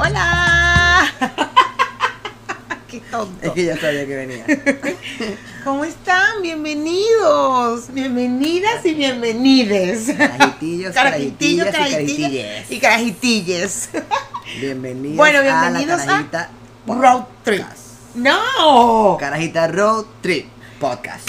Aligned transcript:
Hola. 0.00 1.04
Qué 2.88 3.00
tonto. 3.10 3.46
Es 3.46 3.50
que 3.52 3.64
ya 3.64 3.76
sabía 3.76 4.06
que 4.06 4.14
venía. 4.16 4.44
¿Cómo 5.64 5.84
están? 5.84 6.40
Bienvenidos. 6.40 7.92
Bienvenidas 7.92 8.86
y 8.86 8.94
bienvenides. 8.94 10.14
Carajitillos, 10.16 10.94
Carajitillos, 10.94 11.66
carajitillas 11.66 12.70
y 12.70 12.78
carajitilles. 12.78 13.88
Bienvenidos, 14.60 15.16
Bueno, 15.16 15.40
a 15.40 15.42
la 15.42 15.66
a 15.66 15.72
Carajita 15.96 16.50
Road 16.86 17.24
Trip. 17.42 17.64
No. 18.14 19.16
Carajita 19.18 19.66
Road 19.66 20.04
Trip 20.22 20.46
Podcast. 20.78 21.28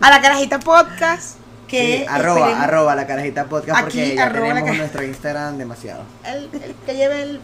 A 0.00 0.10
la 0.10 0.20
carajita 0.20 0.58
podcast 0.58 1.38
que 1.68 1.98
Sí, 1.98 2.04
arroba, 2.08 2.40
esperemos- 2.50 2.64
arroba 2.64 2.94
la 2.94 3.06
Carajita 3.06 3.44
Podcast 3.44 3.78
Aquí, 3.78 3.84
porque 3.84 4.14
ya 4.16 4.32
tenemos 4.32 4.76
nuestro 4.76 5.02
Instagram 5.04 5.58
demasiado. 5.58 6.02
el, 6.24 6.48
el 6.62 6.74
que 6.86 6.94
lleve 6.94 7.22
el. 7.22 7.40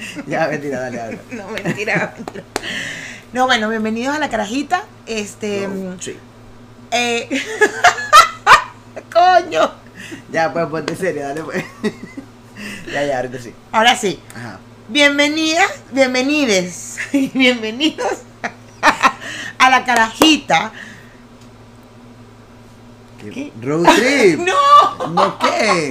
Ya, 0.26 0.48
mentira, 0.48 0.80
dale, 0.80 0.96
dale. 0.96 1.18
No, 1.30 1.48
mentira, 1.48 2.14
mentira. 2.16 2.44
No, 3.32 3.46
bueno, 3.46 3.68
bienvenidos 3.68 4.14
a 4.14 4.18
la 4.18 4.28
carajita. 4.28 4.82
Este. 5.06 5.66
Road 5.66 5.96
Trip. 5.98 6.18
eh, 6.90 7.28
Coño. 9.12 9.72
Ya, 10.32 10.52
pues 10.52 10.66
ponte 10.66 10.96
serio, 10.96 11.22
dale 11.22 11.42
pues. 11.44 11.64
ya, 12.92 13.04
ya, 13.04 13.16
ahorita 13.18 13.38
sí. 13.38 13.54
Ahora 13.72 13.96
sí. 13.96 14.20
Ajá. 14.34 14.58
Bienvenidas, 14.88 15.70
bienvenides 15.92 16.98
y 17.12 17.28
bienvenidos 17.28 18.22
a 19.58 19.70
la 19.70 19.84
carajita. 19.84 20.72
¿Qué? 23.20 23.52
Road 23.62 23.84
Trip. 23.94 24.40
¡No! 24.40 25.06
¿No 25.08 25.38
qué? 25.38 25.90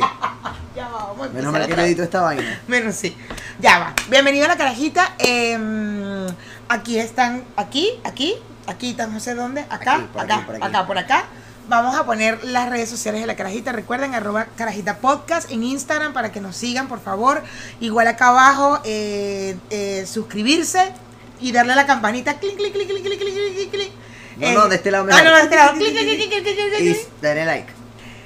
Ya 0.76 0.88
va, 0.88 1.06
vamos 1.08 1.28
a 1.28 1.30
Menos 1.32 1.52
mal 1.52 1.66
que 1.68 1.74
vez. 1.74 1.86
edito 1.86 2.04
esta 2.04 2.22
vaina. 2.22 2.62
Menos 2.68 2.96
sí. 2.96 3.16
Ya 3.60 3.80
va. 3.80 3.94
Bienvenido 4.10 4.46
a 4.46 4.50
la 4.50 4.58
carajita. 4.58 5.16
Em, 5.18 6.28
aquí 6.68 7.00
están, 7.00 7.44
aquí, 7.56 8.00
aquí, 8.04 8.36
aquí, 8.68 8.94
tan 8.94 9.12
no 9.14 9.20
sé 9.20 9.34
dónde, 9.36 9.62
acá, 9.70 9.96
Aquí, 9.96 10.08
por 10.14 10.22
acá, 10.22 10.36
aquí, 10.36 10.46
por 10.46 10.56
aquí. 10.56 10.64
acá, 10.66 10.88
por 10.88 10.98
acá. 10.98 11.26
Vamos 11.68 11.96
a 11.96 12.06
poner 12.06 12.44
las 12.46 12.70
redes 12.70 12.90
sociales 12.90 13.22
de 13.22 13.28
la 13.28 13.36
carajita. 13.36 13.72
Recuerden, 13.72 14.14
arroba 14.16 14.46
carajita 14.56 14.98
podcast 14.98 15.52
en 15.52 15.64
Instagram 15.64 16.14
para 16.14 16.32
que 16.32 16.40
nos 16.42 16.56
sigan, 16.56 16.88
por 16.88 17.00
favor. 17.00 17.44
Igual 17.80 18.08
acá 18.08 18.30
abajo, 18.30 18.80
eh, 18.86 19.56
eh, 19.70 20.06
suscribirse 20.12 20.92
y 21.40 21.52
darle 21.52 21.74
a 21.74 21.76
la 21.76 21.86
campanita. 21.86 22.40
Clic, 22.40 22.56
clic, 22.58 22.74
clic, 22.74 22.88
clic, 22.88 23.04
clic, 23.04 23.20
clic, 23.20 23.34
clic, 23.56 23.72
clic. 23.72 23.92
No, 24.38 24.48
Eh, 24.48 24.54
no, 24.54 24.68
de 24.68 24.76
este 24.78 24.90
lado 24.92 25.04
Ah, 25.04 25.08
mejor. 25.16 25.24
no, 25.26 25.36
de 25.36 25.42
este 25.44 25.56
lado. 25.56 25.74
Clic, 25.74 25.90
clic, 25.90 26.00
clic, 26.00 26.30
clic, 26.30 26.30
clic, 26.30 26.56
clic, 26.56 26.78
clic, 26.78 26.98
Y 26.98 27.22
dale 27.22 27.46
like. 27.46 27.74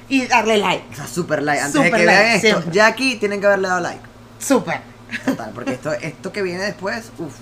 Y 0.08 0.26
darle 0.26 0.58
like. 0.58 0.84
O 0.92 0.94
sea, 0.96 1.06
super 1.06 1.42
like. 1.42 1.60
Antes 1.62 1.74
Super 1.74 1.92
de 1.92 1.98
que 1.98 2.04
like, 2.04 2.22
vean 2.22 2.36
esto, 2.36 2.48
siempre. 2.48 2.72
ya 2.72 2.86
aquí 2.86 3.16
tienen 3.16 3.40
que 3.40 3.46
haberle 3.46 3.68
dado 3.68 3.80
like. 3.80 4.00
Súper. 4.38 4.80
Total, 5.24 5.50
porque 5.54 5.72
esto, 5.72 5.92
esto 5.92 6.32
que 6.32 6.42
viene 6.42 6.62
después, 6.64 7.10
uff. 7.18 7.34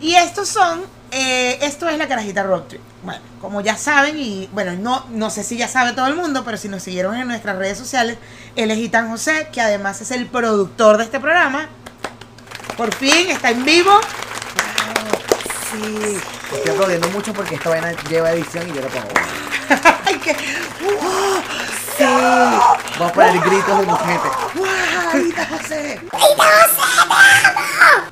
Y 0.00 0.14
estos 0.16 0.48
son, 0.48 0.82
eh, 1.12 1.58
esto 1.62 1.88
es 1.88 1.96
la 1.96 2.08
carajita 2.08 2.42
road 2.42 2.62
trip. 2.62 2.80
Bueno, 3.04 3.20
como 3.40 3.60
ya 3.60 3.76
saben, 3.76 4.18
y 4.18 4.48
bueno, 4.52 4.72
no, 4.74 5.06
no 5.10 5.30
sé 5.30 5.44
si 5.44 5.56
ya 5.56 5.68
sabe 5.68 5.92
todo 5.92 6.06
el 6.08 6.16
mundo, 6.16 6.44
pero 6.44 6.56
si 6.56 6.68
nos 6.68 6.82
siguieron 6.82 7.16
en 7.16 7.28
nuestras 7.28 7.56
redes 7.56 7.78
sociales, 7.78 8.18
él 8.56 8.70
es 8.70 8.90
José, 9.08 9.48
que 9.52 9.60
además 9.60 10.00
es 10.00 10.10
el 10.10 10.26
productor 10.26 10.98
de 10.98 11.04
este 11.04 11.20
programa. 11.20 11.68
Por 12.76 12.94
fin 12.94 13.30
está 13.30 13.50
en 13.50 13.64
vivo. 13.64 13.92
Sí. 15.70 16.18
Estoy 16.52 16.72
aplaudiendo 16.72 17.08
mucho 17.10 17.32
porque 17.32 17.54
esta 17.54 17.70
vaina 17.70 17.92
lleva 18.08 18.32
edición 18.32 18.68
y 18.68 18.74
yo 18.74 18.82
lo 18.82 18.88
pongo. 18.88 19.08
Ay, 20.12 20.18
que- 20.18 20.34
Sí. 21.96 22.04
Vamos 22.04 23.10
a 23.10 23.12
poner 23.12 23.40
gritos 23.40 23.78
de 23.80 23.86
mujer. 23.86 24.20
¡Wow! 24.54 25.26
¡Ita 25.28 25.46
José! 25.46 26.00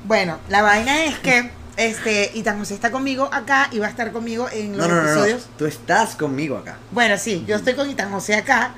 Bueno, 0.03 0.37
la 0.49 0.61
vaina 0.61 1.05
es 1.05 1.17
que 1.19 1.51
este 1.77 2.31
Itan 2.35 2.59
José 2.59 2.73
está 2.75 2.91
conmigo 2.91 3.29
acá 3.31 3.69
y 3.71 3.79
va 3.79 3.87
a 3.87 3.89
estar 3.89 4.11
conmigo 4.11 4.47
en 4.51 4.77
los 4.77 4.87
No, 4.87 4.93
no, 4.93 5.01
no, 5.01 5.03
no. 5.03 5.11
episodios. 5.11 5.49
Tú 5.57 5.65
estás 5.65 6.15
conmigo 6.15 6.57
acá. 6.57 6.77
Bueno, 6.91 7.17
sí, 7.17 7.43
yo 7.47 7.55
estoy 7.55 7.73
con 7.75 7.89
Itan 7.89 8.11
José 8.11 8.35
acá. 8.35 8.71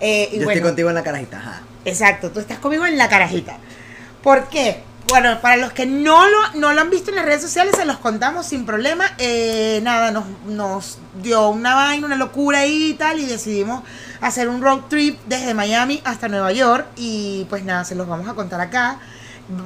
eh, 0.00 0.28
y 0.32 0.38
yo 0.38 0.44
bueno, 0.44 0.52
estoy 0.52 0.62
contigo 0.70 0.88
en 0.88 0.94
la 0.94 1.02
carajita, 1.02 1.38
ajá. 1.38 1.60
Exacto, 1.84 2.30
tú 2.30 2.40
estás 2.40 2.58
conmigo 2.58 2.86
en 2.86 2.96
la 2.98 3.08
carajita. 3.08 3.56
¿Por 4.22 4.48
qué? 4.48 4.82
Bueno, 5.10 5.40
para 5.40 5.56
los 5.56 5.72
que 5.72 5.86
no 5.86 6.24
lo, 6.30 6.38
no 6.54 6.72
lo 6.72 6.80
han 6.80 6.88
visto 6.88 7.10
en 7.10 7.16
las 7.16 7.24
redes 7.24 7.42
sociales, 7.42 7.74
se 7.76 7.84
los 7.84 7.98
contamos 7.98 8.46
sin 8.46 8.64
problema. 8.64 9.06
Eh, 9.18 9.80
nada, 9.82 10.12
nos, 10.12 10.24
nos 10.46 10.98
dio 11.20 11.48
una 11.48 11.74
vaina, 11.74 12.06
una 12.06 12.14
locura 12.14 12.64
y 12.64 12.94
tal, 12.94 13.18
y 13.18 13.26
decidimos 13.26 13.82
hacer 14.20 14.48
un 14.48 14.62
road 14.62 14.82
trip 14.88 15.18
desde 15.26 15.52
Miami 15.52 16.00
hasta 16.04 16.28
Nueva 16.28 16.52
York. 16.52 16.86
Y 16.94 17.44
pues 17.50 17.64
nada, 17.64 17.84
se 17.84 17.96
los 17.96 18.06
vamos 18.06 18.28
a 18.28 18.34
contar 18.34 18.60
acá. 18.60 19.00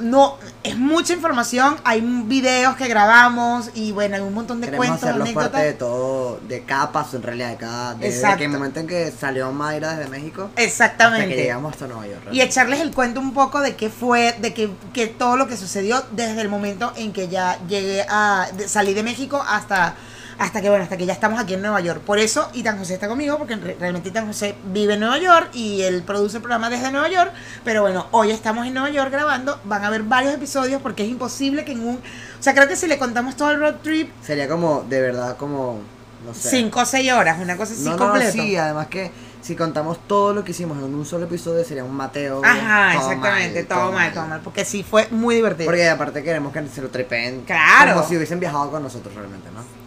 No, 0.01 0.39
es 0.63 0.77
mucha 0.79 1.13
información, 1.13 1.77
hay 1.85 2.01
videos 2.01 2.75
que 2.77 2.89
grabamos 2.89 3.71
y 3.75 3.93
bueno, 3.93 4.17
hay 4.17 4.23
un 4.23 4.33
montón 4.33 4.61
de 4.61 4.69
Queremos 4.69 4.87
cuentos, 4.99 5.33
parte 5.35 5.59
de 5.59 5.73
todo, 5.75 6.41
de 6.49 6.63
cada 6.65 6.91
paso 6.91 7.17
en 7.17 7.23
realidad, 7.23 7.51
de 7.51 7.57
cada. 7.57 7.95
Desde 7.95 8.17
Exacto. 8.17 8.39
que 8.39 8.45
el 8.45 8.51
momento 8.51 8.81
en 8.81 8.87
que 8.87 9.13
salió 9.13 9.53
Mayra 9.53 9.95
desde 9.97 10.11
México 10.11 10.45
hasta 10.51 10.63
Exactamente. 10.63 11.29
que 11.29 11.37
llegamos 11.37 11.73
hasta 11.73 11.87
Nueva 11.87 12.07
York. 12.07 12.23
Y 12.33 12.41
echarles 12.41 12.81
el 12.81 12.93
cuento 12.93 13.21
un 13.21 13.35
poco 13.35 13.61
de 13.61 13.77
qué 13.77 13.91
fue, 13.91 14.35
de 14.41 14.55
que, 14.55 14.71
que 14.95 15.07
todo 15.07 15.37
lo 15.37 15.47
que 15.49 15.57
sucedió 15.57 16.03
desde 16.13 16.41
el 16.41 16.49
momento 16.49 16.93
en 16.97 17.13
que 17.13 17.29
ya 17.29 17.59
llegué 17.69 18.07
a 18.09 18.49
de- 18.57 18.69
salí 18.69 18.95
de 18.95 19.03
México 19.03 19.45
hasta 19.47 19.95
hasta 20.39 20.61
que 20.61 20.69
bueno, 20.69 20.85
hasta 20.85 20.97
que 20.97 21.07
ya 21.07 21.13
estamos 21.13 21.41
aquí 21.41 21.55
en 21.55 21.63
Nueva 21.63 21.81
York. 21.81 22.01
Por 22.01 22.19
eso 22.19 22.49
Itan 22.55 22.79
José 22.79 22.95
está 22.95 23.09
conmigo 23.09 23.39
porque 23.39 23.57
re- 23.57 23.77
realmente 23.79 24.09
Itan 24.09 24.27
José 24.27 24.55
vive 24.73 24.95
en 24.95 25.01
Nueva 25.01 25.19
York 25.19 25.51
y 25.55 25.83
él 25.83 26.03
produce 26.03 26.37
el 26.37 26.43
programa 26.43 26.71
desde 26.71 26.91
Nueva 26.91 27.09
York, 27.09 27.33
pero 27.65 27.83
bueno, 27.83 28.07
hoy 28.11 28.31
estamos 28.31 28.67
en 28.67 28.75
Nueva 28.75 28.91
York 28.91 29.11
grabando, 29.11 29.61
van 29.65 29.85
a 29.85 29.89
haber 29.89 30.03
varios 30.03 30.35
episodios 30.35 30.81
porque 30.83 31.05
es 31.05 31.09
imposible 31.11 31.65
que 31.65 31.73
en 31.73 31.81
un, 31.87 31.97
o 31.97 32.43
sea, 32.43 32.55
creo 32.55 32.69
que 32.69 32.77
si 32.77 32.87
le 32.87 32.99
contamos 32.99 33.37
todo 33.37 33.51
el 33.51 33.61
road 33.61 33.77
trip 33.83 34.11
Sería 34.23 34.49
como, 34.49 34.85
de 34.89 35.01
verdad, 35.01 35.37
como. 35.37 35.81
No 36.27 36.33
sé. 36.33 36.49
cinco 36.49 36.81
o 36.81 36.85
seis 36.87 37.13
horas, 37.13 37.39
una 37.39 37.55
cosa 37.59 37.75
así 37.75 37.85
no, 37.85 37.91
no, 37.91 37.99
completa. 37.99 38.33
sí, 38.33 38.57
además 38.57 38.87
que 38.87 39.11
si 39.43 39.55
contamos 39.55 39.99
todo 40.09 40.33
lo 40.33 40.43
que 40.43 40.53
hicimos 40.53 40.79
en 40.79 40.95
un 40.95 41.05
solo 41.05 41.27
episodio 41.27 41.63
sería 41.67 41.85
un 41.85 41.95
Mateo. 41.95 42.41
Ajá, 42.43 42.95
todo 42.99 43.11
exactamente, 43.11 43.59
mal, 43.59 43.69
todo, 43.69 43.93
mal, 43.93 44.13
todo 44.15 44.27
mal, 44.29 44.41
porque 44.43 44.65
sí 44.65 44.83
fue 44.83 45.07
muy 45.11 45.35
divertido. 45.35 45.67
Porque 45.67 45.87
aparte 45.87 46.23
queremos 46.23 46.51
que 46.51 46.67
se 46.69 46.81
lo 46.81 46.89
trepen. 46.89 47.43
Claro. 47.43 47.93
Como 47.93 48.09
si 48.09 48.17
hubiesen 48.17 48.41
viajado 48.41 48.71
con 48.71 48.83
nosotros 48.83 49.15
realmente, 49.15 49.51
¿no? 49.51 49.84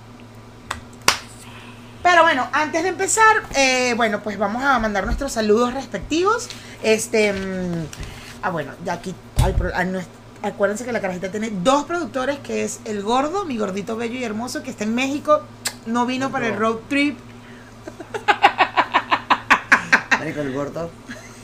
Pero 2.10 2.22
bueno, 2.22 2.48
antes 2.54 2.84
de 2.84 2.90
empezar, 2.90 3.44
eh, 3.54 3.94
bueno, 3.98 4.24
pues 4.24 4.38
vamos 4.38 4.64
a 4.64 4.80
mandar 4.80 5.04
nuestros 5.06 5.34
saludos 5.34 5.74
respectivos. 5.74 6.48
Este, 6.82 7.34
mm, 7.34 7.86
ah, 8.44 8.50
bueno, 8.50 8.72
ya 8.86 8.94
aquí, 8.94 9.14
al 9.44 9.54
pro- 9.56 9.76
a 9.76 9.84
nues- 9.84 10.08
acuérdense 10.42 10.86
que 10.86 10.94
la 10.94 11.02
carajita 11.02 11.30
tiene 11.32 11.52
dos 11.64 11.84
productores, 11.84 12.40
que 12.40 12.64
es 12.64 12.80
el 12.86 13.04
gordo, 13.04 13.44
mi 13.44 13.58
gordito 13.58 13.98
bello 13.98 14.18
y 14.18 14.24
hermoso, 14.24 14.64
que 14.64 14.70
está 14.70 14.86
en 14.86 14.96
México, 14.96 15.42
no 15.86 16.06
vino 16.06 16.32
para 16.32 16.48
el 16.48 16.56
road 16.56 16.78
trip, 16.88 17.18
Marico, 20.18 20.40
el 20.40 20.54
gordo. 20.54 20.90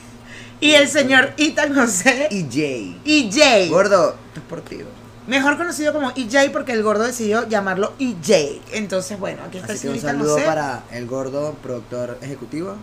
y 0.62 0.72
el 0.76 0.88
señor 0.88 1.34
Ethan 1.36 1.76
José 1.76 2.30
Y 2.32 2.44
Jay. 2.50 3.02
y 3.04 3.30
Jay, 3.34 3.68
Gordo, 3.68 4.16
esto 4.30 4.40
es 4.40 4.46
por 4.48 4.62
ti. 4.62 4.78
bro. 4.78 5.03
Mejor 5.28 5.58
conocido 5.58 5.94
como 5.94 6.12
EJ 6.16 6.52
porque 6.52 6.72
el 6.74 6.84
gordo 6.84 7.04
decidió 7.04 7.48
llamarlo 7.48 7.94
EJ. 8.00 8.62
Entonces, 8.74 9.20
bueno, 9.20 9.42
aquí 9.48 9.58
está 9.58 9.72
el 9.74 9.78
Así 9.78 9.88
que 9.88 9.94
un 9.94 10.00
saludo 10.00 10.34
José. 10.34 10.46
para 10.46 10.84
el 10.92 11.06
gordo, 11.08 11.54
productor 11.62 12.18
ejecutivo. 12.22 12.76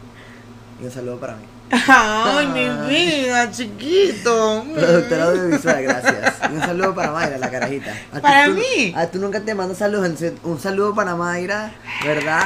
Y 0.80 0.84
un 0.84 0.90
saludo 0.90 1.18
para 1.18 1.36
mí. 1.36 1.44
Ay, 1.86 2.46
mi 2.48 2.68
vida, 2.88 3.50
chiquito. 3.50 4.64
Productor 4.74 5.20
audiovisual, 5.20 5.82
gracias. 5.82 6.34
Y 6.50 6.54
un 6.54 6.60
saludo 6.62 6.94
para 6.94 7.12
Mayra, 7.12 7.38
la 7.38 7.50
carajita. 7.50 7.94
A 8.12 8.20
Para 8.20 8.46
tú- 8.46 8.52
mí. 8.54 8.92
A 8.96 9.06
tú 9.06 9.18
nunca 9.20 9.40
te 9.40 9.54
mando 9.54 9.74
saludos. 9.74 10.10
Un 10.42 10.58
saludo 10.60 10.94
para 10.94 11.14
Mayra, 11.14 11.72
¿verdad? 12.04 12.42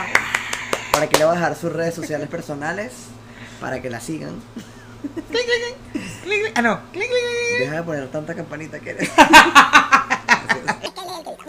Para 0.92 1.08
que 1.08 1.16
le 1.18 1.24
voy 1.24 1.32
a 1.36 1.38
dejar 1.38 1.56
sus 1.56 1.72
redes 1.72 1.94
sociales 1.94 2.28
personales. 2.28 2.92
Para 3.60 3.80
que 3.80 3.88
la 3.88 4.00
sigan. 4.00 4.32
Clic, 5.30 5.44
clic, 5.44 5.76
clic. 6.24 6.52
Ah, 6.54 6.62
no. 6.62 6.80
Clic, 6.92 7.08
clic, 7.08 7.10
clic. 7.10 7.58
Deja 7.60 7.74
de 7.76 7.82
poner 7.82 8.08
tanta 8.10 8.34
campanita 8.34 8.78
que 8.80 8.90
eres. 8.90 9.10
Bueno, 9.16 9.32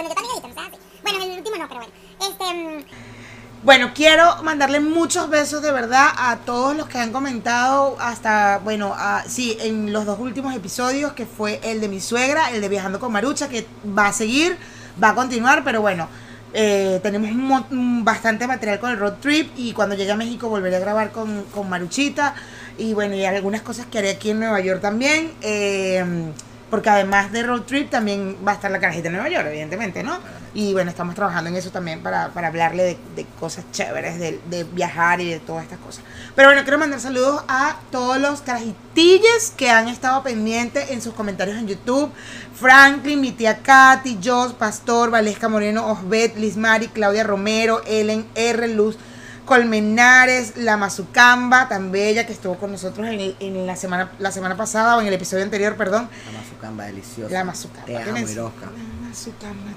yo 0.09 0.15
también 0.15 0.33
edito, 0.33 0.47
¿no 0.47 0.53
sabes? 0.55 0.79
Bueno, 1.03 1.23
en 1.23 1.31
el 1.31 1.37
último 1.37 1.55
no, 1.57 1.67
pero 1.67 1.79
bueno. 1.81 1.93
Este. 2.21 2.53
mm, 2.53 2.83
Bueno, 3.63 3.91
quiero 3.95 4.43
mandarle 4.43 4.79
muchos 4.79 5.29
besos 5.29 5.61
de 5.61 5.71
verdad 5.71 6.09
a 6.17 6.37
todos 6.45 6.75
los 6.75 6.87
que 6.87 6.97
han 6.99 7.11
comentado 7.11 7.97
hasta, 7.99 8.59
bueno, 8.59 8.93
a- 8.95 9.23
sí, 9.27 9.57
en 9.61 9.91
los 9.93 10.05
dos 10.05 10.19
últimos 10.19 10.55
episodios, 10.55 11.13
que 11.13 11.25
fue 11.25 11.59
el 11.63 11.81
de 11.81 11.87
mi 11.87 11.99
suegra, 12.01 12.51
el 12.51 12.61
de 12.61 12.69
Viajando 12.69 12.99
con 12.99 13.11
Marucha, 13.11 13.49
que 13.49 13.65
va 13.97 14.07
a 14.07 14.13
seguir, 14.13 14.57
va 15.03 15.09
a 15.09 15.15
continuar, 15.15 15.63
pero 15.63 15.81
bueno, 15.81 16.07
eh, 16.53 16.99
tenemos 17.01 17.29
bastante 18.03 18.45
material 18.47 18.79
con 18.79 18.91
el 18.91 18.99
road 18.99 19.13
trip 19.19 19.51
y 19.57 19.73
cuando 19.73 19.95
llegue 19.95 20.11
a 20.11 20.15
México 20.15 20.47
volveré 20.47 20.75
a 20.75 20.79
grabar 20.79 21.11
con, 21.11 21.43
con 21.45 21.67
Maruchita 21.67 22.35
y 22.77 22.93
bueno, 22.93 23.15
y 23.15 23.25
algunas 23.25 23.61
cosas 23.61 23.85
que 23.85 23.99
haré 23.99 24.11
aquí 24.11 24.31
en 24.31 24.39
Nueva 24.39 24.59
York 24.59 24.81
también. 24.81 25.31
Eh, 25.41 26.31
porque 26.69 26.89
además 26.89 27.31
de 27.31 27.43
road 27.43 27.61
trip 27.61 27.89
también 27.89 28.37
va 28.45 28.53
a 28.53 28.55
estar 28.55 28.71
la 28.71 28.79
carajita 28.79 29.03
de 29.03 29.11
Nueva 29.11 29.29
York, 29.29 29.45
evidentemente, 29.47 30.03
¿no? 30.03 30.17
Y 30.53 30.73
bueno, 30.73 30.89
estamos 30.89 31.15
trabajando 31.15 31.49
en 31.49 31.55
eso 31.55 31.69
también 31.69 32.01
para, 32.01 32.29
para 32.29 32.47
hablarle 32.47 32.97
de, 33.15 33.25
cosas 33.39 33.65
chéveres, 33.71 34.19
de, 34.19 34.39
de 34.49 34.63
viajar 34.63 35.21
y 35.21 35.29
de 35.29 35.39
todas 35.39 35.63
estas 35.63 35.79
cosas. 35.79 36.03
Pero 36.35 36.49
bueno, 36.49 36.63
quiero 36.63 36.77
mandar 36.77 36.99
saludos 36.99 37.43
a 37.47 37.79
todos 37.91 38.19
los 38.19 38.41
carajitilles 38.41 39.53
que 39.55 39.69
han 39.69 39.87
estado 39.87 40.23
pendientes 40.23 40.91
en 40.91 41.01
sus 41.01 41.13
comentarios 41.13 41.57
en 41.57 41.67
YouTube. 41.67 42.11
Franklin, 42.55 43.21
mi 43.21 43.31
tía 43.31 43.59
Katy, 43.59 44.19
Jos, 44.23 44.53
Pastor, 44.53 45.11
Valesca 45.11 45.47
Moreno, 45.47 45.91
Osbet, 45.91 46.35
Liz 46.35 46.57
Mari, 46.57 46.87
Claudia 46.87 47.23
Romero, 47.23 47.81
Ellen 47.85 48.25
R. 48.35 48.67
Luz. 48.69 48.97
Colmenares, 49.45 50.57
la 50.57 50.75
Mazucamba, 50.77 51.67
tan 51.69 51.91
bella 51.91 52.25
que 52.25 52.33
estuvo 52.33 52.55
con 52.57 52.71
nosotros 52.71 53.07
en, 53.07 53.13
el- 53.19 53.35
en 53.39 53.65
la 53.67 53.75
semana 53.75 54.11
la 54.19 54.31
semana 54.31 54.57
pasada 54.57 54.97
o 54.97 55.01
en 55.01 55.07
el 55.07 55.13
episodio 55.13 55.43
anterior, 55.43 55.75
perdón. 55.75 56.09
La 56.33 56.39
mazucamba 56.39 56.85
deliciosa. 56.85 57.33
La 57.33 57.43
Mazucamba. 57.43 57.85
Te 57.85 57.91
¿qué 57.93 58.09
amo? 58.09 58.17
Irosca. 58.17 58.65
La 58.65 59.07
Mazucamba. 59.07 59.71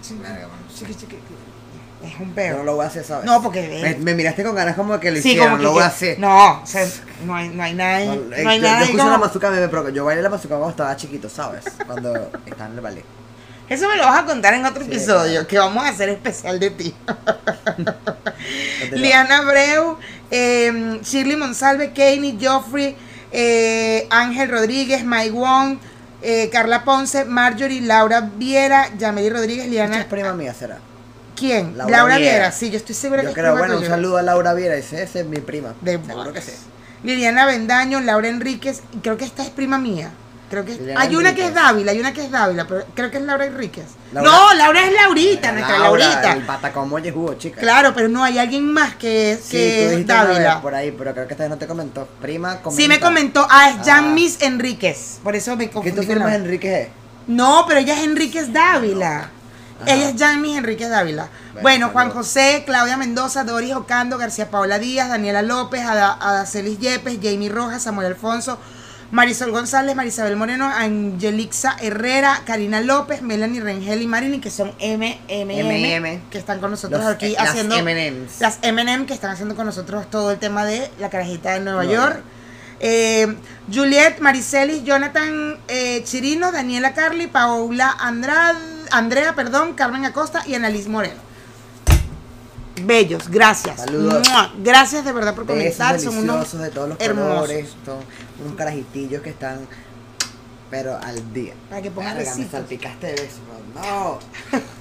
Es 2.00 2.14
un 2.20 2.28
Yo 2.28 2.34
peo. 2.34 2.56
no 2.58 2.62
lo 2.62 2.76
voy 2.76 2.84
a 2.84 2.88
hacer, 2.88 3.04
¿sabes? 3.04 3.24
No, 3.24 3.42
porque- 3.42 3.80
Me, 3.82 3.96
me 3.96 4.14
miraste 4.14 4.44
con 4.44 4.54
ganas 4.54 4.76
como 4.76 5.00
que 5.00 5.10
lo 5.10 5.20
Sí, 5.20 5.30
hicieron, 5.30 5.46
como 5.46 5.56
que- 5.58 5.62
lo 5.64 5.72
voy 5.72 5.82
a 5.82 5.86
hacer. 5.86 6.18
No, 6.20 6.62
o 6.62 6.66
sea, 6.66 6.86
no 7.26 7.34
hay, 7.34 7.48
no 7.48 7.62
hay 7.62 7.74
nada. 7.74 8.04
No, 8.04 8.14
No, 8.14 8.36
hay 8.36 8.44
yo, 8.44 8.44
nada. 8.44 8.56
yo 8.56 8.68
ahí 8.68 8.82
escucho 8.84 8.98
como- 8.98 9.10
la 9.10 9.18
mazucamba 9.18 9.58
y 9.58 9.60
me. 9.60 9.92
Yo 9.92 10.04
bailé 10.04 10.22
la 10.22 10.28
mazucamba 10.30 10.60
cuando 10.64 10.70
estaba 10.70 10.96
chiquito, 10.96 11.28
¿sabes? 11.28 11.64
Cuando 11.86 12.30
estaba 12.46 12.66
en 12.70 12.74
el 12.76 12.80
ballet. 12.80 13.04
Eso 13.68 13.88
me 13.88 13.96
lo 13.96 14.04
vas 14.04 14.22
a 14.22 14.24
contar 14.24 14.54
en 14.54 14.64
otro 14.64 14.82
Sí, 14.82 14.90
episodio, 14.90 15.32
claro. 15.32 15.46
que 15.48 15.58
vamos 15.58 15.84
a 15.84 15.88
hacer 15.88 16.08
especial 16.08 16.58
de 16.58 16.70
ti. 16.70 16.94
Liana 18.92 19.38
Abreu, 19.38 19.98
eh, 20.30 21.00
Shirley 21.02 21.36
Monsalve, 21.36 21.92
Kanye, 21.92 22.38
Joffrey, 22.40 22.96
eh, 23.32 24.06
Ángel 24.10 24.48
Rodríguez, 24.50 25.04
Mike 25.04 25.30
Wong, 25.32 25.78
eh, 26.22 26.48
Carla 26.50 26.84
Ponce, 26.84 27.24
Marjorie, 27.24 27.80
Laura 27.82 28.20
Viera, 28.20 28.88
Yameli 28.96 29.30
Rodríguez, 29.30 29.64
Esta 29.66 29.70
Liana. 29.70 30.00
es 30.00 30.06
prima 30.06 30.32
mía, 30.32 30.54
será. 30.54 30.78
¿Quién? 31.36 31.76
Laura 31.76 31.96
Laura, 31.98 32.16
Viera. 32.16 32.32
Viera. 32.32 32.52
Sí, 32.52 32.70
yo 32.70 32.78
estoy 32.78 32.94
segura 32.94 33.22
Yo 33.22 33.28
que 33.28 33.32
es 33.32 33.34
creo, 33.38 33.52
prima 33.54 33.66
bueno, 33.68 33.80
un 33.80 33.86
saludo 33.86 34.16
a 34.16 34.22
Laura 34.22 34.54
Viera, 34.54 34.74
ese, 34.76 35.02
ese 35.02 35.20
es 35.20 35.26
mi 35.26 35.38
prima. 35.40 35.74
De 35.82 36.00
Seguro 36.04 36.32
que 36.32 36.40
sí. 36.40 36.52
Liliana 37.04 37.46
Bendaño, 37.46 38.00
Laura 38.00 38.28
Enríquez, 38.28 38.82
creo 39.02 39.16
que 39.16 39.24
esta 39.24 39.42
es 39.44 39.50
prima 39.50 39.78
mía. 39.78 40.10
Creo 40.50 40.64
que 40.64 40.72
Liliana 40.74 41.00
hay 41.02 41.14
una 41.14 41.34
que 41.34 41.44
es. 41.46 41.52
Dávila, 41.54 41.92
hay 41.92 42.00
una 42.00 42.12
que 42.14 42.24
es 42.24 42.30
Dávila, 42.30 42.66
pero 42.66 42.84
creo 42.94 43.10
que 43.10 43.18
es 43.18 43.22
Laura 43.22 43.44
Enríquez. 43.44 43.84
Laura- 44.12 44.30
No, 44.30 44.54
Laura 44.54 44.86
es 44.86 44.92
Laurita, 44.94 45.52
nuestra 45.52 45.78
Laurita. 45.78 46.32
El 46.32 46.42
patacón 46.46 46.90
oye 46.92 47.12
jugo, 47.12 47.34
chica. 47.34 47.60
Claro, 47.60 47.92
pero 47.94 48.08
no, 48.08 48.24
hay 48.24 48.38
alguien 48.38 48.72
más 48.72 48.94
que 48.94 49.32
es, 49.32 49.40
Sí, 49.40 49.50
que 49.52 49.58
tú 49.58 49.84
es 49.84 49.90
dijiste 49.90 50.12
una 50.14 50.24
vez 50.24 50.32
Dávila. 50.38 50.62
por 50.62 50.74
ahí, 50.74 50.90
pero 50.96 51.12
creo 51.12 51.26
que 51.26 51.34
esta 51.34 51.44
vez 51.44 51.50
no 51.50 51.58
te 51.58 51.66
comentó. 51.66 52.08
Prima, 52.22 52.60
comenta. 52.62 52.82
Sí 52.82 52.88
me 52.88 52.98
comentó, 52.98 53.46
ah, 53.50 53.68
es 53.70 53.86
Jan 53.86 54.04
Ah. 54.06 54.12
Miss 54.14 54.40
Enríquez, 54.40 55.18
por 55.22 55.36
eso 55.36 55.54
me 55.56 55.66
¿Qué 55.66 55.72
confundí 55.72 55.90
tu 56.00 56.06
con 56.06 56.06
firma 56.14 56.26
la- 56.30 56.36
es 56.36 56.40
Enrique 56.42 56.88
G? 56.88 56.88
No, 57.26 57.64
pero 57.68 57.80
ella 57.80 57.94
es 57.98 58.04
Enríquez 58.04 58.50
Dávila. 58.52 59.16
Ajá. 59.18 59.30
Ella 59.94 60.08
es 60.08 60.14
Jan 60.18 60.40
Miss 60.40 60.56
Enríquez 60.56 60.88
Dávila. 60.88 61.28
Bueno, 61.52 61.62
Bueno, 61.62 61.88
Juan 61.90 62.08
saludos. 62.08 62.26
José, 62.26 62.62
Claudia 62.64 62.96
Mendoza, 62.96 63.44
Doris 63.44 63.74
Ocando, 63.74 64.16
García 64.16 64.50
Paola 64.50 64.78
Díaz, 64.78 65.08
Daniela 65.10 65.42
López, 65.42 65.82
Ada- 65.84 66.16
Adacelis 66.20 66.78
Yepes, 66.78 67.18
Jamie 67.22 67.48
Rojas, 67.50 67.82
Samuel 67.82 68.06
Alfonso, 68.08 68.58
Marisol 69.10 69.50
González, 69.52 69.96
Marisabel 69.96 70.36
Moreno, 70.36 70.66
Angelixa 70.66 71.76
Herrera, 71.80 72.42
Karina 72.44 72.80
López, 72.82 73.22
Melanie 73.22 73.60
Rengel 73.62 74.02
y 74.02 74.06
Marilyn, 74.06 74.40
que 74.40 74.50
son 74.50 74.68
MMM, 74.80 75.50
M&M. 75.50 76.20
que 76.30 76.36
están 76.38 76.60
con 76.60 76.70
nosotros 76.70 77.02
Los- 77.02 77.14
aquí 77.14 77.26
eh, 77.26 77.36
las 77.38 77.48
haciendo 77.50 77.76
M&Ms. 77.76 78.40
las 78.40 78.58
M&M 78.62 79.06
que 79.06 79.14
están 79.14 79.30
haciendo 79.30 79.56
con 79.56 79.64
nosotros 79.64 80.10
todo 80.10 80.30
el 80.30 80.38
tema 80.38 80.66
de 80.66 80.90
la 80.98 81.08
carajita 81.08 81.52
de 81.54 81.60
Nueva. 81.60 81.84
York. 81.86 82.20
Eh, 82.80 83.34
Juliet, 83.72 84.18
Maricelis, 84.20 84.84
Jonathan 84.84 85.56
eh, 85.68 86.02
Chirino, 86.04 86.52
Daniela 86.52 86.92
Carly, 86.94 87.26
Paula 87.26 87.90
Andrade, 87.98 88.58
Andrea, 88.90 89.34
perdón, 89.34 89.72
Carmen 89.74 90.04
Acosta 90.04 90.42
y 90.46 90.54
Annalise 90.54 90.88
Moreno. 90.88 91.27
Bellos, 92.82 93.28
gracias. 93.28 93.76
Saludos. 93.80 94.28
¡Mua! 94.28 94.52
Gracias 94.58 95.04
de 95.04 95.12
verdad 95.12 95.34
por 95.34 95.46
comentar. 95.46 95.98
Son 96.00 96.16
unos 96.18 96.26
deliciosos 96.36 96.60
de 96.60 96.70
todos 96.70 96.88
los 96.90 97.00
hermosos. 97.00 97.34
colores. 97.34 97.68
Son 97.84 97.98
unos 98.44 98.56
carajitillos 98.56 99.22
que 99.22 99.30
están, 99.30 99.66
pero 100.70 100.96
al 100.96 101.32
día. 101.32 101.54
Para 101.68 101.82
que 101.82 101.90
pongas 101.90 102.16
Verga, 102.16 102.34
me 102.36 102.48
salpicaste 102.48 103.06
de 103.06 103.12
besos. 103.12 103.40
No. 103.74 104.18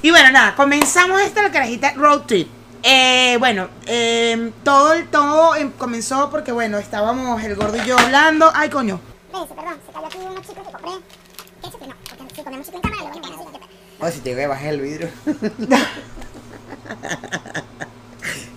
Y 0.00 0.10
bueno, 0.10 0.30
nada, 0.32 0.54
comenzamos 0.56 1.20
esta 1.20 1.42
la 1.42 1.50
carajita 1.52 1.92
road 1.92 2.22
trip. 2.22 2.48
Eh, 2.82 3.36
bueno, 3.38 3.68
eh, 3.86 4.50
todo 4.62 4.92
el 4.94 5.08
todo 5.08 5.54
em- 5.56 5.72
comenzó 5.72 6.30
porque 6.30 6.52
bueno, 6.52 6.78
estábamos 6.78 7.42
el 7.42 7.54
gordo 7.54 7.76
y 7.82 7.86
yo 7.86 7.98
hablando. 7.98 8.50
Ay, 8.54 8.70
coño. 8.70 8.98
Perdón, 9.30 9.46
se 9.86 9.92
cayó 9.92 10.06
aquí 10.06 10.18
unos 10.18 10.46
chicles 10.46 10.66
que 10.66 10.72
compré. 10.72 10.90
¿Qué 11.62 11.70
chicle? 11.70 11.86
No, 11.88 11.94
porque 12.18 12.34
si 12.34 12.42
comemos 12.42 12.66
chicle 12.66 12.80
en 12.82 12.90
cámara, 12.90 13.10
luego 13.14 13.50
no 13.52 13.58
si 14.12 14.20
te 14.20 14.30
digo 14.30 14.40
que 14.40 14.46
bajé 14.46 14.68
el 14.70 14.80
vidrio. 14.80 15.08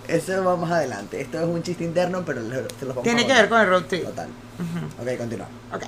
Eso 0.08 0.44
va 0.44 0.56
más 0.56 0.72
adelante. 0.72 1.20
Esto 1.20 1.38
es 1.40 1.46
un 1.46 1.62
chiste 1.64 1.84
interno, 1.84 2.24
pero 2.26 2.40
lo- 2.42 2.56
se 2.80 2.86
los 2.86 2.90
vamos 2.96 3.04
Tiene 3.04 3.24
a 3.24 3.28
que 3.28 3.34
ver 3.34 3.50
con 3.50 3.60
el 3.60 3.68
road 3.68 3.84
trip. 3.86 4.06
Total. 4.06 4.30
Ok, 5.02 5.18
continúa. 5.18 5.48
Ok. 5.74 5.84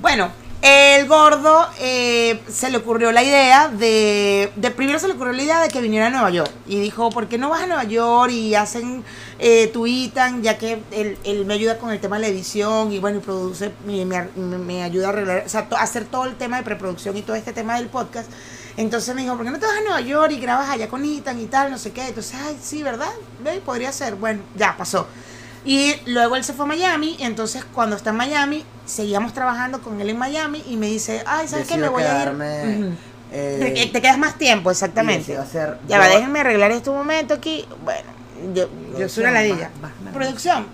Bueno, 0.00 0.30
el 0.62 1.06
gordo 1.06 1.68
eh, 1.78 2.40
se 2.48 2.70
le 2.70 2.78
ocurrió 2.78 3.12
la 3.12 3.22
idea 3.22 3.68
de, 3.68 4.50
de. 4.56 4.70
Primero 4.70 4.98
se 4.98 5.06
le 5.06 5.12
ocurrió 5.14 5.34
la 5.34 5.42
idea 5.42 5.60
de 5.60 5.68
que 5.68 5.82
viniera 5.82 6.06
a 6.06 6.10
Nueva 6.10 6.30
York. 6.30 6.50
Y 6.66 6.80
dijo, 6.80 7.10
¿por 7.10 7.28
qué 7.28 7.36
no 7.36 7.50
vas 7.50 7.62
a 7.62 7.66
Nueva 7.66 7.84
York 7.84 8.30
y 8.32 8.54
hacen, 8.54 9.04
eh, 9.38 9.66
tuitan, 9.68 10.42
ya 10.42 10.56
que 10.56 10.80
él, 10.90 11.18
él 11.24 11.44
me 11.44 11.52
ayuda 11.54 11.76
con 11.78 11.90
el 11.90 12.00
tema 12.00 12.16
de 12.16 12.22
la 12.22 12.28
edición 12.28 12.90
y 12.92 13.00
bueno, 13.00 13.18
y 13.18 13.20
produce, 13.20 13.72
me, 13.84 14.04
me- 14.06 14.28
me 14.34 14.82
ayuda 14.82 15.08
a 15.08 15.10
arreglar, 15.10 15.42
o 15.44 15.48
sea, 15.48 15.68
to- 15.68 15.76
hacer 15.76 16.06
todo 16.06 16.24
el 16.24 16.36
tema 16.36 16.56
de 16.56 16.62
preproducción 16.62 17.16
y 17.18 17.22
todo 17.22 17.36
este 17.36 17.52
tema 17.52 17.76
del 17.76 17.88
podcast. 17.88 18.30
Entonces 18.78 19.12
me 19.12 19.22
dijo, 19.22 19.34
¿por 19.34 19.44
qué 19.44 19.50
no 19.50 19.58
te 19.58 19.66
vas 19.66 19.76
a 19.76 19.80
Nueva 19.80 20.00
York 20.00 20.30
y 20.30 20.38
grabas 20.38 20.70
allá 20.70 20.88
con 20.88 21.04
Ethan 21.04 21.40
y 21.40 21.46
tal, 21.46 21.68
no 21.68 21.78
sé 21.78 21.90
qué? 21.90 22.06
Entonces, 22.06 22.36
ay, 22.40 22.56
sí, 22.62 22.84
¿verdad? 22.84 23.10
Ve, 23.42 23.60
Podría 23.60 23.90
ser. 23.90 24.14
Bueno, 24.14 24.40
ya 24.54 24.76
pasó. 24.78 25.08
Y 25.64 25.96
luego 26.06 26.36
él 26.36 26.44
se 26.44 26.52
fue 26.52 26.64
a 26.64 26.68
Miami, 26.68 27.16
y 27.18 27.24
entonces 27.24 27.64
cuando 27.64 27.96
está 27.96 28.10
en 28.10 28.16
Miami, 28.16 28.64
seguíamos 28.86 29.34
trabajando 29.34 29.82
con 29.82 30.00
él 30.00 30.10
en 30.10 30.16
Miami 30.16 30.62
y 30.68 30.76
me 30.76 30.86
dice, 30.86 31.24
ay, 31.26 31.48
¿sabes 31.48 31.66
qué? 31.66 31.76
Me 31.76 31.88
voy 31.88 32.04
quedarme, 32.04 32.46
a 32.46 32.64
ir. 32.66 32.92
Eh, 33.32 33.72
te, 33.74 33.86
te 33.92 34.00
quedas 34.00 34.16
más 34.16 34.38
tiempo, 34.38 34.70
exactamente. 34.70 35.36
hacer 35.36 35.78
Ya 35.88 35.98
va, 35.98 36.06
déjenme 36.06 36.38
arreglar 36.38 36.70
este 36.70 36.90
momento 36.90 37.34
aquí. 37.34 37.66
Bueno, 37.82 38.08
yo, 38.54 38.68
yo 38.96 39.08
soy 39.08 39.24
una 39.24 39.32
ladilla. 39.32 39.72
Producción. 40.12 40.68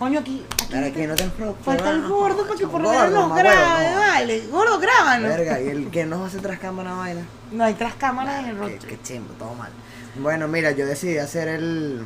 Coño, 0.00 0.18
aquí. 0.20 0.44
aquí 0.50 0.66
Claro, 0.66 0.86
no 1.08 1.14
te- 1.14 1.30
no. 1.38 1.54
Falta 1.62 1.90
el 1.90 2.02
gordo 2.08 2.44
para 2.46 2.58
que 2.58 2.66
por 2.66 2.80
lo 2.80 2.90
menos 2.90 3.10
nos 3.10 3.36
grabe, 3.36 3.90
no. 3.90 3.96
vale. 4.00 4.46
Gordo, 4.50 4.78
grábanos. 4.80 5.28
Verga, 5.28 5.60
y 5.60 5.68
el 5.68 5.90
que 5.90 6.06
nos 6.06 6.26
hace 6.26 6.38
tras 6.40 6.58
cámara 6.58 6.94
vaina. 6.94 7.20
No 7.52 7.64
hay 7.64 7.74
tras 7.74 7.94
cámaras 7.94 8.40
en 8.42 8.50
el 8.50 8.58
road 8.58 8.70
Qué, 8.88 8.98
chimbo, 9.02 9.34
todo 9.34 9.54
mal. 9.54 9.70
Bueno, 10.16 10.48
mira, 10.48 10.70
yo 10.72 10.86
decidí 10.86 11.18
hacer 11.18 11.46
el. 11.48 12.02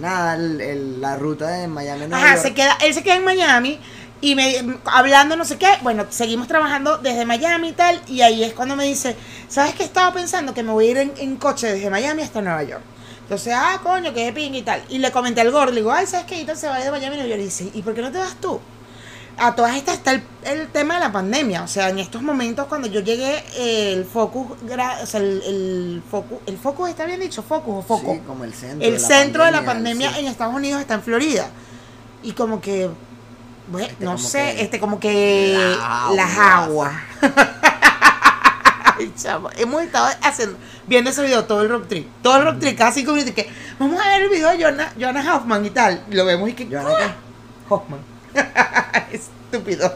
Nada, 0.00 0.34
el, 0.34 0.60
el- 0.60 1.00
la 1.00 1.16
ruta 1.16 1.46
de 1.48 1.68
Miami 1.68 2.00
Nueva 2.08 2.16
Ajá, 2.18 2.34
York. 2.34 2.42
se 2.42 2.54
queda, 2.54 2.76
él 2.82 2.92
se 2.92 3.02
queda 3.04 3.16
en 3.16 3.24
Miami 3.24 3.78
y 4.20 4.34
me 4.34 4.78
hablando 4.86 5.36
no 5.36 5.44
sé 5.44 5.58
qué, 5.58 5.68
bueno, 5.82 6.06
seguimos 6.10 6.48
trabajando 6.48 6.98
desde 6.98 7.24
Miami 7.26 7.68
y 7.68 7.72
tal, 7.72 8.00
y 8.06 8.22
ahí 8.22 8.42
es 8.42 8.52
cuando 8.54 8.74
me 8.74 8.84
dice, 8.84 9.16
¿sabes 9.48 9.74
qué 9.74 9.82
estaba 9.84 10.12
pensando? 10.14 10.54
Que 10.54 10.62
me 10.62 10.72
voy 10.72 10.88
a 10.88 10.90
ir 10.92 10.96
en, 10.98 11.12
en 11.18 11.36
coche 11.36 11.70
desde 11.72 11.90
Miami 11.90 12.22
hasta 12.22 12.40
Nueva 12.40 12.62
York. 12.62 12.82
Entonces, 13.22 13.54
ah, 13.56 13.80
coño, 13.82 14.12
que 14.12 14.32
ping 14.32 14.52
y 14.52 14.62
tal. 14.62 14.82
Y 14.88 14.98
le 14.98 15.10
comenté 15.10 15.40
al 15.40 15.50
gordo, 15.50 15.72
le 15.72 15.80
digo, 15.80 15.92
ay, 15.92 16.06
¿sabes 16.06 16.26
qué? 16.26 16.40
Ethan 16.40 16.56
se 16.56 16.68
va 16.68 16.78
de 16.78 16.90
Miami 16.90 17.16
Nueva 17.16 17.28
York. 17.30 17.40
Y 17.40 17.44
dice, 17.44 17.70
¿y 17.72 17.82
por 17.82 17.94
qué 17.94 18.02
no 18.02 18.12
te 18.12 18.18
vas 18.18 18.34
tú? 18.40 18.60
A 19.38 19.54
todas 19.54 19.74
estas 19.76 19.94
está 19.94 20.10
el, 20.12 20.22
el 20.44 20.68
tema 20.68 20.94
de 20.94 21.00
la 21.00 21.10
pandemia. 21.12 21.62
O 21.62 21.66
sea, 21.68 21.88
en 21.88 21.98
estos 21.98 22.20
momentos 22.20 22.66
cuando 22.66 22.88
yo 22.88 23.00
llegué, 23.00 23.42
eh, 23.56 23.94
el 23.94 24.04
focus, 24.04 24.46
o 24.62 25.06
sea, 25.06 25.20
el, 25.20 25.42
el 25.46 26.02
focus, 26.10 26.38
el 26.44 26.58
focus 26.58 26.90
está 26.90 27.06
bien 27.06 27.18
dicho, 27.20 27.42
focus 27.42 27.76
o 27.76 27.82
foco. 27.82 28.12
Sí, 28.12 28.20
como 28.26 28.44
el 28.44 28.52
centro. 28.52 28.86
El 28.86 28.94
de 28.96 29.00
la 29.00 29.06
centro 29.08 29.44
de 29.46 29.50
la 29.52 29.64
pandemia, 29.64 30.08
pandemia 30.08 30.12
sí. 30.12 30.18
en 30.20 30.26
Estados 30.30 30.54
Unidos 30.54 30.80
está 30.82 30.94
en 30.94 31.02
Florida. 31.02 31.48
Y 32.22 32.32
como 32.32 32.60
que, 32.60 32.90
bueno, 33.68 33.86
Este 33.86 34.04
no 34.04 34.18
sé, 34.18 34.52
que- 34.56 34.62
este 34.64 34.78
como 34.80 35.00
que 35.00 35.54
Las 35.78 36.14
las 36.14 36.38
aguas. 36.38 36.92
Ay, 38.98 39.12
hemos 39.58 39.82
estado 39.82 40.08
haciendo, 40.22 40.56
viendo 40.86 41.10
ese 41.10 41.22
video 41.22 41.44
todo 41.44 41.62
el 41.62 41.68
rock 41.68 41.88
trip. 41.88 42.08
Todo 42.22 42.36
el 42.38 42.44
rock 42.44 42.58
trip, 42.60 42.76
casi 42.78 43.00
cinco 43.00 43.12
minutos. 43.12 43.34
Que 43.34 43.48
vamos 43.78 44.00
a 44.00 44.08
ver 44.08 44.22
el 44.22 44.28
video 44.30 44.50
de 44.50 44.60
Joanna, 44.62 44.92
Joanna 44.98 45.34
Hoffman 45.36 45.64
y 45.66 45.70
tal. 45.70 46.02
Y 46.10 46.14
lo 46.14 46.24
vemos 46.24 46.48
y 46.48 46.52
que. 46.54 46.66
¿Joanna 46.66 46.90
qué? 46.98 47.04
Hoffman. 47.68 48.00
Estúpido. 49.12 49.94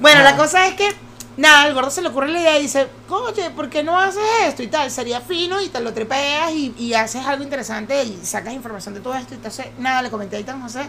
bueno, 0.00 0.22
la 0.22 0.30
Ah. 0.30 0.36
cosa 0.36 0.66
es 0.66 0.74
que, 0.74 0.88
nada, 1.36 1.66
el 1.66 1.74
gordo 1.74 1.90
se 1.90 2.02
le 2.02 2.08
ocurre 2.08 2.28
la 2.28 2.40
idea 2.40 2.58
y 2.58 2.62
dice, 2.62 2.88
oye, 3.08 3.50
¿por 3.50 3.68
qué 3.70 3.82
no 3.82 3.98
haces 3.98 4.22
esto 4.46 4.62
y 4.62 4.66
tal? 4.68 4.90
Sería 4.90 5.20
fino 5.20 5.60
y 5.62 5.68
te 5.68 5.80
lo 5.80 5.92
trepeas 5.92 6.52
y, 6.52 6.74
y 6.78 6.94
haces 6.94 7.24
algo 7.26 7.42
interesante 7.42 8.02
y 8.04 8.18
sacas 8.24 8.52
información 8.54 8.94
de 8.94 9.00
todo 9.00 9.14
esto. 9.14 9.34
Y 9.34 9.36
entonces, 9.36 9.66
nada, 9.78 10.02
le 10.02 10.10
comenté 10.10 10.36
a 10.36 10.40
Ethan 10.40 10.60
José. 10.62 10.82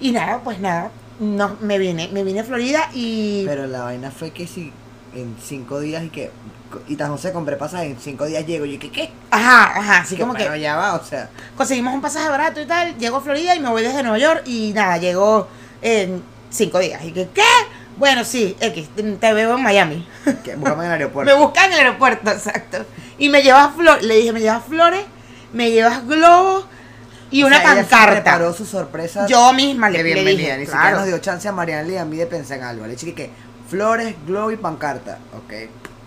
Y 0.00 0.10
nada, 0.12 0.40
pues 0.42 0.58
nada, 0.60 0.90
no, 1.20 1.56
me 1.60 1.78
vine, 1.78 2.08
me 2.08 2.24
vine 2.24 2.40
a 2.40 2.44
Florida 2.44 2.90
y... 2.92 3.44
Pero 3.46 3.66
la 3.66 3.82
vaina 3.84 4.10
fue 4.10 4.32
que 4.32 4.46
si 4.46 4.72
en 5.14 5.36
cinco 5.42 5.80
días 5.80 6.02
y 6.04 6.08
que. 6.08 6.30
Y 6.88 6.96
tan 6.96 7.10
José 7.10 7.32
compré 7.32 7.56
pasaje, 7.56 7.86
en 7.86 7.98
cinco 8.00 8.26
días 8.26 8.44
llego. 8.46 8.64
Y 8.64 8.78
que, 8.78 8.90
¿qué? 8.90 9.10
Ajá, 9.30 9.78
ajá, 9.78 9.98
así 9.98 10.16
Que, 10.16 10.22
como 10.22 10.34
que... 10.34 10.42
bueno, 10.42 10.56
ya 10.56 10.76
va, 10.76 10.94
o 10.94 11.04
sea. 11.04 11.30
conseguimos 11.56 11.94
un 11.94 12.00
pasaje 12.00 12.28
barato 12.28 12.60
y 12.60 12.66
tal, 12.66 12.96
llego 12.98 13.18
a 13.18 13.20
Florida 13.20 13.54
y 13.54 13.60
me 13.60 13.68
voy 13.70 13.82
desde 13.82 14.02
Nueva 14.02 14.18
York 14.18 14.42
y 14.46 14.72
nada, 14.74 14.96
llego 14.98 15.46
en 15.82 16.22
cinco 16.50 16.78
días. 16.80 17.02
Y 17.04 17.12
que, 17.12 17.28
¿qué? 17.32 17.42
Bueno, 17.96 18.24
sí, 18.24 18.56
X, 18.60 18.88
te 19.20 19.32
veo 19.32 19.56
en 19.56 19.62
Miami. 19.62 20.08
Que 20.42 20.56
Búscame 20.56 20.86
en 20.86 20.90
el 20.92 20.98
Me 20.98 21.04
aeropuerto. 21.04 21.38
buscan 21.38 21.66
en 21.66 21.72
el 21.74 21.78
aeropuerto, 21.86 22.30
exacto. 22.32 22.84
Y 23.18 23.28
me 23.28 23.40
llevas 23.42 23.72
flores, 23.76 24.02
le 24.04 24.16
dije, 24.16 24.32
me 24.32 24.40
llevas 24.40 24.64
flores, 24.64 25.04
me 25.52 25.70
llevas 25.70 26.04
globos 26.04 26.66
y 27.30 27.44
O 27.44 27.46
una 27.46 27.60
sea, 27.60 27.72
ella 27.74 27.84
se 27.84 27.90
pancarta. 27.90 28.12
preparó 28.22 28.52
su 28.52 28.64
sorpresa 28.66 29.26
Yo 29.28 29.52
misma 29.52 29.88
le, 29.90 29.98
le 29.98 30.02
bienvenida. 30.12 30.42
dije, 30.56 30.58
Ni 30.58 30.64
siquiera 30.64 30.80
claro. 30.82 30.96
nos 30.98 31.06
dio 31.06 31.18
chance 31.18 31.46
a 31.46 31.52
Mariana 31.52 31.88
y 31.88 31.96
a 31.96 32.04
mí 32.04 32.16
de 32.16 32.26
pensar 32.26 32.58
en 32.58 32.64
algo. 32.64 32.84
Le 32.86 32.96
dije 32.96 33.14
que 33.14 33.30
flores, 33.68 34.14
globo 34.26 34.50
y 34.50 34.56
pancarta. 34.56 35.18
Ok, 35.36 35.52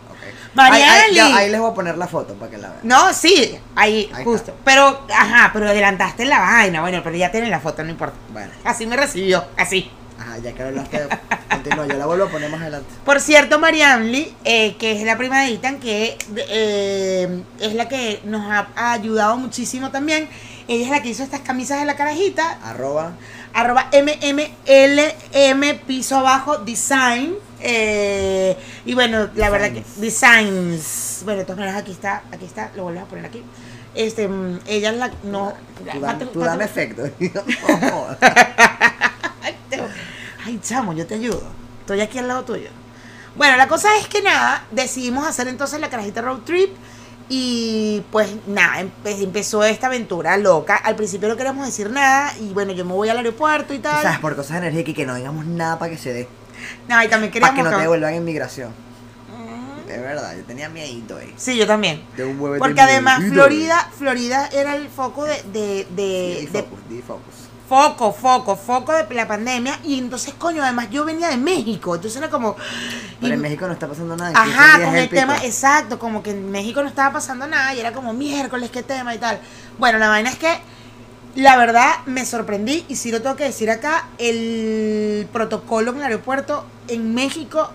ok. 0.10 0.18
Mariana 0.54 0.94
Ahí, 0.94 1.02
ahí- 1.10 1.16
ya, 1.16 1.26
Lee. 1.28 1.34
ahí 1.36 1.50
les 1.52 1.60
voy 1.60 1.72
a 1.72 1.74
poner 1.74 1.98
la 1.98 2.08
foto 2.08 2.34
para 2.36 2.52
que 2.52 2.58
la 2.58 2.70
vean. 2.70 2.80
No, 2.84 3.14
sí, 3.14 3.58
ahí, 3.76 4.10
Ahí 4.14 4.24
justo. 4.24 4.56
Pero, 4.66 5.06
ajá, 5.14 5.52
pero 5.54 5.68
adelantaste 5.70 6.26
la 6.26 6.40
vaina. 6.40 6.82
Bueno, 6.82 7.02
pero 7.04 7.16
ya 7.16 7.32
tienen 7.32 7.52
la 7.52 7.60
foto, 7.60 7.84
no 7.84 7.90
importa. 7.92 8.16
Bueno, 8.32 8.52
Así 8.64 8.86
me 8.88 8.96
recibió, 8.98 9.46
así. 9.58 9.92
ajá, 10.20 10.38
ya 10.40 10.54
que 10.54 10.64
hablaste, 10.64 11.08
continúa. 11.50 11.86
Yo 11.88 11.94
la 11.94 12.06
vuelvo 12.06 12.26
a 12.26 12.30
poner 12.30 12.50
más 12.50 12.62
adelante. 12.62 12.88
Por 13.06 13.20
cierto, 13.22 13.60
Marianne 13.60 14.06
Lee, 14.06 14.36
eh, 14.44 14.76
que 14.78 14.94
es 15.00 15.04
la 15.06 15.18
prima 15.18 15.42
de 15.44 15.54
Ethan, 15.54 15.80
que 15.80 16.18
eh, 16.36 17.44
es 17.60 17.74
la 17.76 17.88
que 17.88 18.22
nos 18.26 18.42
ha, 18.50 18.68
ha 18.76 18.94
ayudado 18.94 19.38
muchísimo 19.38 19.92
también. 19.92 20.28
Ella 20.68 20.84
es 20.86 20.92
la 20.92 21.02
que 21.02 21.10
hizo 21.10 21.24
estas 21.24 21.42
camisas 21.42 21.80
de 21.80 21.86
la 21.86 21.96
carajita. 21.96 22.60
Arroba. 22.64 23.14
Arroba 23.54 23.90
MMLM 23.94 25.80
piso 25.86 26.18
abajo 26.18 26.58
design. 26.58 27.36
Eh, 27.60 28.56
y 28.86 28.94
bueno, 28.94 29.30
la 29.36 29.50
verdad 29.50 29.72
que 29.72 29.84
designs. 29.98 31.22
Bueno, 31.26 31.40
de 31.40 31.46
todas 31.46 31.60
maneras 31.60 31.82
aquí 31.82 31.92
está, 31.92 32.24
aquí 32.32 32.46
está, 32.46 32.72
lo 32.76 32.84
vuelves 32.84 33.04
a 33.04 33.06
poner 33.08 33.26
aquí. 33.26 33.44
Este, 33.96 34.28
mm, 34.28 34.60
ella 34.68 34.92
es 34.92 34.98
la 34.98 35.12
no. 35.24 35.54
Tú, 35.92 36.00
dame, 36.00 36.26
tú 36.28 36.40
dame 36.42 36.66
efecto. 36.66 37.04
Ay, 40.46 40.60
chamo, 40.62 40.94
yo 40.94 41.06
te 41.06 41.16
ayudo. 41.16 41.44
Estoy 41.82 42.02
aquí 42.02 42.18
al 42.20 42.28
lado 42.28 42.44
tuyo. 42.44 42.70
Bueno, 43.36 43.58
la 43.58 43.68
cosa 43.68 43.96
es 43.98 44.08
que 44.08 44.22
nada, 44.22 44.66
decidimos 44.72 45.28
hacer 45.28 45.48
entonces 45.48 45.80
la 45.80 45.90
carajita 45.90 46.22
road 46.22 46.40
trip. 46.46 46.70
Y 47.30 48.04
pues 48.10 48.30
nada, 48.48 48.82
empe- 48.82 49.22
empezó 49.22 49.62
esta 49.66 49.88
aventura 49.88 50.38
loca. 50.38 50.78
Al 50.78 50.96
principio 50.96 51.28
no 51.28 51.36
queríamos 51.36 51.66
decir 51.66 51.90
nada. 51.92 52.34
Y 52.40 52.54
bueno, 52.54 52.72
yo 52.72 52.86
me 52.86 52.94
voy 52.94 53.10
al 53.10 53.18
aeropuerto 53.18 53.74
y 53.74 53.80
tal. 53.80 54.02
¿Sabes? 54.02 54.20
Por 54.20 54.36
cosas 54.38 54.62
de 54.62 54.68
energía 54.70 54.84
y 54.92 54.94
que 54.94 55.06
no 55.06 55.14
digamos 55.16 55.46
nada 55.46 55.78
para 55.78 55.92
que 55.92 55.98
se 55.98 56.14
dé. 56.14 56.28
No, 56.88 57.04
y 57.04 57.08
también 57.08 57.32
Para 57.32 57.52
queríamos. 57.52 57.56
que 57.56 57.64
no 57.64 57.70
te 57.72 57.82
devuelvan 57.82 58.14
en 58.14 58.26
migración. 58.26 58.72
Mm. 59.30 59.88
De 59.88 59.98
verdad, 60.00 60.36
yo 60.36 60.44
tenía 60.44 60.70
miedito 60.70 61.18
ahí. 61.18 61.34
Sí, 61.38 61.58
yo 61.58 61.66
también. 61.68 62.04
De 62.16 62.26
un 62.26 62.38
Porque 62.60 62.82
además 62.82 63.24
Florida, 63.30 63.90
Florida 63.98 64.50
era 64.52 64.76
el 64.76 64.88
foco 64.90 65.24
de, 65.26 65.42
de, 65.54 65.88
Sí, 65.90 65.96
de, 65.96 66.50
de 66.52 66.64
focus, 66.64 66.80
di 66.90 67.02
focus. 67.02 67.36
foco, 67.70 68.12
foco, 68.14 68.56
foco 68.56 68.94
de 68.94 69.14
la 69.16 69.28
pandemia. 69.28 69.80
Y 69.84 69.98
entonces, 70.00 70.34
coño, 70.38 70.62
además 70.64 70.90
yo 70.90 71.06
venía 71.06 71.30
de 71.30 71.38
México. 71.38 71.96
Entonces 71.96 72.18
era 72.18 72.30
como. 72.30 72.56
Pero 73.22 73.32
y- 73.34 73.36
en 73.36 73.42
México 73.42 73.66
no 73.68 73.74
está 73.74 73.88
pasando 73.88 74.16
nada. 74.18 74.32
en 74.32 74.36
15 74.36 74.60
Ajá, 74.60 74.84
con 74.86 74.96
el 74.96 75.10
tema, 75.10 75.38
exacto, 75.44 76.00
como 76.00 76.22
que 76.24 76.32
en 76.32 76.52
México 76.52 76.82
no 76.82 76.90
estaba 76.90 77.14
pasando 77.14 77.48
nada 77.48 77.74
y 77.74 77.80
era 77.80 77.92
como 77.94 78.14
miércoles, 78.14 78.70
qué 78.72 78.84
tema 78.84 79.14
y 79.16 79.18
tal. 79.20 79.40
Bueno, 79.78 80.00
la 80.00 80.10
vaina 80.10 80.30
es 80.30 80.38
que 80.38 80.60
la 81.38 81.58
verdad 81.58 81.92
me 82.08 82.26
sorprendí 82.26 82.86
y 82.90 82.98
sí 82.98 83.12
lo 83.12 83.22
tengo 83.24 83.38
que 83.38 83.46
decir 83.46 83.72
acá, 83.72 84.10
el 84.20 85.28
protocolo 85.34 85.92
en 85.92 85.98
el 86.00 86.04
aeropuerto 86.04 86.66
en 86.90 87.16
México, 87.16 87.72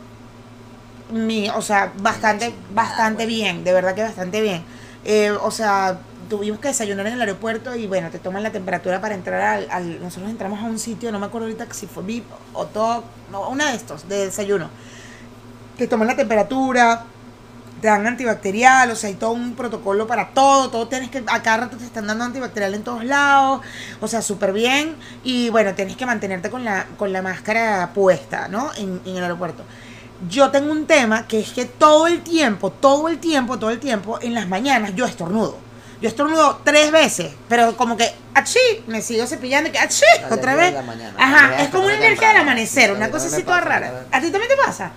mi, 1.13 1.49
o 1.51 1.63
sea, 1.63 1.93
bastante, 2.01 2.47
chingada, 2.47 2.63
bastante 2.75 3.27
bien, 3.27 3.65
de 3.65 3.73
verdad 3.73 3.95
que 3.95 4.03
bastante 4.03 4.41
bien. 4.41 4.63
Eh, 5.05 5.31
o 5.31 5.51
sea, 5.51 5.99
tuvimos 6.31 6.61
que 6.61 6.69
desayunar 6.69 7.07
en 7.07 7.15
el 7.15 7.21
aeropuerto 7.21 7.75
y 7.75 7.87
bueno, 7.87 8.11
te 8.11 8.19
toman 8.19 8.43
la 8.43 8.51
temperatura 8.53 9.01
para 9.01 9.15
entrar 9.15 9.41
al, 9.43 9.69
al- 9.71 10.03
nosotros 10.03 10.31
entramos 10.31 10.61
a 10.61 10.65
un 10.65 10.79
sitio, 10.79 11.13
no 11.13 11.19
me 11.19 11.27
acuerdo 11.27 11.47
ahorita 11.49 11.67
si 11.73 11.87
fue 11.87 12.03
VIP 12.05 12.35
o 12.55 12.67
TOC, 12.67 13.05
no, 13.31 13.49
una 13.51 13.71
de 13.71 13.77
estos, 13.77 14.09
de 14.09 14.27
desayuno. 14.27 14.71
Te 15.77 15.87
toman 15.89 16.07
la 16.09 16.17
temperatura, 16.17 17.05
te 17.83 17.89
dan 17.89 18.07
antibacterial, 18.07 18.93
o 18.93 18.95
sea, 18.95 19.09
hay 19.09 19.17
todo 19.17 19.33
un 19.33 19.55
protocolo 19.57 20.07
para 20.07 20.29
todo, 20.29 20.71
todo 20.71 20.87
tienes 20.87 21.11
que, 21.11 21.25
a 21.27 21.43
cada 21.43 21.57
rato 21.65 21.77
te 21.77 21.85
están 21.85 22.07
dando 22.07 22.23
antibacterial 22.23 22.75
en 22.75 22.85
todos 22.85 23.05
lados, 23.05 23.61
o 24.01 24.07
sea, 24.07 24.23
súper 24.23 24.53
bien, 24.53 24.95
y 25.25 25.51
bueno, 25.51 25.75
tienes 25.75 25.97
que 25.97 26.07
mantenerte 26.07 26.49
con 26.49 26.65
la, 26.65 26.87
con 26.97 27.13
la 27.13 27.23
máscara 27.23 27.91
puesta, 27.93 28.47
¿no? 28.47 28.71
En, 28.77 29.01
en 29.05 29.17
el 29.17 29.25
aeropuerto. 29.25 29.65
Yo 30.31 30.53
tengo 30.53 30.71
un 30.71 30.87
tema 30.87 31.27
que 31.27 31.41
es 31.41 31.51
que 31.51 31.65
todo 31.65 32.07
el 32.07 32.23
tiempo, 32.23 32.71
todo 32.71 33.09
el 33.09 33.19
tiempo, 33.19 33.59
todo 33.59 33.71
el 33.71 33.81
tiempo, 33.81 34.21
en 34.23 34.33
las 34.33 34.47
mañanas 34.47 34.95
yo 34.95 35.05
estornudo. 35.05 35.59
Yo 36.01 36.09
estornudo 36.09 36.61
tres 36.65 36.93
veces, 36.93 37.33
pero 37.49 37.77
como 37.77 37.97
que, 37.97 38.13
achí, 38.35 38.61
me 38.87 39.03
sigo 39.03 39.27
cepillando 39.27 39.71
y 39.71 39.73
que, 39.73 39.81
achí, 39.81 40.05
otra 40.31 40.55
vez. 40.55 40.73
Ajá, 41.19 41.63
es 41.63 41.69
como 41.71 41.87
una 41.87 41.97
energía 41.97 42.29
del 42.29 42.43
amanecer, 42.43 42.93
una 42.93 43.11
cosa 43.11 43.27
así 43.27 43.43
toda 43.43 43.61
rara. 43.61 44.05
¿A 44.13 44.21
ti 44.21 44.31
también 44.31 44.49
te 44.49 44.57
pasa? 44.57 44.93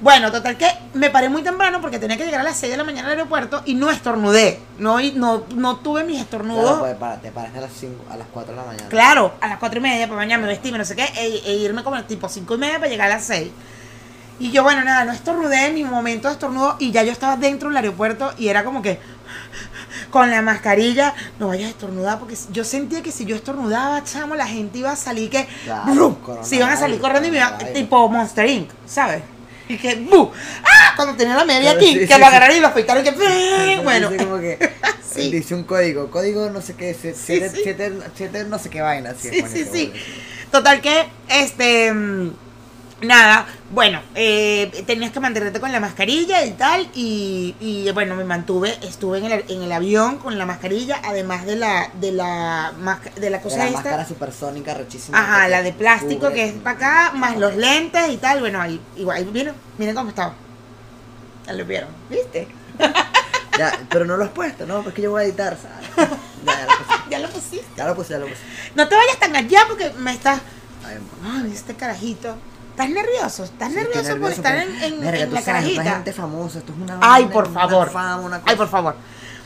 Bueno, 0.00 0.30
total 0.30 0.56
que 0.56 0.68
me 0.94 1.10
paré 1.10 1.28
muy 1.28 1.42
temprano 1.42 1.80
porque 1.80 1.98
tenía 1.98 2.16
que 2.16 2.24
llegar 2.24 2.40
a 2.40 2.44
las 2.44 2.56
6 2.56 2.70
de 2.70 2.76
la 2.78 2.84
mañana 2.84 3.08
al 3.08 3.14
aeropuerto 3.18 3.62
y 3.64 3.74
no 3.74 3.90
estornudé. 3.90 4.60
No, 4.78 4.98
no, 5.14 5.44
no 5.56 5.76
tuve 5.76 6.04
mis 6.04 6.16
Claro, 6.16 6.24
estornudos. 6.24 6.78
pues, 6.78 6.94
para, 6.94 7.16
te 7.20 7.32
paraste 7.32 7.58
a 7.58 7.62
las 7.62 7.72
5, 7.72 8.04
a 8.08 8.16
las 8.16 8.28
4 8.32 8.52
de 8.54 8.60
la 8.60 8.64
mañana. 8.66 8.88
Claro, 8.88 9.32
a 9.40 9.48
las 9.48 9.58
4 9.58 9.78
y 9.78 9.82
media 9.82 10.06
para 10.06 10.18
bañarme, 10.18 10.46
vestirme, 10.46 10.78
no 10.78 10.84
sé 10.84 10.94
qué, 10.94 11.02
e, 11.16 11.42
e 11.46 11.56
irme 11.56 11.82
como 11.82 12.00
tipo 12.04 12.28
5 12.28 12.54
y 12.54 12.58
media 12.58 12.78
para 12.78 12.88
llegar 12.88 13.10
a 13.10 13.14
las 13.16 13.24
6. 13.24 13.48
Y 14.40 14.52
yo, 14.52 14.62
bueno, 14.62 14.84
nada, 14.84 15.04
no 15.04 15.10
estornudé 15.12 15.66
en 15.66 15.74
mi 15.74 15.82
momento 15.82 16.28
de 16.28 16.34
estornudo 16.34 16.76
y 16.78 16.92
ya 16.92 17.02
yo 17.02 17.10
estaba 17.10 17.36
dentro 17.36 17.68
del 17.68 17.76
aeropuerto 17.78 18.32
y 18.38 18.46
era 18.48 18.62
como 18.62 18.82
que 18.82 19.00
con 20.10 20.30
la 20.30 20.42
mascarilla, 20.42 21.12
no 21.40 21.48
vayas 21.48 21.66
a 21.66 21.70
estornudar 21.70 22.20
porque 22.20 22.36
yo 22.52 22.62
sentía 22.62 23.02
que 23.02 23.10
si 23.10 23.24
yo 23.24 23.34
estornudaba, 23.34 24.04
chamo, 24.04 24.36
la 24.36 24.46
gente 24.46 24.78
iba 24.78 24.92
a 24.92 24.96
salir 24.96 25.28
que 25.28 25.48
Claro, 25.64 26.16
se 26.42 26.54
iban 26.54 26.70
a 26.70 26.76
salir 26.76 27.00
corriendo 27.00 27.26
y 27.26 27.32
me 27.32 27.38
iban, 27.38 27.58
tipo 27.74 28.08
Monster 28.08 28.48
Inc., 28.48 28.70
¿sabes? 28.86 29.22
Y 29.68 29.76
que 29.76 29.94
¡bu! 29.96 30.30
¡Ah! 30.64 30.92
Cuando 30.96 31.14
tenía 31.16 31.34
la 31.36 31.44
media 31.44 31.72
Claro, 31.72 31.78
aquí, 31.78 31.92
sí, 31.92 31.98
que 32.00 32.06
sí, 32.06 32.12
lo 32.12 32.18
sí. 32.18 32.22
agarraron 32.24 32.56
y 32.56 32.60
lo 32.60 32.66
afeitaron 32.68 33.06
y 33.06 33.08
que 33.10 33.80
bueno. 33.82 34.10
dice 34.10 34.24
como 34.24 34.40
que 34.40 34.58
dice 35.30 35.54
un 35.54 35.64
código, 35.64 36.10
código 36.10 36.50
no 36.50 36.60
sé 36.62 36.74
qué, 36.74 36.94
Sí, 36.94 37.12
7 37.14 37.52
sí. 37.54 38.24
no 38.48 38.58
sé 38.58 38.70
qué 38.70 38.80
vaina. 38.80 39.14
Sí, 39.20 39.30
sí, 39.52 39.66
sí. 39.70 39.92
Total 40.50 40.80
que, 40.80 41.06
este, 41.28 41.92
mm, 41.92 42.30
nada, 43.00 43.46
bueno, 43.70 44.00
eh, 44.14 44.84
tenías 44.86 45.12
que 45.12 45.20
mantenerte 45.20 45.60
con 45.60 45.70
la 45.72 45.80
mascarilla 45.80 46.44
y 46.44 46.52
tal, 46.52 46.88
y, 46.94 47.54
y, 47.60 47.90
bueno, 47.92 48.16
me 48.16 48.24
mantuve, 48.24 48.76
estuve 48.82 49.18
en 49.18 49.26
el, 49.26 49.44
en 49.48 49.62
el 49.62 49.72
avión 49.72 50.18
con 50.18 50.36
la 50.38 50.46
mascarilla, 50.46 51.00
además 51.04 51.46
de 51.46 51.56
la, 51.56 51.90
de 52.00 52.12
la, 52.12 52.72
de 53.16 53.30
la 53.30 53.38
De 53.38 53.42
cosa 53.42 53.58
la 53.58 53.66
esta. 53.66 53.76
máscara 53.78 54.06
supersónica 54.06 54.74
rechísima. 54.74 55.18
Ajá, 55.18 55.48
la 55.48 55.62
de 55.62 55.72
plástico 55.72 56.26
cubre. 56.28 56.34
que 56.34 56.44
es 56.46 56.52
para 56.54 56.76
acá, 56.76 57.12
más 57.14 57.36
los 57.36 57.54
lentes 57.56 58.10
y 58.10 58.16
tal, 58.16 58.40
bueno, 58.40 58.60
ahí, 58.60 58.80
igual, 58.96 59.18
ahí 59.18 59.24
miren, 59.24 59.54
miren 59.78 59.94
cómo 59.94 60.10
estaba. 60.10 60.34
Ya 61.46 61.52
lo 61.52 61.64
vieron, 61.64 61.88
¿viste? 62.10 62.48
Ya, 63.58 63.72
pero 63.90 64.04
no 64.04 64.16
lo 64.16 64.24
has 64.24 64.30
puesto, 64.30 64.66
¿no? 64.66 64.82
Porque 64.82 65.02
yo 65.02 65.10
voy 65.10 65.22
a 65.22 65.24
editar, 65.26 65.56
¿sabes? 65.56 66.10
Ya, 66.44 66.60
lo 66.64 66.68
puse. 66.68 66.98
Ya 67.10 67.18
lo 67.18 67.28
pusiste. 67.30 67.66
Ya 67.76 67.86
lo 67.86 67.96
puse, 67.96 68.12
ya 68.12 68.18
lo 68.18 68.26
puse. 68.26 68.40
No 68.74 68.86
te 68.86 68.94
vayas 68.94 69.18
tan 69.18 69.34
allá 69.34 69.60
porque 69.66 69.90
me 69.98 70.12
estás... 70.12 70.40
Ay, 70.86 70.98
Ay, 71.24 71.52
este 71.52 71.74
carajito. 71.74 72.36
¿Estás 72.78 72.90
nervioso? 72.90 73.42
¿Estás 73.42 73.68
sí, 73.70 73.74
nervioso 73.74 74.20
por 74.20 74.30
estar 74.30 74.54
pero- 74.56 74.70
en, 74.70 74.82
en- 74.94 75.00
Verga, 75.00 75.18
en 75.24 75.34
la 75.34 75.40
sabes, 75.42 75.44
carajita? 75.46 75.80
otra 75.80 75.92
gente 75.94 76.12
famosa, 76.12 76.58
esto 76.60 76.72
es 76.72 76.78
una 76.78 76.98
Ay, 77.00 77.24
por 77.26 77.48
una 77.48 77.60
favor. 77.60 77.90
fama, 77.90 78.16
una 78.24 78.40
Ay, 78.46 78.54
por 78.54 78.68
favor. 78.68 78.94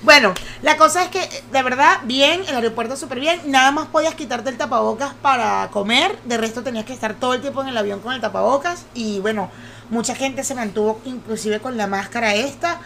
Bueno, 0.02 0.34
la 0.60 0.76
cosa 0.76 1.04
es 1.04 1.08
que, 1.08 1.42
de 1.50 1.62
verdad, 1.62 2.00
bien, 2.04 2.42
el 2.46 2.56
aeropuerto 2.56 2.94
súper 2.94 3.20
bien. 3.20 3.40
Nada 3.46 3.70
más 3.70 3.86
podías 3.86 4.14
quitarte 4.16 4.50
el 4.50 4.58
tapabocas 4.58 5.14
para 5.14 5.66
comer. 5.72 6.18
De 6.26 6.36
resto 6.36 6.62
tenías 6.62 6.84
que 6.84 6.92
estar 6.92 7.14
todo 7.14 7.32
el 7.32 7.40
tiempo 7.40 7.62
en 7.62 7.68
el 7.68 7.78
avión 7.78 8.00
con 8.00 8.12
el 8.12 8.20
tapabocas. 8.20 8.84
Y 8.92 9.20
bueno, 9.20 9.48
mucha 9.88 10.14
gente 10.14 10.44
se 10.44 10.54
mantuvo 10.54 11.00
inclusive 11.06 11.60
con 11.60 11.78
la 11.78 11.86
máscara 11.86 12.34
esta. 12.34 12.80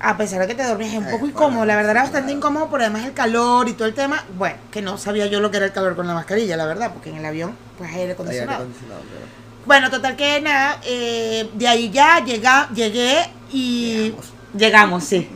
A 0.00 0.16
pesar 0.16 0.40
de 0.40 0.46
que 0.46 0.54
te 0.54 0.62
dormías 0.62 0.94
un 0.94 1.10
poco 1.10 1.26
incómodo, 1.26 1.64
la 1.66 1.76
verdad 1.76 1.90
era 1.92 2.02
bastante 2.04 2.32
incómodo 2.32 2.70
por 2.70 2.80
además 2.80 3.04
el 3.04 3.12
calor 3.12 3.68
y 3.68 3.74
todo 3.74 3.88
el 3.88 3.94
tema. 3.94 4.24
Bueno, 4.38 4.56
que 4.70 4.80
no 4.80 4.96
sabía 4.96 5.26
yo 5.26 5.40
lo 5.40 5.50
que 5.50 5.58
era 5.58 5.66
el 5.66 5.72
calor 5.72 5.96
con 5.96 6.06
la 6.06 6.14
mascarilla, 6.14 6.56
la 6.56 6.64
verdad, 6.64 6.92
porque 6.94 7.10
en 7.10 7.16
el 7.16 7.24
avión, 7.26 7.56
pues 7.76 7.90
aire 7.90 7.96
Ay, 7.96 8.00
aire 8.02 8.12
acondicionado. 8.14 8.58
acondicionado, 8.62 9.00
pero- 9.12 9.45
Bueno, 9.66 9.90
total 9.90 10.16
que 10.16 10.40
nada, 10.40 10.80
eh, 10.84 11.50
de 11.54 11.68
ahí 11.68 11.90
ya 11.90 12.24
llega, 12.24 12.68
llegué 12.72 13.28
y... 13.52 13.94
Llegamos. 13.94 14.32
Llegamos, 14.56 15.04
sí. 15.04 15.28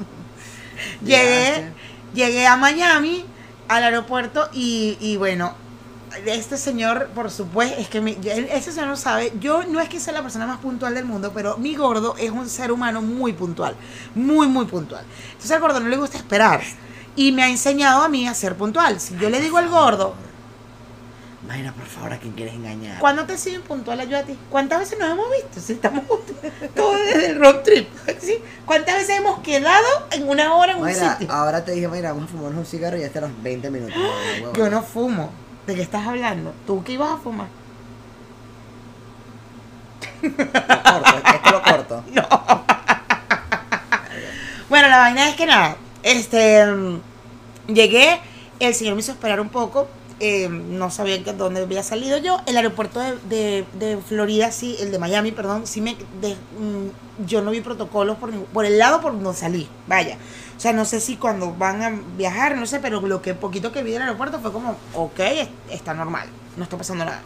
llegué, 1.05 1.65
llegué 2.15 2.47
a 2.47 2.57
Miami, 2.57 3.25
al 3.69 3.85
aeropuerto 3.85 4.49
y, 4.53 4.97
y 5.01 5.17
bueno, 5.17 5.55
este 6.27 6.57
señor, 6.57 7.09
por 7.15 7.31
supuesto, 7.31 7.79
es 7.81 7.89
que 7.89 8.01
mi- 8.01 8.17
ese 8.25 8.73
señor 8.73 8.89
no 8.89 8.97
sabe, 8.97 9.33
yo 9.41 9.63
no 9.65 9.81
es 9.81 9.89
que 9.89 10.01
sea 10.01 10.13
la 10.13 10.23
persona 10.23 10.47
más 10.47 10.59
puntual 10.59 10.95
del 10.95 11.05
mundo, 11.05 11.33
pero 11.35 11.57
mi 11.59 11.75
gordo 11.75 12.15
es 12.19 12.31
un 12.31 12.49
ser 12.49 12.73
humano 12.73 13.03
muy 13.03 13.33
puntual, 13.33 13.75
muy, 14.15 14.47
muy 14.49 14.65
puntual. 14.67 15.05
Entonces 15.33 15.51
al 15.53 15.61
gordo 15.61 15.81
no 15.81 15.89
le 15.89 15.97
gusta 15.97 16.17
esperar 16.19 16.63
y 17.17 17.33
me 17.33 17.43
ha 17.43 17.49
enseñado 17.49 18.03
a 18.03 18.09
mí 18.09 18.27
a 18.27 18.35
ser 18.35 18.57
puntual. 18.57 19.01
Si 19.01 19.17
yo 19.19 19.29
le 19.31 19.41
digo 19.41 19.59
al 19.59 19.69
gordo, 19.69 20.15
Mayra, 21.51 21.73
por 21.73 21.85
favor, 21.85 22.13
¿a 22.13 22.19
quién 22.21 22.33
quieres 22.35 22.55
engañar? 22.55 23.01
¿Cuándo 23.01 23.25
te 23.27 23.37
siguen 23.37 23.63
puntual 23.63 24.09
yo 24.09 24.17
a 24.17 24.23
ti? 24.23 24.39
¿Cuántas 24.51 24.79
veces 24.79 25.01
nos 25.01 25.11
hemos 25.11 25.29
visto? 25.33 25.59
Si 25.61 25.73
estamos 25.73 26.05
juntos, 26.07 26.37
todo 26.77 26.93
desde 26.93 27.31
el 27.31 27.41
road 27.41 27.63
trip. 27.65 27.89
¿sí? 28.21 28.39
¿Cuántas 28.65 28.95
veces 28.95 29.19
hemos 29.19 29.41
quedado 29.41 29.85
en 30.13 30.29
una 30.29 30.55
hora 30.55 30.75
en 30.75 30.79
un 30.79 30.95
sitio? 30.95 31.29
ahora 31.29 31.65
te 31.65 31.73
dije, 31.73 31.89
Mayra, 31.89 32.13
vamos 32.13 32.31
a 32.31 32.33
fumarnos 32.35 32.61
un 32.61 32.67
cigarro 32.67 32.99
y 32.99 33.01
ya 33.01 33.09
hasta 33.09 33.23
los 33.23 33.43
20 33.43 33.69
minutos. 33.69 33.97
huevón. 33.97 34.55
Yo 34.55 34.71
no 34.71 34.81
fumo. 34.85 35.33
¿De 35.67 35.75
qué 35.75 35.83
estás 35.83 36.07
hablando? 36.07 36.55
¿Tú 36.69 36.85
qué 36.85 36.93
ibas 36.93 37.11
a 37.11 37.17
fumar? 37.17 37.49
Lo 40.23 40.37
corto, 40.37 41.23
esto 41.35 41.51
lo 41.51 41.63
corto. 41.65 42.05
Bueno, 44.69 44.89
la 44.89 44.99
vaina 44.99 45.29
es 45.29 45.35
que 45.35 45.47
nada, 45.47 45.77
este, 46.05 46.65
mm, 46.65 47.01
llegué, 47.67 48.21
el 48.61 48.73
señor 48.73 48.95
me 48.95 49.01
hizo 49.01 49.11
esperar 49.11 49.41
un 49.41 49.49
poco, 49.49 49.89
eh, 50.21 50.49
no 50.49 50.91
sabía 50.91 51.23
qué- 51.25 51.33
dónde 51.33 51.63
había 51.63 51.83
salido 51.83 52.19
yo, 52.19 52.41
el 52.47 52.57
aeropuerto 52.57 53.01
de, 53.01 53.17
de- 53.29 53.65
de 53.79 53.97
Florida, 53.99 54.53
sí, 54.53 54.77
el 54.81 54.93
de 54.93 54.99
Miami, 54.99 55.33
perdón, 55.33 55.67
sí 55.67 55.81
me, 55.81 55.97
de- 56.21 56.35
mm, 56.59 57.27
yo 57.27 57.43
no 57.43 57.51
vi 57.51 57.61
protocolos 57.61 58.17
por, 58.19 58.31
por 58.47 58.65
el 58.65 58.79
lado 58.79 59.01
por 59.01 59.13
donde 59.21 59.39
salí, 59.39 59.69
vaya. 59.87 60.17
O 60.57 60.61
sea, 60.61 60.73
no 60.75 60.85
sé 60.85 61.01
si 61.01 61.17
cuando 61.17 61.55
van 61.55 61.83
a 61.83 61.91
viajar, 62.19 62.57
no 62.57 62.67
sé, 62.67 62.81
pero 62.81 63.01
lo 63.01 63.23
que 63.23 63.35
poquito 63.35 63.73
que 63.73 63.83
vi 63.83 63.93
del 63.93 64.03
aeropuerto 64.03 64.39
fue 64.41 64.53
como, 64.53 64.77
ok, 64.95 65.19
es- 65.21 65.49
está 65.71 65.95
normal, 65.95 66.29
no 66.57 66.65
está 66.65 66.77
pasando 66.77 67.05
nada. 67.05 67.23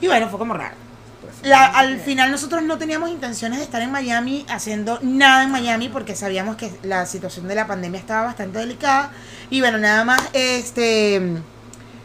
Y 0.00 0.06
bueno, 0.06 0.28
fue 0.28 0.38
como 0.38 0.52
raro. 0.54 0.74
Pues, 1.22 1.48
La- 1.48 1.66
al 1.66 1.98
final 2.00 2.30
nosotros 2.30 2.62
no 2.62 2.76
teníamos 2.76 3.08
intenciones 3.08 3.58
de 3.60 3.64
estar 3.64 3.80
en 3.80 3.90
Miami 3.90 4.44
haciendo 4.50 4.98
nada 5.00 5.42
en 5.44 5.50
Miami 5.50 5.88
porque 5.88 6.14
sabíamos 6.14 6.56
que 6.56 6.70
la 6.82 7.06
situación 7.06 7.48
de 7.48 7.54
la 7.54 7.66
pandemia 7.66 7.98
estaba 7.98 8.24
bastante 8.26 8.58
delicada 8.58 9.10
y 9.48 9.60
bueno 9.60 9.78
nada 9.78 10.04
más 10.04 10.20
este 10.34 11.38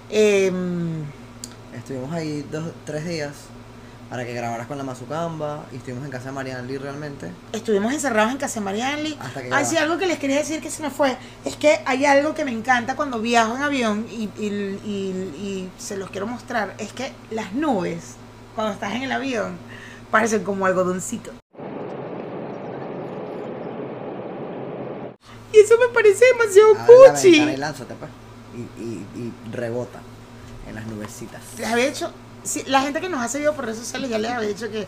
em, 0.10 1.04
Estuvimos 1.78 2.12
ahí 2.14 2.46
dos, 2.52 2.66
tres 2.86 3.06
días 3.06 3.32
para 4.10 4.26
que 4.26 4.34
grabaras 4.34 4.66
con 4.66 4.76
la 4.78 4.84
Mazucamba 4.84 5.66
y 5.72 5.76
estuvimos 5.78 6.04
en 6.04 6.10
casa 6.12 6.26
de 6.26 6.32
Mariana 6.32 6.64
Lee 6.64 6.78
realmente. 6.80 7.32
estuvimos 7.54 7.94
encerrados 7.94 8.32
en 8.32 8.38
casa 8.40 8.60
de 8.60 8.66
Marianli. 8.66 9.16
Hasta 9.20 9.42
que 9.44 9.50
Ah, 9.54 9.64
sí, 9.64 9.78
algo 9.78 9.98
que 10.00 10.08
les 10.08 10.18
quería 10.18 10.38
decir 10.38 10.62
que 10.62 10.72
se 10.72 10.82
me 10.82 10.90
fue 10.90 11.16
es 11.46 11.56
que 11.56 11.80
hay 11.86 12.06
algo 12.06 12.34
que 12.34 12.44
me 12.44 12.52
encanta 12.52 12.96
cuando 12.96 13.20
viajo 13.22 13.56
en 13.56 13.62
avión 13.62 14.08
y, 14.12 14.24
y- 14.40 14.80
y- 14.84 14.90
y 15.40 15.70
se 15.78 15.96
los 15.96 16.10
quiero 16.10 16.26
mostrar 16.26 16.74
es 16.80 16.92
que 16.92 17.12
las 17.30 17.54
nubes 17.54 18.16
cuando 18.56 18.74
estás 18.74 18.94
en 18.96 19.04
el 19.04 19.12
avión 19.12 19.58
parecen 20.10 20.44
como 20.44 20.66
algodoncito. 20.66 21.32
Y 25.54 25.60
eso 25.60 25.76
me 25.80 25.94
parece 25.94 26.26
demasiado 26.26 26.70
Abre 26.80 26.96
la 27.08 27.14
puchi. 27.14 27.30
ventana 27.32 27.54
y 27.54 27.58
lánzate 27.58 27.94
pues. 27.94 28.12
Y, 28.60 28.82
y, 28.82 29.06
y 29.16 29.52
rebota 29.56 30.00
en 30.68 30.76
las 30.76 30.86
nubecitas. 30.86 31.42
Les 31.58 31.68
había 31.68 31.86
dicho, 31.88 32.12
sí, 32.44 32.64
la 32.68 32.82
gente 32.82 33.00
que 33.02 33.10
nos 33.10 33.22
ha 33.22 33.28
seguido 33.28 33.56
por 33.56 33.66
redes 33.66 33.80
sociales 33.80 34.10
ya 34.10 34.18
les 34.18 34.32
había 34.32 34.50
dicho 34.50 34.70
que 34.70 34.88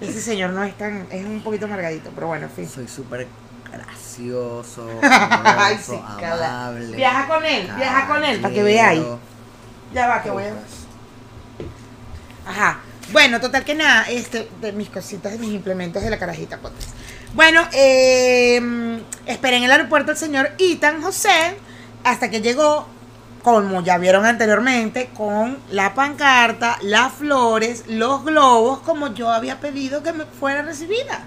ese 0.00 0.20
señor 0.20 0.50
no 0.50 0.62
es 0.64 0.76
tan, 0.78 1.06
es 1.10 1.24
un 1.24 1.42
poquito 1.42 1.66
amargadito, 1.66 2.10
pero 2.14 2.28
bueno, 2.28 2.46
en 2.46 2.52
fin. 2.52 2.68
Soy 2.68 2.88
súper 2.88 3.26
gracioso, 3.70 4.88
Ay, 5.02 5.74
amoroso, 5.74 5.92
sí, 5.92 6.00
amable. 6.26 6.96
Viaja 6.96 7.28
con 7.28 7.44
él, 7.44 7.70
viaja 7.76 8.06
con 8.06 8.24
él, 8.24 8.40
para 8.40 8.54
que 8.54 8.62
veáis. 8.62 9.00
caballero. 9.00 9.18
Ya 9.92 10.06
va, 10.06 10.22
que 10.22 10.30
voy 10.30 10.44
a... 10.44 10.54
Ajá. 12.48 12.80
Bueno, 13.12 13.40
total 13.40 13.64
que 13.64 13.74
nada, 13.74 14.08
este, 14.08 14.48
de 14.60 14.72
mis 14.72 14.88
cositas, 14.88 15.32
de 15.32 15.38
mis 15.38 15.52
implementos 15.52 16.02
de 16.02 16.10
la 16.10 16.18
carajita 16.18 16.58
podcast. 16.58 16.90
Bueno, 17.34 17.66
eh, 17.72 19.00
esperé 19.26 19.56
en 19.56 19.64
el 19.64 19.72
aeropuerto 19.72 20.12
al 20.12 20.16
señor 20.16 20.50
Ethan 20.58 21.02
José 21.02 21.56
hasta 22.04 22.30
que 22.30 22.40
llegó, 22.40 22.86
como 23.42 23.82
ya 23.82 23.98
vieron 23.98 24.24
anteriormente, 24.26 25.10
con 25.16 25.58
la 25.70 25.94
pancarta, 25.94 26.78
las 26.82 27.12
flores, 27.12 27.84
los 27.88 28.24
globos, 28.24 28.80
como 28.80 29.14
yo 29.14 29.30
había 29.30 29.60
pedido 29.60 30.02
que 30.02 30.12
me 30.12 30.24
fuera 30.26 30.62
recibida. 30.62 31.22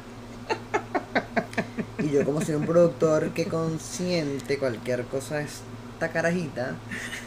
Y 2.00 2.10
yo 2.10 2.26
como 2.26 2.42
soy 2.42 2.56
un 2.56 2.66
productor 2.66 3.30
que 3.30 3.46
consiente 3.46 4.58
cualquier 4.58 5.06
cosa 5.06 5.36
de 5.38 5.44
esta 5.46 6.10
carajita, 6.12 6.74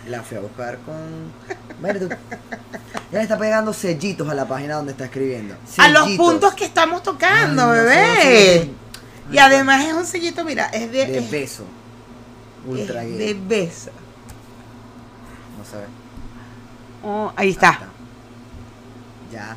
la 0.09 0.23
fui 0.23 0.37
a 0.37 0.41
buscar 0.41 0.79
con... 0.79 1.33
Mira 1.81 1.99
tú. 1.99 2.09
Ya 3.13 3.19
le 3.19 3.23
está 3.23 3.39
pegando 3.39 3.73
sellitos 3.73 4.29
a 4.29 4.35
la 4.35 4.47
página 4.47 4.75
donde 4.77 4.93
está 4.93 5.05
escribiendo. 5.07 5.55
A 5.79 5.89
los 5.89 6.11
puntos 6.11 6.55
que 6.55 6.65
estamos 6.67 7.03
tocando, 7.03 7.63
Ay, 7.63 7.69
no 7.69 7.75
sé, 7.75 7.81
bebé. 7.85 8.07
no 8.07 8.21
sé. 8.23 8.71
Y 9.33 9.39
además 9.39 9.85
es 9.85 9.93
un 9.95 10.05
sellito, 10.07 10.45
mira, 10.45 10.67
es 10.67 10.93
de, 10.93 11.07
De 11.07 11.19
es- 11.19 11.31
beso. 11.31 11.65
Ultra 12.67 13.03
es 13.05 13.17
gay. 13.17 13.19
de 13.19 13.35
beso. 13.35 13.91
No 15.59 15.65
se 15.65 15.77
ve. 15.77 15.85
Oh, 17.05 17.33
ahí 17.37 17.51
está. 17.51 17.79
Ya. 19.33 19.57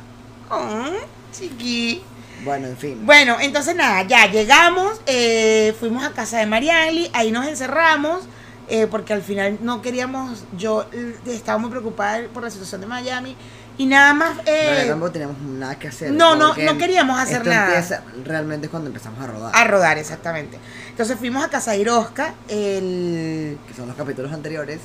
Oh, 0.50 0.84
chiqui. 1.32 2.02
Bueno, 2.44 2.66
en 2.68 2.76
fin. 2.76 3.04
Bueno, 3.04 3.36
entonces 3.40 3.76
nada, 3.76 4.02
ya 4.02 4.26
llegamos, 4.30 5.00
eh, 5.06 5.74
fuimos 5.78 6.04
a 6.04 6.12
casa 6.12 6.38
de 6.38 6.46
Mariali, 6.46 7.10
ahí 7.12 7.30
nos 7.30 7.46
encerramos, 7.46 8.22
eh, 8.68 8.86
porque 8.90 9.12
al 9.12 9.22
final 9.22 9.58
no 9.60 9.82
queríamos, 9.82 10.44
yo 10.56 10.86
estaba 11.26 11.58
muy 11.58 11.70
preocupada 11.70 12.20
por 12.32 12.42
la 12.42 12.50
situación 12.50 12.80
de 12.80 12.86
Miami 12.86 13.36
y 13.76 13.84
nada 13.86 14.14
más... 14.14 14.38
eh, 14.46 14.72
Pero 14.74 14.88
tampoco 14.88 15.12
teníamos 15.12 15.38
nada 15.42 15.78
que 15.78 15.88
hacer. 15.88 16.12
no, 16.12 16.34
no, 16.34 16.54
no 16.56 16.78
queríamos 16.78 17.18
hacer 17.20 17.38
esto 17.38 17.50
nada. 17.50 17.66
empieza- 17.74 18.02
realmente 18.24 18.66
es 18.66 18.70
cuando 18.70 18.88
empezamos 18.88 19.20
a 19.22 19.26
rodar. 19.26 19.52
a 19.54 19.64
rodar, 19.64 19.98
exactamente. 19.98 20.58
Entonces 20.88 21.18
fuimos 21.18 21.44
a 21.44 21.48
Casa 21.48 21.76
Irosca, 21.76 22.32
el... 22.48 23.58
Que 23.68 23.74
son 23.74 23.86
los 23.86 23.96
capítulos 23.96 24.32
anteriores. 24.32 24.80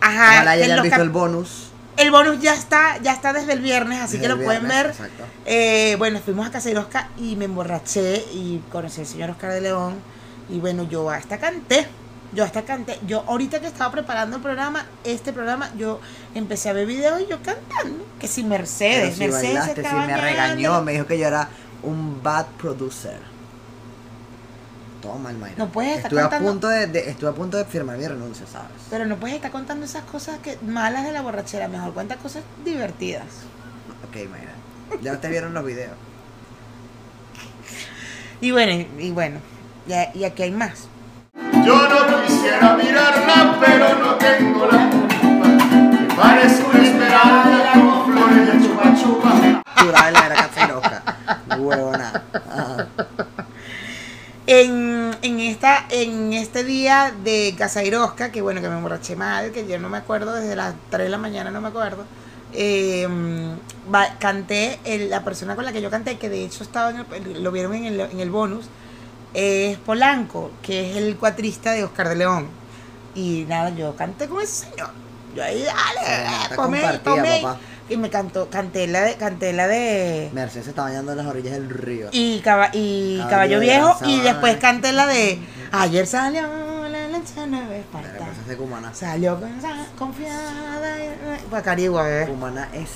Ajá, 0.00 0.32
Ojalá 0.34 0.56
ya 0.56 0.64
hayan 0.64 0.82
visto 0.82 1.02
el 1.02 1.10
bonus. 1.10 1.70
el 1.96 2.10
bonus 2.10 2.40
ya 2.40 2.54
está, 2.54 2.98
ya 2.98 3.12
está 3.12 3.32
desde 3.32 3.52
el 3.52 3.60
viernes, 3.60 4.00
así 4.00 4.16
Desde 4.16 4.28
que 4.28 4.34
lo 4.34 4.42
pueden 4.42 4.66
ver. 4.68 4.86
Exacto. 4.86 5.24
Eh, 5.44 5.96
bueno, 5.98 6.20
fuimos 6.24 6.46
a 6.46 6.50
Casa 6.50 6.68
de 6.70 6.78
Oscar 6.78 7.08
y 7.18 7.36
me 7.36 7.44
emborraché 7.46 8.24
y 8.32 8.62
conocí 8.70 9.00
al 9.00 9.06
señor 9.06 9.30
Oscar 9.30 9.52
de 9.52 9.60
León. 9.60 9.94
Y 10.48 10.58
bueno, 10.60 10.84
yo 10.84 11.10
hasta 11.10 11.38
canté. 11.38 11.86
Yo 12.32 12.44
hasta 12.44 12.62
canté. 12.62 12.98
Yo 13.06 13.24
ahorita 13.26 13.60
que 13.60 13.66
estaba 13.66 13.90
preparando 13.90 14.36
el 14.36 14.42
programa, 14.42 14.86
este 15.04 15.32
programa, 15.32 15.70
yo 15.76 16.00
empecé 16.34 16.68
a 16.70 16.72
ver 16.72 16.86
videos 16.86 17.20
y 17.20 17.26
yo 17.26 17.38
cantando. 17.42 18.06
Que 18.20 18.28
si 18.28 18.44
Mercedes, 18.44 19.16
Pero 19.18 19.32
si 19.32 19.48
Mercedes 19.48 19.54
bailaste, 19.58 19.82
si 19.82 19.94
me 19.94 20.16
regañó, 20.16 20.80
me 20.82 20.92
dijo 20.92 21.06
que 21.06 21.18
yo 21.18 21.26
era 21.26 21.48
un 21.82 22.22
bad 22.22 22.46
producer. 22.60 23.18
Toma 25.02 25.30
el 25.30 25.38
Mayra. 25.38 25.56
No 25.58 25.68
puedes 25.68 25.96
estar 25.96 26.06
estuve 26.12 26.20
a 26.20 26.24
contando- 26.24 26.50
punto 26.50 26.68
de, 26.68 26.86
de- 26.86 27.10
estuve 27.10 27.30
a 27.30 27.32
punto 27.32 27.56
de 27.56 27.64
firmar 27.64 27.96
mi 27.96 28.06
renuncia, 28.06 28.46
¿sabes? 28.46 28.68
Pero 28.90 29.06
no 29.06 29.16
puedes 29.16 29.36
estar 29.36 29.50
contando 29.50 29.86
esas 29.86 30.02
cosas 30.04 30.38
que 30.40 30.58
malas 30.66 31.04
de 31.04 31.12
la 31.12 31.22
borrachera. 31.22 31.68
Mejor 31.68 31.94
cuenta 31.94 32.16
cosas 32.16 32.42
divertidas. 32.64 33.24
Ok, 34.08 34.28
Mayra. 34.30 34.52
Ya 35.02 35.12
ustedes 35.12 35.30
vieron 35.32 35.54
los 35.54 35.64
videos. 35.64 35.92
Y 38.40 38.50
bueno, 38.50 38.86
y, 38.98 39.10
bueno. 39.10 39.38
ya- 39.86 40.10
y 40.14 40.24
aquí 40.24 40.42
hay 40.42 40.50
más. 40.50 40.88
Yo 41.64 41.88
no 41.88 42.22
quisiera 42.26 42.76
mirarla, 42.76 43.56
pero 43.60 43.98
no 43.98 44.14
tengo 44.16 44.66
la 44.66 44.90
culpa. 44.90 45.48
Me 45.48 46.14
parece 46.14 46.62
una 46.64 46.82
esmeralda 46.82 47.72
con 47.74 48.12
flores 48.12 48.46
de 48.46 48.66
chupa 48.66 48.94
chupa. 49.00 49.62
Pura 49.76 50.06
de 50.06 50.12
la 50.12 50.26
era 50.26 50.34
caceroca. 50.36 51.02
Huevona. 51.58 52.22
Ajá. 52.34 52.86
En, 54.50 55.16
en 55.22 55.38
esta 55.38 55.86
en 55.90 56.32
este 56.32 56.64
día 56.64 57.14
de 57.22 57.54
Casairosca, 57.56 58.32
que 58.32 58.42
bueno, 58.42 58.60
que 58.60 58.68
me 58.68 58.74
emborraché 58.76 59.14
mal, 59.14 59.52
que 59.52 59.64
yo 59.68 59.78
no 59.78 59.88
me 59.88 59.98
acuerdo, 59.98 60.32
desde 60.34 60.56
las 60.56 60.74
3 60.90 61.04
de 61.04 61.08
la 61.10 61.18
mañana 61.18 61.52
no 61.52 61.60
me 61.60 61.68
acuerdo, 61.68 62.04
eh, 62.52 63.06
va- 63.94 64.18
canté, 64.18 64.80
el- 64.84 65.08
la 65.08 65.22
persona 65.22 65.54
con 65.54 65.64
la 65.64 65.72
que 65.72 65.80
yo 65.80 65.88
canté, 65.88 66.18
que 66.18 66.28
de 66.28 66.44
hecho 66.44 66.64
estaba 66.64 66.90
en 66.90 66.96
el- 67.12 67.42
lo 67.44 67.52
vieron 67.52 67.74
en 67.74 67.84
el, 67.84 68.00
en 68.00 68.18
el 68.18 68.30
bonus, 68.30 68.66
es 69.34 69.78
Polanco, 69.78 70.50
que 70.62 70.90
es 70.90 70.96
el 70.96 71.16
cuatrista 71.16 71.70
de 71.70 71.84
Oscar 71.84 72.08
de 72.08 72.16
León. 72.16 72.48
Y 73.14 73.44
nada, 73.48 73.70
yo 73.70 73.94
canté 73.94 74.26
con 74.28 74.42
ese 74.42 74.66
señor. 74.66 74.90
Yo 75.36 75.44
ahí, 75.44 75.62
dale, 75.62 76.48
tomé. 76.56 76.80
papá. 77.40 77.60
Y 77.90 77.96
me 77.96 78.08
cantó, 78.08 78.48
canté 78.48 78.86
la 78.86 79.00
de, 79.02 79.14
canté 79.16 79.52
la 79.52 79.66
de 79.66 80.30
Mercedes 80.32 80.64
se 80.64 80.70
está 80.70 80.82
bañando 80.82 81.10
en 81.10 81.18
las 81.18 81.26
orillas 81.26 81.52
del 81.54 81.68
río. 81.68 82.08
y, 82.12 82.38
caba- 82.40 82.70
y 82.72 83.20
Caballo 83.28 83.58
Viejo 83.58 83.96
y 84.06 84.20
después 84.20 84.56
canté 84.58 84.92
la 84.92 85.06
de 85.06 85.40
Ayer 85.72 86.06
salió 86.06 86.42
la 86.88 87.08
lancha 87.08 87.46
nueva 87.46 87.66
La 87.68 87.76
Esparta 87.76 88.26
de 88.46 88.56
Cumana. 88.56 88.94
Salió 88.94 89.38
con- 89.40 89.52
confiada 89.98 90.96
para 91.50 91.62
Carigua, 91.62 92.04
bebé. 92.04 92.26
Cumana 92.26 92.68
es. 92.72 92.88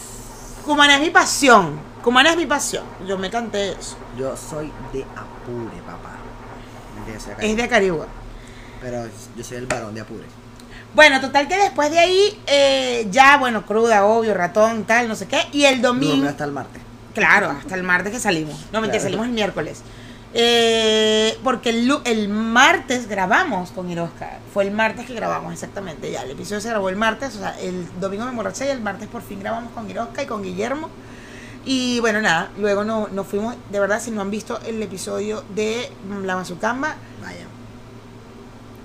Cumana 0.65 0.95
es 0.95 1.01
mi 1.03 1.11
pasión. 1.11 1.79
Cumana 2.03 2.31
es 2.31 2.37
mi 2.37 2.47
pasión. 2.47 2.85
Yo 3.07 3.19
me 3.19 3.31
canté 3.31 3.73
eso. 3.73 3.97
Yo 4.17 4.37
soy 4.37 4.73
de 4.93 5.03
Apure, 5.03 5.77
papá. 5.87 6.13
Es 7.41 7.57
de 7.57 7.69
Carigua. 7.69 8.07
Pero 8.81 9.07
yo 9.37 9.43
soy 9.45 9.57
el 9.59 9.67
varón 9.67 9.95
de 9.95 10.01
Apure. 10.03 10.25
Bueno, 10.95 11.21
total 11.21 11.49
que 11.49 11.57
después 11.57 11.91
de 11.91 11.99
ahí, 11.99 12.41
eh, 12.47 13.09
ya, 13.11 13.37
bueno, 13.39 13.67
cruda, 13.67 14.05
obvio, 14.07 14.33
ratón, 14.35 14.85
tal, 14.85 15.09
no 15.09 15.17
sé 15.17 15.27
qué. 15.27 15.41
Y 15.53 15.65
el 15.65 15.83
domingo. 15.83 16.29
hasta 16.29 16.45
el 16.45 16.53
martes. 16.53 16.81
Claro, 17.15 17.51
hasta 17.51 17.75
el 17.75 17.83
martes 17.83 18.13
que 18.13 18.21
salimos. 18.21 18.55
No, 18.73 18.81
mentira, 18.81 18.93
Claro. 19.01 19.03
salimos 19.03 19.27
el 19.27 19.33
miércoles. 19.33 19.83
Eh, 20.37 21.39
porque 21.45 21.71
el, 21.71 21.93
el 22.05 22.29
martes 22.29 23.09
grabamos 23.09 23.71
con 23.71 23.89
Irosca. 23.91 24.39
Fue 24.53 24.65
el 24.65 24.73
martes 24.73 25.07
que 25.07 25.15
grabamos, 25.15 25.53
exactamente. 25.53 26.11
Ya, 26.11 26.23
el 26.23 26.33
episodio 26.33 26.61
se 26.61 26.69
grabó 26.71 26.89
el 26.89 26.97
martes. 26.97 27.37
O 27.37 27.39
sea, 27.39 27.59
el 27.61 27.87
domingo 28.01 28.25
me 28.25 28.31
emborraché 28.31 28.67
y 28.67 28.71
el 28.71 28.81
martes 28.81 29.09
por 29.09 29.23
fin 29.23 29.41
grabamos 29.41 29.73
con 29.73 29.89
Irosca 29.89 30.23
y 30.23 30.27
con 30.27 30.43
Guillermo. 30.43 30.91
Y 31.65 32.01
bueno, 32.01 32.21
nada, 32.21 32.51
luego 32.59 32.85
no- 32.85 33.09
nos 33.09 33.27
fuimos. 33.27 33.55
De 33.71 33.79
verdad, 33.81 34.01
si 34.03 34.11
no 34.11 34.21
han 34.21 34.31
visto 34.31 34.61
el 34.67 34.83
episodio 34.83 35.45
de 35.55 35.91
La 36.25 36.37
Mazucamba, 36.37 36.97
Vaya. 37.23 37.47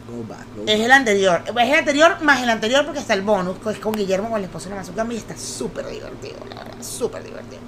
Go 0.09 0.23
back, 0.27 0.45
go 0.55 0.63
es 0.65 0.79
el 0.79 0.91
anterior. 0.91 1.43
Es 1.45 1.55
el 1.55 1.73
anterior 1.73 2.21
más 2.21 2.41
el 2.41 2.49
anterior 2.49 2.85
porque 2.85 2.99
está 2.99 3.13
el 3.13 3.21
bonus, 3.21 3.59
que 3.59 3.69
es 3.69 3.79
con 3.79 3.93
Guillermo, 3.93 4.29
con 4.29 4.39
el 4.39 4.45
esposo 4.45 4.65
de 4.65 4.75
la 4.75 4.81
Mazucamba 4.81 5.13
y 5.13 5.17
está 5.17 5.37
súper 5.37 5.87
divertido, 5.87 6.39
la 6.49 6.63
verdad, 6.63 6.81
súper 6.81 7.23
divertido. 7.23 7.61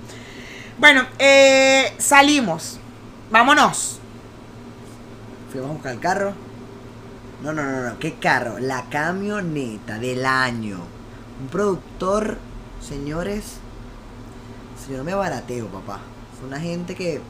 Bueno, 0.78 1.06
eh, 1.20 1.94
salimos. 2.00 2.80
Vámonos. 3.30 4.00
Fuimos 5.52 5.70
a 5.70 5.74
buscar 5.74 5.94
el 5.94 6.00
carro. 6.00 6.34
No, 7.44 7.54
no, 7.54 7.64
no, 7.64 7.90
no. 7.90 8.00
¿Qué 8.00 8.16
carro? 8.16 8.58
La 8.60 8.86
camioneta 8.90 10.00
del 10.00 10.26
año. 10.26 10.80
Un 11.40 11.48
productor, 11.50 12.38
señores. 12.82 13.58
Señor, 14.86 15.04
me 15.04 15.14
barateo, 15.14 15.68
papá. 15.68 16.00
Es 16.36 16.44
una 16.46 16.60
gente 16.60 16.96
que. 16.96 17.22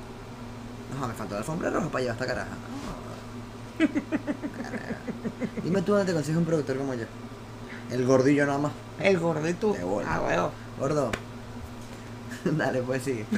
No, 0.99 1.07
me 1.07 1.13
faltó 1.13 1.33
la 1.33 1.39
alfombra 1.39 1.69
roja 1.69 1.89
para 1.89 2.01
llevar 2.01 2.15
esta 2.15 2.27
caraja. 2.27 2.57
Dime 5.63 5.81
tú 5.81 5.91
dónde 5.93 6.05
te 6.05 6.13
consigues 6.13 6.37
un 6.37 6.45
productor 6.45 6.77
como 6.77 6.93
yo. 6.93 7.05
El 7.89 8.05
gordillo 8.05 8.45
nada 8.45 8.57
más. 8.57 8.71
El 8.99 9.17
bola. 9.17 9.41
Ah, 10.07 10.21
huevo. 10.21 10.51
Gordo. 10.79 11.11
Dale, 12.45 12.81
pues 12.81 13.03
sigue. 13.03 13.25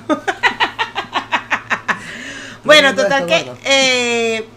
Bueno, 2.63 2.95
total 2.95 3.25
que 3.25 3.51
eh, 3.65 4.47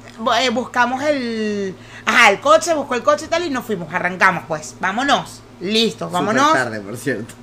eh, 0.41 0.51
buscamos 0.51 1.03
el. 1.03 1.75
Ajá, 2.05 2.31
el 2.31 2.41
coche, 2.41 2.73
buscó 2.75 2.95
el 2.95 3.03
coche 3.03 3.25
y 3.27 3.29
tal 3.29 3.45
y 3.45 3.51
nos 3.51 3.65
fuimos, 3.65 3.93
arrancamos 3.93 4.45
pues. 4.47 4.77
Vámonos. 4.81 5.43
Listo, 5.61 6.09
vámonos. 6.09 6.47
Súper 6.47 6.63
tarde, 6.63 6.81
por 6.81 6.97
cierto. 6.97 7.35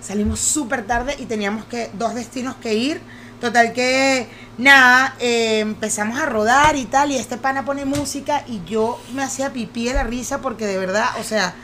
Salimos 0.00 0.38
súper 0.38 0.86
tarde 0.86 1.16
y 1.18 1.26
teníamos 1.26 1.64
que 1.64 1.90
dos 1.94 2.14
destinos 2.14 2.54
que 2.56 2.74
ir. 2.74 3.00
Total 3.40 3.72
que 3.72 4.26
nada, 4.58 5.14
eh, 5.20 5.60
empezamos 5.60 6.20
a 6.20 6.26
rodar 6.26 6.74
y 6.76 6.86
tal 6.86 7.12
y 7.12 7.16
este 7.16 7.36
pana 7.36 7.64
pone 7.64 7.84
música 7.84 8.42
y 8.48 8.64
yo 8.64 8.98
me 9.14 9.22
hacía 9.22 9.50
pipí 9.50 9.86
de 9.86 9.94
la 9.94 10.02
risa 10.02 10.40
porque 10.40 10.66
de 10.66 10.76
verdad, 10.78 11.04
o 11.20 11.22
sea, 11.22 11.54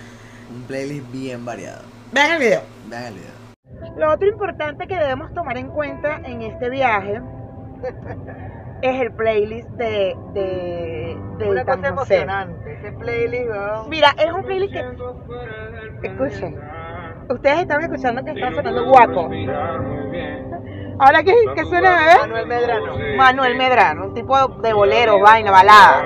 Un 0.55 0.63
playlist 0.63 1.11
bien 1.11 1.45
variado. 1.45 1.83
vean 2.13 2.33
el 2.33 2.39
video. 2.39 2.61
Vean 2.89 3.05
el 3.05 3.15
video. 3.15 3.35
Lo 3.97 4.13
otro 4.13 4.29
importante 4.29 4.87
que 4.87 4.97
debemos 4.97 5.35
tomar 5.35 5.57
en 5.59 5.69
cuenta 5.69 6.21
en 6.25 6.43
este 6.43 6.71
viaje 6.71 7.21
es 8.83 9.01
el 9.01 9.13
playlist 9.13 9.69
de, 9.71 10.15
de, 10.33 11.17
de 11.39 11.51
Una 11.51 11.65
cosa 11.65 11.89
emocionante. 11.89 12.73
Ese 12.79 12.93
playlist, 12.93 13.49
weón. 13.51 13.89
Mira, 13.89 14.15
es 14.17 14.33
un 14.33 14.45
playlist 14.45 14.73
que. 14.73 16.07
Escuchen. 16.09 16.57
Ustedes 17.29 17.61
están 17.61 17.83
escuchando 17.83 18.25
que 18.25 18.31
está 18.33 18.53
sonando 18.55 18.85
guaco. 18.87 19.31
Ahora, 20.99 21.23
¿qué, 21.23 21.35
qué 21.55 21.65
suena, 21.65 22.13
eh? 22.13 22.19
Manuel 22.21 22.47
Medrano. 22.47 22.97
Manuel 23.17 23.57
Medrano, 23.57 24.05
un 24.07 24.15
tipo 24.15 24.49
de 24.49 24.73
bolero, 24.73 25.21
vaina, 25.21 25.51
balada. 25.51 26.05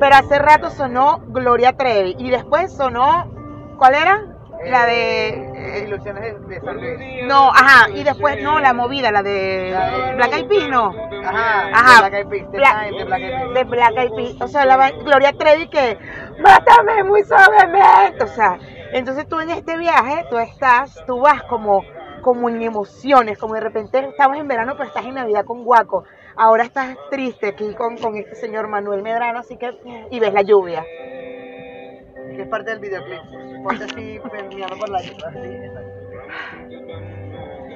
Pero 0.00 0.16
hace 0.16 0.38
rato 0.38 0.70
sonó 0.70 1.20
Gloria 1.28 1.72
Trevi 1.76 2.16
y 2.18 2.30
después 2.30 2.72
sonó. 2.74 3.30
¿Cuál 3.78 3.94
era? 3.94 4.22
La 4.64 4.86
de. 4.86 5.28
eh, 5.28 5.84
Ilusiones 5.86 6.46
de, 6.46 6.60
San 6.60 6.76
Luis. 6.76 7.24
no, 7.26 7.50
ajá, 7.50 7.88
y 7.90 8.04
después 8.04 8.40
no, 8.42 8.60
la 8.60 8.72
movida, 8.72 9.10
la 9.10 9.22
de 9.22 9.70
La 9.72 9.90
de- 9.90 10.14
Black 10.14 10.32
Eyed 10.34 10.46
Peas, 10.46 10.68
no. 10.68 10.92
Ajá, 11.24 11.68
Ajá, 11.72 12.10
de 12.10 12.10
Black 12.10 12.14
Eyed 12.14 12.28
Peas, 12.28 12.50
de 12.52 12.58
Black 12.58 13.20
Eyed 13.22 13.30
Peas. 13.32 13.54
de 13.54 13.64
Black 13.64 13.96
Eyed 13.96 14.12
Peas. 14.14 14.40
O 14.40 14.48
sea, 14.48 14.64
la 14.66 14.90
Gloria 14.90 15.32
Trevi 15.32 15.68
que 15.68 15.98
mátame 16.40 17.02
muy 17.04 17.24
suavemente. 17.24 18.22
O 18.24 18.28
sea, 18.28 18.58
entonces 18.92 19.26
tú 19.28 19.40
en 19.40 19.50
este 19.50 19.76
viaje, 19.78 20.26
tú 20.30 20.38
estás, 20.38 20.96
tú 21.08 21.20
vas 21.20 21.42
como, 21.44 21.82
como 22.22 22.48
en 22.48 22.62
emociones, 22.62 23.36
como 23.36 23.54
de 23.54 23.60
repente 23.60 23.98
estamos 23.98 24.38
en 24.38 24.48
verano, 24.48 24.74
pero 24.76 24.88
estás 24.88 25.04
en 25.04 25.14
Navidad 25.14 25.44
con 25.44 25.64
Guaco. 25.64 26.04
Ahora 26.36 26.64
estás 26.64 26.96
triste 27.10 27.48
aquí 27.48 27.74
con, 27.74 27.98
con 27.98 28.16
este 28.16 28.36
señor 28.36 28.68
Manuel 28.68 29.02
Medrano, 29.02 29.40
así 29.40 29.58
que, 29.58 29.70
y 30.10 30.18
ves 30.18 30.32
la 30.32 30.42
lluvia. 30.42 30.84
Que 30.84 32.42
es 32.42 32.48
parte 32.48 32.70
del 32.70 32.80
videoclip. 32.80 33.20
Ponte 33.62 33.84
así, 33.84 34.20
mirando 34.54 34.78
por 34.78 34.88
la 34.88 34.98
así, 34.98 35.16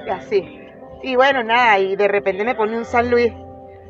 Y 0.06 0.10
así. 0.10 0.60
Y 1.02 1.16
bueno, 1.16 1.42
nada, 1.42 1.78
y 1.78 1.96
de 1.96 2.08
repente 2.08 2.44
me 2.44 2.54
pone 2.54 2.78
un 2.78 2.84
San 2.84 3.10
Luis. 3.10 3.32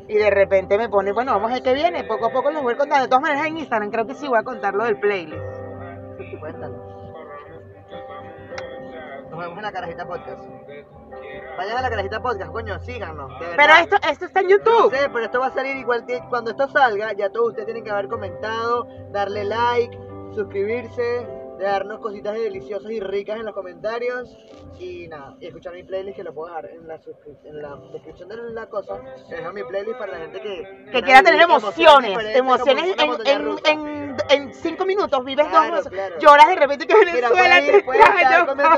Y 0.09 0.13
de 0.13 0.29
repente 0.29 0.77
me 0.77 0.89
pone, 0.89 1.11
bueno, 1.11 1.33
vamos 1.33 1.51
a 1.51 1.55
ver 1.55 1.63
qué 1.63 1.73
viene. 1.73 2.03
Poco 2.03 2.27
a 2.27 2.31
poco 2.31 2.49
les 2.51 2.61
voy 2.61 2.75
contando. 2.75 3.03
De 3.03 3.09
todas 3.09 3.21
maneras, 3.21 3.45
en 3.47 3.57
Instagram 3.57 3.91
creo 3.91 4.07
que 4.07 4.15
sí 4.15 4.27
voy 4.27 4.39
a 4.39 4.43
contar 4.43 4.73
lo 4.73 4.85
del 4.85 4.99
playlist. 4.99 5.43
Cuéntalo. 6.39 6.86
Nos 9.37 9.45
vemos 9.45 9.57
en 9.59 9.63
la 9.65 9.71
carajita 9.71 10.07
podcast. 10.07 10.43
Vayan 11.57 11.77
a 11.77 11.81
la 11.83 11.89
carajita 11.91 12.21
podcast, 12.23 12.51
coño, 12.51 12.79
síganos. 12.79 13.29
de 13.39 13.45
Pero 13.45 13.57
verdad. 13.57 13.81
esto, 13.81 13.95
esto 14.09 14.25
está 14.25 14.39
en 14.39 14.49
Yo 14.49 14.57
YouTube. 14.57 14.91
sé, 14.95 15.09
pero 15.13 15.25
esto 15.25 15.39
va 15.39 15.47
a 15.47 15.51
salir 15.53 15.77
igual. 15.77 16.05
que- 16.07 16.21
Cuando 16.29 16.49
esto 16.51 16.67
salga, 16.69 17.13
ya 17.13 17.29
todos 17.29 17.49
ustedes 17.49 17.65
tienen 17.67 17.83
que 17.83 17.91
haber 17.91 18.07
comentado, 18.07 18.87
darle 19.11 19.43
like, 19.43 19.95
suscribirse, 20.33 21.27
darnos 21.59 21.99
cositas 21.99 22.33
deliciosas 22.35 22.91
y 22.91 22.99
ricas 22.99 23.39
en 23.39 23.45
los 23.45 23.53
comentarios. 23.53 24.37
Y 24.79 25.07
nada, 25.07 25.35
y 25.39 25.47
escuchar 25.47 25.73
mi 25.73 25.83
playlist 25.83 26.15
que 26.17 26.23
lo 26.23 26.33
puedo 26.33 26.49
dejar 26.49 26.69
en 26.69 26.87
la, 26.87 26.95
en 27.45 27.61
la 27.61 27.75
descripción 27.91 28.29
de 28.29 28.37
la 28.53 28.67
cosa. 28.67 29.01
Les 29.29 29.39
dejo 29.39 29.53
mi 29.53 29.63
playlist 29.63 29.97
para 29.97 30.11
la 30.13 30.17
gente 30.19 30.39
que, 30.41 30.85
Que 30.91 31.01
quiera 31.01 31.23
tener 31.23 31.41
emociones. 31.41 32.35
Emociones 32.35 32.95
en, 33.25 33.57
en, 33.65 34.17
en, 34.29 34.53
cinco 34.53 34.85
minutos. 34.85 35.23
Vives 35.25 35.47
dos. 35.51 35.89
Lloras 36.19 36.47
de 36.47 36.55
repente 36.55 36.85
que 36.85 36.93
Mira, 36.95 37.29
Venezuela. 37.29 37.59
te- 37.59 37.83
puedes 37.83 38.05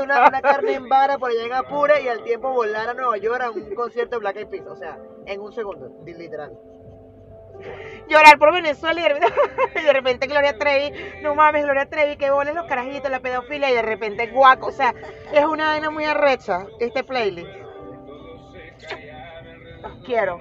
una, 0.02 0.28
una 0.28 0.40
carne 0.42 0.74
en 0.74 0.88
vara 0.88 1.18
por 1.18 1.30
allá 1.30 1.44
en 1.44 1.52
Apure 1.52 2.02
y 2.02 2.08
al 2.08 2.22
tiempo 2.24 2.50
volar 2.52 2.88
a 2.88 2.94
Nueva 2.94 3.16
York 3.18 3.42
a 3.42 3.50
un 3.50 3.74
concierto 3.74 4.16
de 4.16 4.20
Black 4.20 4.36
Eyed 4.36 4.48
Peas. 4.48 4.66
O 4.68 4.76
sea, 4.76 4.98
en 5.26 5.40
un 5.40 5.52
segundo, 5.52 5.90
literal 6.06 6.52
llorar 8.08 8.38
por 8.38 8.52
Venezuela 8.52 9.00
y 9.74 9.82
de, 9.82 9.92
repente, 9.92 10.26
Gloria 10.26 10.58
Trevi, 10.58 10.92
no 11.22 11.34
mames, 11.34 11.64
Gloria 11.64 11.86
Trevi, 11.88 12.16
que 12.16 12.30
boles 12.30 12.54
los 12.54 12.66
carajitos, 12.66 13.10
la 13.10 13.20
pedofilia 13.20 13.70
y 13.70 13.74
de 13.74 13.82
repente 13.82 14.26
guaco, 14.26 14.66
o 14.66 14.72
sea, 14.72 14.94
es 15.32 15.44
una 15.44 15.66
vaina 15.66 15.90
muy 15.90 16.04
arrecha 16.04 16.66
este 16.80 17.04
playlist. 17.04 17.48
Los 19.82 20.04
quiero. 20.04 20.40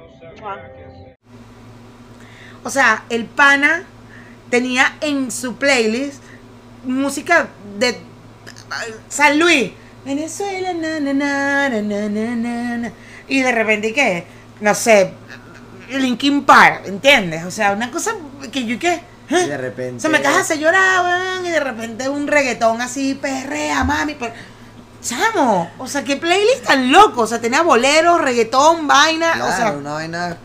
O 2.63 2.69
sea, 2.69 3.05
el 3.09 3.25
pana 3.25 3.83
tenía 4.49 4.97
en 5.01 5.31
su 5.31 5.55
playlist 5.55 6.23
música 6.83 7.47
de 7.77 7.91
uh, 7.91 8.93
San 9.07 9.39
Luis. 9.39 9.71
Venezuela, 10.05 10.73
na, 10.73 10.99
na, 10.99 11.13
na, 11.13 11.69
na, 11.69 12.09
na, 12.09 12.35
na, 12.35 12.77
na. 12.77 12.91
Y 13.27 13.41
de 13.41 13.51
repente, 13.51 13.93
¿qué? 13.93 14.25
No 14.61 14.73
sé, 14.73 15.13
Linkin 15.89 16.43
Park, 16.45 16.83
¿entiendes? 16.85 17.43
O 17.45 17.51
sea, 17.51 17.71
una 17.71 17.89
cosa 17.91 18.11
que 18.51 18.65
yo, 18.65 18.77
¿qué? 18.79 19.01
¿Eh? 19.29 19.43
Y 19.45 19.47
de 19.49 19.57
repente. 19.57 19.99
Se 20.01 20.09
me 20.09 20.21
caja 20.21 20.39
hace 20.41 20.57
llorar, 20.59 21.03
weón, 21.03 21.45
y 21.45 21.49
de 21.49 21.59
repente 21.59 22.09
un 22.09 22.27
reggaetón 22.27 22.81
así, 22.81 23.15
perrea, 23.15 23.83
mami. 23.83 24.15
pero- 24.15 24.33
Chamo, 25.01 25.71
o 25.77 25.87
sea, 25.87 26.03
qué 26.03 26.17
playlist 26.17 26.65
tan 26.65 26.91
loco. 26.91 27.21
O 27.21 27.27
sea, 27.27 27.39
tenía 27.39 27.61
boleros, 27.61 28.19
reggaetón, 28.19 28.85
vaina. 28.87 29.31
Claro, 29.33 29.45
o 29.53 29.55
sea, 29.55 29.71
una 29.71 29.93
vaina, 29.93 30.35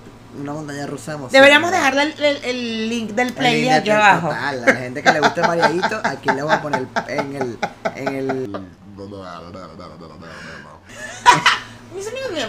una 0.40 0.52
montaña 0.52 0.86
rusa 0.86 1.16
de 1.16 1.26
deberíamos 1.30 1.70
dejarle 1.72 2.02
el, 2.02 2.24
el- 2.24 2.44
el 2.44 2.88
link 2.88 3.10
del 3.12 3.28
El 3.28 3.34
playlist 3.34 3.72
aquí 3.72 3.88
de- 3.88 3.94
abajo. 3.96 4.28
total, 4.28 4.62
a 4.62 4.66
la 4.66 4.74
gente 4.76 5.02
que 5.02 5.12
le 5.12 5.20
guste 5.20 5.40
el 5.40 5.46
variadito, 5.48 6.00
aquí 6.04 6.28
le 6.30 6.42
voy 6.42 6.52
a 6.52 6.62
poner 6.62 6.86
en 7.08 7.36
el. 7.36 7.58
En 7.96 8.08
el 8.14 8.52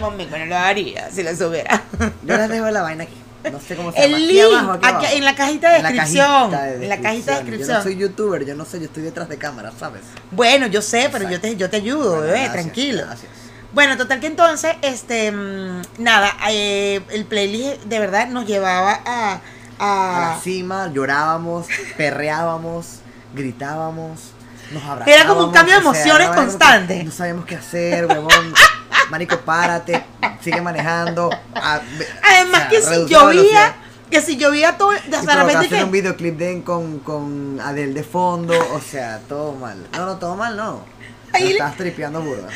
Conmigo, 0.00 0.30
bueno, 0.30 0.46
lo 0.46 0.56
haría 0.56 1.10
si 1.10 1.22
lo 1.22 1.34
supiera. 1.36 1.82
yo 2.24 2.36
les 2.36 2.48
dejo 2.48 2.70
la 2.70 2.82
vaina 2.82 3.04
aquí. 3.04 3.14
No 3.50 3.60
sé 3.60 3.76
cómo 3.76 3.92
se 3.92 4.04
El 4.04 4.10
llama. 4.10 4.16
Aquí 4.24 4.32
link, 4.32 4.44
abajo, 4.54 4.72
aquí 4.72 4.86
aquí 4.86 4.94
abajo. 4.96 5.16
en 5.16 5.24
la 5.24 5.34
cajita 5.36 5.70
de 5.70 5.82
descripción. 5.82 6.54
En 6.54 6.88
la 6.88 7.00
cajita 7.00 7.30
de 7.32 7.38
Yo 7.38 7.44
no 7.44 7.50
descripción. 7.50 7.82
soy 7.82 7.96
youtuber, 7.96 8.44
yo 8.44 8.54
no 8.56 8.64
sé, 8.64 8.78
yo 8.80 8.86
estoy 8.86 9.02
detrás 9.04 9.28
de 9.28 9.38
cámara, 9.38 9.72
¿sabes? 9.78 10.02
Bueno, 10.32 10.66
yo 10.66 10.82
sé, 10.82 11.08
pero 11.12 11.28
yo 11.30 11.40
te, 11.40 11.54
yo 11.56 11.70
te 11.70 11.76
ayudo, 11.76 12.08
Bueno, 12.10 12.22
bebé, 12.22 12.32
gracias, 12.38 12.52
tranquilo. 12.54 13.02
Gracias. 13.06 13.30
Bueno, 13.72 13.96
total 13.96 14.18
que 14.20 14.26
entonces, 14.26 14.74
este, 14.82 15.30
mm, 15.30 15.82
nada, 15.98 16.32
eh, 16.50 17.00
el 17.10 17.24
playlist 17.26 17.82
de 17.84 17.98
verdad 18.00 18.26
nos 18.28 18.46
llevaba 18.46 19.00
a, 19.04 19.40
A 19.78 20.30
a- 20.30 20.34
la 20.34 20.40
cima, 20.40 20.90
llorábamos, 20.92 21.66
perreábamos, 21.96 22.86
gritábamos, 23.34 24.30
nos 24.72 24.82
abrazábamos. 24.82 25.08
Era 25.08 25.26
como 25.26 25.44
un 25.44 25.52
cambio 25.52 25.74
de 25.74 25.86
o 25.86 25.92
sea, 25.92 26.02
emociones 26.02 26.28
constante. 26.30 27.04
No 27.04 27.12
sabíamos 27.12 27.44
qué 27.44 27.54
hacer, 27.56 28.06
huevón. 28.06 28.54
Marico, 29.10 29.38
párate, 29.40 30.04
sigue 30.40 30.60
manejando. 30.60 31.30
a- 31.54 31.80
Además 32.22 32.62
o 32.62 32.64
sea, 32.64 32.68
que 32.68 32.82
si 32.82 33.06
llovía, 33.06 33.74
que 34.10 34.20
si 34.20 34.36
llovía 34.36 34.76
todo, 34.76 34.90
de 34.90 34.98
Y 34.98 35.26
repente 35.26 35.56
hacer 35.56 35.68
que... 35.78 35.84
un 35.84 35.90
videoclip 35.90 36.36
de, 36.36 36.62
con, 36.62 36.98
con 37.00 37.60
Adele 37.60 37.92
de 37.94 38.02
fondo, 38.04 38.54
o 38.74 38.80
sea, 38.80 39.20
todo 39.28 39.52
mal. 39.54 39.86
No, 39.92 40.06
no, 40.06 40.16
todo 40.16 40.36
mal 40.36 40.56
no. 40.56 40.84
Ahí 41.32 41.44
le- 41.44 41.50
estás 41.52 41.76
tripeando 41.76 42.20
burda. 42.20 42.48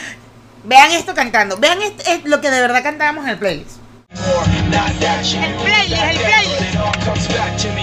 Vean 0.65 0.91
esto 0.93 1.15
cantando, 1.15 1.57
vean 1.57 1.81
esto, 1.83 2.03
es 2.07 2.25
lo 2.25 2.41
que 2.41 2.51
de 2.51 2.61
verdad 2.61 2.83
cantábamos 2.83 3.25
en 3.25 3.31
el 3.31 3.39
playlist. 3.39 3.77
El 4.11 4.19
playlist, 5.55 6.03
el 6.03 6.19
playlist. 6.19 7.81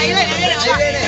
Ahí 0.00 0.06
viene, 0.08 0.20
ahí 0.20 0.72
viene, 0.76 0.98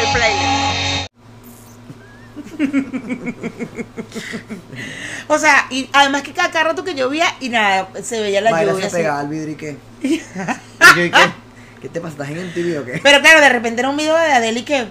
El 0.00 0.06
playlist. 0.12 1.10
O 5.26 5.38
sea, 5.38 5.66
y 5.70 5.88
además 5.94 6.20
que 6.22 6.32
cada, 6.32 6.50
cada 6.50 6.64
rato 6.66 6.84
que 6.84 6.94
llovía 6.94 7.26
y 7.40 7.48
nada, 7.48 7.88
se 8.02 8.20
veía 8.20 8.42
la 8.42 8.50
Mayra 8.50 8.72
lluvia. 8.72 8.82
se 8.82 8.88
así. 8.88 8.96
pegaba 8.96 9.20
al 9.20 9.28
vidrio 9.28 9.52
y 9.52 9.56
qué. 9.56 9.76
¿Y 10.02 10.18
yo, 10.96 11.04
¿y 11.04 11.10
qué? 11.10 11.18
¿Qué 11.80 11.88
te 11.88 12.00
pasa? 12.00 12.12
¿Estás 12.12 12.28
en 12.28 12.46
MTV 12.48 12.80
o 12.80 12.84
qué? 12.84 13.00
Pero 13.02 13.20
claro, 13.22 13.40
de 13.40 13.48
repente 13.48 13.80
era 13.80 13.88
un 13.88 13.96
video 13.96 14.14
de 14.16 14.32
Adele 14.32 14.60
y 14.60 14.62
que. 14.64 14.86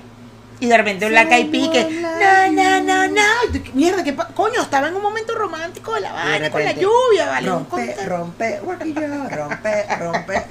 Y 0.59 0.67
de 0.67 0.77
repente 0.77 1.05
un 1.05 1.11
Black 1.11 1.31
Eyed 1.31 1.51
Peas 1.51 1.69
que. 1.69 2.01
No, 2.01 2.51
no, 2.53 2.81
no, 2.83 3.07
no. 3.07 3.61
Mierda, 3.73 4.03
¿qué 4.03 4.13
pa- 4.13 4.27
Coño, 4.27 4.61
estaba 4.61 4.87
en 4.87 4.95
un 4.95 5.01
momento 5.01 5.35
romántico 5.35 5.93
de 5.95 6.01
la 6.01 6.09
de 6.09 6.15
vaina 6.29 6.51
con 6.51 6.63
la 6.63 6.71
lluvia, 6.71 7.25
¿vale? 7.27 7.47
Rompe, 7.49 7.95
rompe, 8.05 8.59
rompe, 8.61 9.85
rompe. 9.99 10.43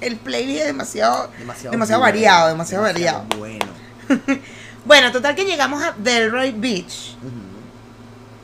El 0.00 0.16
playlist 0.16 0.60
es 0.60 0.66
demasiado. 0.66 1.30
Demasiado, 1.38 1.72
Demasiado 1.72 2.00
bueno, 2.00 2.12
variado, 2.14 2.48
demasiado 2.48 2.84
variado. 2.84 3.24
Bueno. 3.38 3.66
Bueno, 4.86 5.10
total 5.10 5.34
que 5.34 5.44
llegamos 5.44 5.82
a 5.82 5.92
Delroy 5.98 6.52
Beach. 6.52 7.16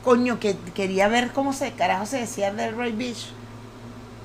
Coño, 0.03 0.41
que 0.41 0.57
quería 0.75 1.07
ver 1.07 1.31
cómo 1.31 1.53
se 1.53 1.71
carajo 1.71 2.05
se 2.05 2.17
decía 2.17 2.51
Delroy 2.51 2.91
Beach. 2.91 3.29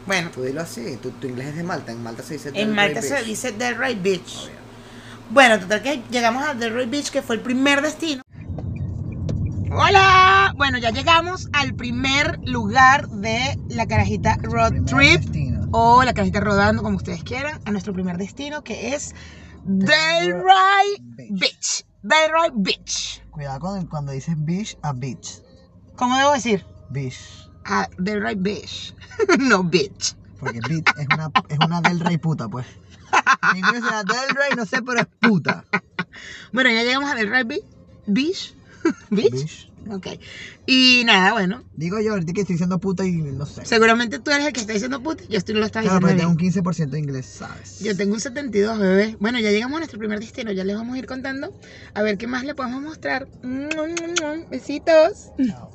Bueno, 0.04 0.30
Tú 0.34 0.42
dilo 0.42 0.60
así, 0.62 0.96
tu, 1.00 1.12
tu 1.12 1.28
inglés 1.28 1.46
es 1.50 1.56
de 1.56 1.62
Malta, 1.62 1.92
en 1.92 2.02
Malta 2.02 2.24
se 2.24 2.34
dice 2.34 2.48
en 2.48 2.54
Delray 2.54 2.74
Malta 2.74 3.02
se 3.02 3.14
Beach. 3.14 3.24
dice 3.24 3.52
Delroy 3.52 3.94
Beach. 3.94 4.34
Obvio. 4.46 4.58
Bueno, 5.30 5.58
total 5.58 5.82
que 5.82 6.02
llegamos 6.10 6.42
a 6.42 6.54
Delroy 6.54 6.86
Beach, 6.86 7.10
que 7.10 7.20
fue 7.22 7.36
el 7.36 7.42
primer 7.42 7.82
destino. 7.82 8.22
Hola, 9.70 10.54
bueno, 10.56 10.78
ya 10.78 10.90
llegamos 10.90 11.48
al 11.52 11.74
primer 11.74 12.38
lugar 12.44 13.08
de 13.08 13.58
la 13.68 13.86
carajita 13.86 14.38
Road 14.40 14.84
Trip 14.86 15.20
destino. 15.20 15.68
o 15.72 16.02
la 16.02 16.14
carajita 16.14 16.40
rodando, 16.40 16.82
como 16.82 16.96
ustedes 16.96 17.22
quieran, 17.22 17.60
a 17.66 17.70
nuestro 17.70 17.92
primer 17.92 18.16
destino, 18.16 18.64
que 18.64 18.94
es 18.94 19.14
Delray 19.64 20.96
Beach. 21.00 21.30
Beach. 21.32 21.86
Delray 22.02 22.50
Beach. 22.54 23.22
Cuidado 23.30 23.60
con 23.60 23.86
cuando 23.86 24.12
dices 24.12 24.34
beach 24.38 24.78
a 24.82 24.94
beach. 24.94 25.42
¿Cómo 25.96 26.16
debo 26.16 26.32
decir? 26.32 26.64
Beach. 26.88 27.50
Ah, 27.66 27.86
Delray 27.98 28.36
Beach. 28.36 28.94
no, 29.38 29.62
Beach. 29.62 30.16
Porque 30.40 30.60
beach 30.66 30.86
es 30.98 31.06
una, 31.12 31.30
es 31.50 31.58
una 31.58 31.80
del 31.82 32.00
rey 32.00 32.16
puta, 32.16 32.48
pues. 32.48 32.66
Ninguno 33.54 33.74
será 33.86 34.02
del 34.04 34.28
rey, 34.36 34.50
no 34.56 34.64
sé, 34.66 34.82
pero 34.82 35.00
es 35.00 35.06
puta. 35.20 35.64
Bueno, 36.52 36.70
ya 36.70 36.82
llegamos 36.82 37.10
a 37.10 37.14
Delray 37.14 37.44
Be- 37.44 37.62
Beach. 38.06 38.54
Beach. 39.10 39.30
Beach. 39.32 39.64
Ok. 39.90 40.06
Y 40.66 41.02
nada, 41.06 41.32
bueno. 41.32 41.62
Digo 41.74 41.98
yo, 42.00 42.12
ahorita 42.12 42.32
que 42.32 42.40
estoy 42.42 42.54
diciendo 42.54 42.78
puta 42.78 43.04
y 43.06 43.12
no 43.12 43.46
sé. 43.46 43.64
Seguramente 43.64 44.18
tú 44.18 44.30
eres 44.30 44.46
el 44.46 44.52
que 44.52 44.60
está 44.60 44.72
diciendo 44.74 45.00
puta. 45.02 45.24
Yo 45.28 45.38
estoy 45.38 45.54
lo 45.54 45.64
estás 45.64 45.82
Claro, 45.84 45.98
diciendo 46.00 46.26
pero 46.26 46.36
tengo 46.50 46.62
un 46.62 46.74
15% 46.76 46.90
de 46.90 46.98
inglés, 46.98 47.26
¿sabes? 47.26 47.80
Yo 47.80 47.96
tengo 47.96 48.14
un 48.14 48.20
72, 48.20 48.78
bebé. 48.78 49.16
Bueno, 49.20 49.38
ya 49.38 49.50
llegamos 49.50 49.76
a 49.76 49.78
nuestro 49.80 49.98
primer 49.98 50.20
destino. 50.20 50.52
Ya 50.52 50.64
les 50.64 50.76
vamos 50.76 50.94
a 50.94 50.98
ir 50.98 51.06
contando. 51.06 51.54
A 51.94 52.02
ver 52.02 52.18
qué 52.18 52.26
más 52.26 52.44
le 52.44 52.54
podemos 52.54 52.82
mostrar. 52.82 53.28
Besitos. 54.50 55.28
Chao. 55.46 55.70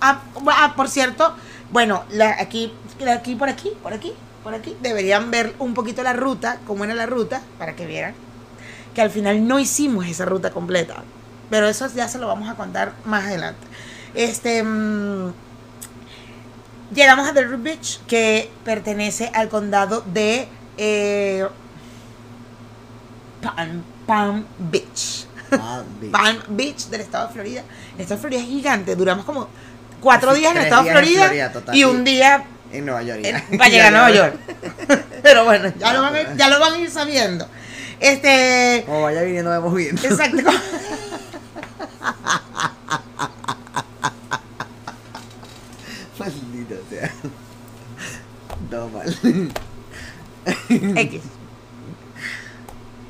Ah, 0.00 0.22
ah, 0.48 0.74
por 0.76 0.88
cierto, 0.88 1.34
bueno, 1.72 2.04
la- 2.10 2.36
aquí, 2.40 2.72
aquí, 3.08 3.36
por 3.36 3.48
aquí, 3.48 3.72
por 3.82 3.92
aquí, 3.94 4.12
por 4.44 4.54
aquí, 4.54 4.76
deberían 4.80 5.30
ver 5.30 5.54
un 5.58 5.74
poquito 5.74 6.02
la 6.02 6.12
ruta, 6.12 6.58
cómo 6.66 6.84
era 6.84 6.94
la 6.94 7.06
ruta, 7.06 7.42
para 7.58 7.74
que 7.74 7.86
vieran 7.86 8.14
que 8.94 9.02
al 9.02 9.10
final 9.10 9.46
no 9.46 9.58
hicimos 9.58 10.06
esa 10.06 10.24
ruta 10.24 10.50
completa. 10.50 11.02
Pero 11.50 11.68
eso 11.68 11.86
ya 11.94 12.08
se 12.08 12.18
lo 12.18 12.28
vamos 12.28 12.48
a 12.48 12.54
contar 12.54 12.92
más 13.04 13.24
adelante. 13.24 13.66
Este. 14.14 14.62
mm, 14.62 15.32
llegamos 16.94 17.28
a 17.28 17.34
The 17.34 17.42
Root 17.42 17.62
Beach, 17.62 18.00
que 18.06 18.50
pertenece 18.64 19.30
al 19.34 19.48
condado 19.48 20.02
de 20.06 20.48
eh, 20.78 21.46
Palm, 23.42 23.82
Palm 24.06 24.44
Beach. 24.58 25.26
Beach. 26.00 26.12
Palm 26.12 26.38
Beach 26.48 26.86
del 26.86 27.02
estado 27.02 27.26
de 27.28 27.34
Florida. 27.34 27.64
El 27.96 28.00
estado 28.00 28.16
de 28.16 28.20
Florida 28.20 28.40
es 28.40 28.46
gigante. 28.46 28.96
Duramos 28.96 29.24
como 29.24 29.48
cuatro 30.00 30.34
días 30.34 30.52
en 30.52 30.58
el 30.58 30.64
estado 30.64 30.84
de 30.84 30.90
Florida, 30.92 31.52
y 31.72 31.84
un 31.84 32.04
día 32.04 32.44
En 32.74 32.84
Nueva 32.86 33.02
York. 33.02 33.20
en- 33.24 33.36
ya. 33.50 33.58
para 33.58 33.70
llegar 33.70 33.86
a 33.86 33.90
Nueva. 33.90 34.10
York. 34.10 34.34
Pero 35.22 35.44
bueno, 35.44 35.72
ya 35.78 35.92
lo, 35.94 36.02
van 36.02 36.16
a, 36.16 36.34
ya 36.36 36.48
lo 36.48 36.60
van 36.60 36.72
a 36.74 36.78
ir 36.78 36.90
sabiendo. 36.90 37.48
Este. 38.00 38.82
Como 38.86 39.02
vaya 39.02 39.22
viniendo, 39.22 39.50
vamos 39.50 39.74
viendo. 39.74 40.02
Exacto. 40.06 40.42
Maldita 46.18 46.74
sea. 46.90 47.10
Todo 48.70 48.88
mal. 48.88 49.16
X. 50.68 51.22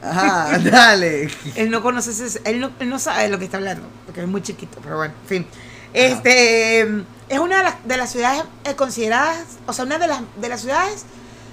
Ajá, 0.03 0.59
dale. 0.59 1.29
Él 1.57 1.71
no 1.71 1.83
conoce 1.83 2.11
ese- 2.11 2.41
él 2.45 2.61
no, 2.61 2.71
él 2.79 2.89
no 2.89 2.99
sabe 2.99 3.25
de 3.25 3.29
lo 3.31 3.39
que 3.39 3.47
está 3.47 3.57
hablando, 3.57 3.87
porque 4.07 4.21
es 4.23 4.27
muy 4.27 4.43
chiquito, 4.43 4.79
pero 4.83 4.97
bueno, 4.99 5.15
en 5.23 5.29
fin. 5.29 5.47
Este 5.93 6.87
es 7.29 7.39
una 7.39 7.59
de 7.59 7.63
las, 7.65 7.75
de 7.87 7.97
las 7.97 8.11
ciudades 8.11 8.45
eh, 8.65 8.75
consideradas, 8.75 9.45
o 9.67 9.73
sea, 9.73 9.85
una 9.85 9.99
de 9.99 10.07
las, 10.07 10.21
de 10.37 10.49
las 10.49 10.61
ciudades 10.61 11.05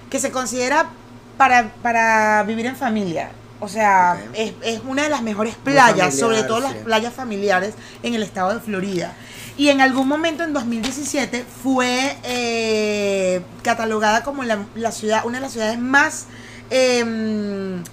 que 0.10 0.20
se 0.20 0.32
considera 0.32 0.90
para, 1.38 1.74
para 1.82 2.44
vivir 2.44 2.66
en 2.66 2.76
familia. 2.76 3.32
O 3.60 3.68
sea, 3.68 4.20
es, 4.34 4.54
es 4.64 4.82
una 4.86 5.04
de 5.04 5.10
las 5.10 5.22
mejores 5.22 5.56
playas, 5.56 5.90
familiar, 5.90 6.12
sobre 6.12 6.44
todo 6.44 6.60
las 6.62 6.74
playas 6.74 7.14
familiares 7.14 7.76
en 8.02 8.16
el 8.16 8.24
estado 8.24 8.54
de 8.54 8.60
Florida. 8.60 9.14
Y 9.56 9.70
en 9.70 9.82
algún 9.82 10.08
momento 10.08 10.44
en 10.44 10.54
2017 10.54 11.46
fue 11.62 12.18
eh, 12.24 13.42
catalogada 13.62 14.24
como 14.24 14.44
la, 14.44 14.66
la 14.76 14.92
ciudad, 14.92 15.26
una 15.26 15.38
de 15.38 15.42
las 15.42 15.52
ciudades 15.52 15.78
más 15.78 16.26
em, 16.72 17.84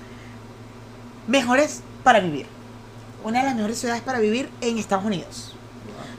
mejores 1.27 1.83
para 2.03 2.21
vivir. 2.21 2.47
Una 3.23 3.41
de 3.41 3.47
las 3.47 3.55
mejores 3.55 3.79
ciudades 3.79 4.01
para 4.01 4.21
vivir 4.21 4.49
en 4.63 4.79
Estados 4.79 5.05
Unidos. 5.05 5.58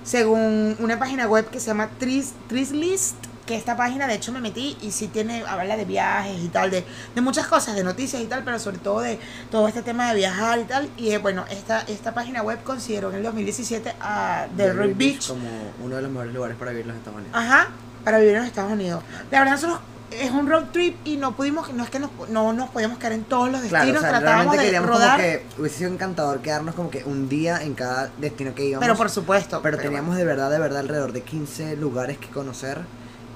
Según 0.09 0.75
una 0.79 0.97
página 0.97 1.27
web 1.27 1.51
que 1.51 1.59
se 1.59 1.67
llama 1.67 1.87
Tris, 1.99 2.33
Trislist, 2.47 3.13
que 3.45 3.55
esta 3.55 3.77
página 3.77 4.07
de 4.07 4.15
hecho 4.15 4.31
me 4.31 4.41
metí 4.41 4.75
y 4.81 4.89
sí 4.89 5.07
tiene, 5.07 5.43
habla 5.47 5.77
de 5.77 5.85
viajes 5.85 6.35
y 6.43 6.47
tal, 6.47 6.71
de, 6.71 6.83
de 7.13 7.21
muchas 7.21 7.45
cosas, 7.45 7.75
de 7.75 7.83
noticias 7.83 8.19
y 8.19 8.25
tal, 8.25 8.43
pero 8.43 8.57
sobre 8.57 8.79
todo 8.79 9.01
de 9.01 9.19
todo 9.51 9.67
este 9.67 9.83
tema 9.83 10.09
de 10.09 10.15
viajar 10.15 10.57
y 10.57 10.63
tal. 10.63 10.89
Y 10.97 11.11
eh, 11.11 11.19
bueno, 11.19 11.45
esta, 11.51 11.81
esta 11.81 12.15
página 12.15 12.41
web 12.41 12.57
consideró 12.63 13.11
en 13.11 13.17
el 13.17 13.23
2017 13.23 13.93
a 14.01 14.47
Delray 14.57 14.93
Beach 14.93 15.27
como 15.27 15.47
uno 15.83 15.97
de 15.97 16.01
los 16.01 16.09
mejores 16.09 16.33
lugares 16.33 16.57
para 16.57 16.71
vivir 16.71 16.85
en 16.85 16.87
los 16.87 16.97
Estados 16.97 17.19
Unidos. 17.19 17.37
Ajá, 17.37 17.67
para 18.03 18.17
vivir 18.17 18.33
en 18.33 18.39
los 18.39 18.47
Estados 18.47 18.71
Unidos. 18.71 19.03
La 19.29 19.39
verdad, 19.41 19.53
nosotros 19.53 19.79
es 20.11 20.31
un 20.31 20.47
road 20.47 20.65
trip 20.71 20.95
y 21.05 21.17
no 21.17 21.35
pudimos, 21.35 21.73
no 21.73 21.83
es 21.83 21.89
que 21.89 21.99
nos, 21.99 22.11
no 22.29 22.53
nos 22.53 22.69
podíamos 22.69 22.97
quedar 22.97 23.13
en 23.13 23.23
todos 23.23 23.51
los 23.51 23.61
Claro, 23.61 23.85
destinos, 23.85 24.03
o 24.03 24.07
sea, 24.09 24.19
tratábamos 24.19 24.57
de 24.57 24.63
queríamos 24.63 24.89
rodar, 24.89 25.09
como 25.11 25.23
que 25.23 25.45
hubiese 25.57 25.77
sido 25.77 25.91
encantador 25.91 26.39
quedarnos 26.41 26.75
como 26.75 26.89
que 26.89 27.03
un 27.03 27.29
día 27.29 27.61
en 27.63 27.73
cada 27.73 28.11
destino 28.17 28.53
que 28.55 28.65
íbamos. 28.65 28.85
pero 28.85 28.97
por 28.97 29.09
supuesto. 29.09 29.61
Pero 29.61 29.77
teníamos 29.77 30.15
de 30.15 30.25
verdad, 30.25 30.49
de 30.49 30.59
verdad, 30.59 30.79
alrededor 30.79 31.13
de 31.13 31.21
15 31.21 31.75
lugares 31.77 32.17
que 32.17 32.27
conocer 32.27 32.79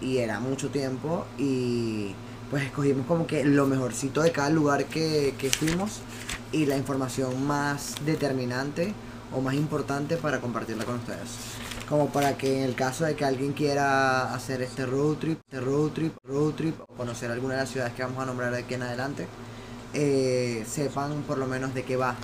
y 0.01 0.17
era 0.17 0.39
mucho 0.39 0.69
tiempo 0.69 1.25
y 1.37 2.13
pues 2.49 2.63
escogimos 2.63 3.05
como 3.07 3.25
que 3.25 3.43
lo 3.45 3.65
mejorcito 3.65 4.21
de 4.21 4.31
cada 4.31 4.49
lugar 4.49 4.85
que, 4.85 5.33
que 5.37 5.49
fuimos 5.49 6.01
y 6.51 6.65
la 6.65 6.77
información 6.77 7.45
más 7.47 7.95
determinante 8.05 8.93
o 9.31 9.41
más 9.41 9.55
importante 9.55 10.17
para 10.17 10.39
compartirla 10.39 10.85
con 10.85 10.95
ustedes. 10.95 11.29
Como 11.89 12.07
para 12.09 12.37
que 12.37 12.57
en 12.59 12.63
el 12.63 12.75
caso 12.75 13.03
de 13.05 13.15
que 13.15 13.25
alguien 13.25 13.53
quiera 13.53 14.33
hacer 14.33 14.61
este 14.61 14.85
road 14.85 15.17
trip, 15.17 15.39
este 15.45 15.59
road 15.59 15.91
trip, 15.91 16.15
road 16.23 16.53
trip, 16.53 16.79
o 16.81 16.85
conocer 16.87 17.29
alguna 17.29 17.55
de 17.55 17.59
las 17.61 17.69
ciudades 17.69 17.93
que 17.93 18.03
vamos 18.03 18.21
a 18.23 18.25
nombrar 18.25 18.51
de 18.51 18.59
aquí 18.59 18.73
en 18.73 18.83
adelante, 18.83 19.27
eh, 19.93 20.65
sepan 20.67 21.23
por 21.23 21.37
lo 21.37 21.45
menos 21.45 21.73
de 21.73 21.83
qué 21.83 21.97
va. 21.97 22.15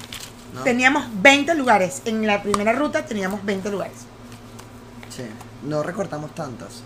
¿no? 0.56 0.64
Teníamos 0.64 1.06
20 1.22 1.54
lugares. 1.56 2.02
En 2.06 2.26
la 2.26 2.42
primera 2.42 2.72
ruta 2.74 3.06
teníamos 3.06 3.44
20 3.46 3.70
lugares. 3.70 3.98
Sí, 5.16 5.24
no 5.68 5.84
recortamos 5.84 6.34
tantos. 6.34 6.82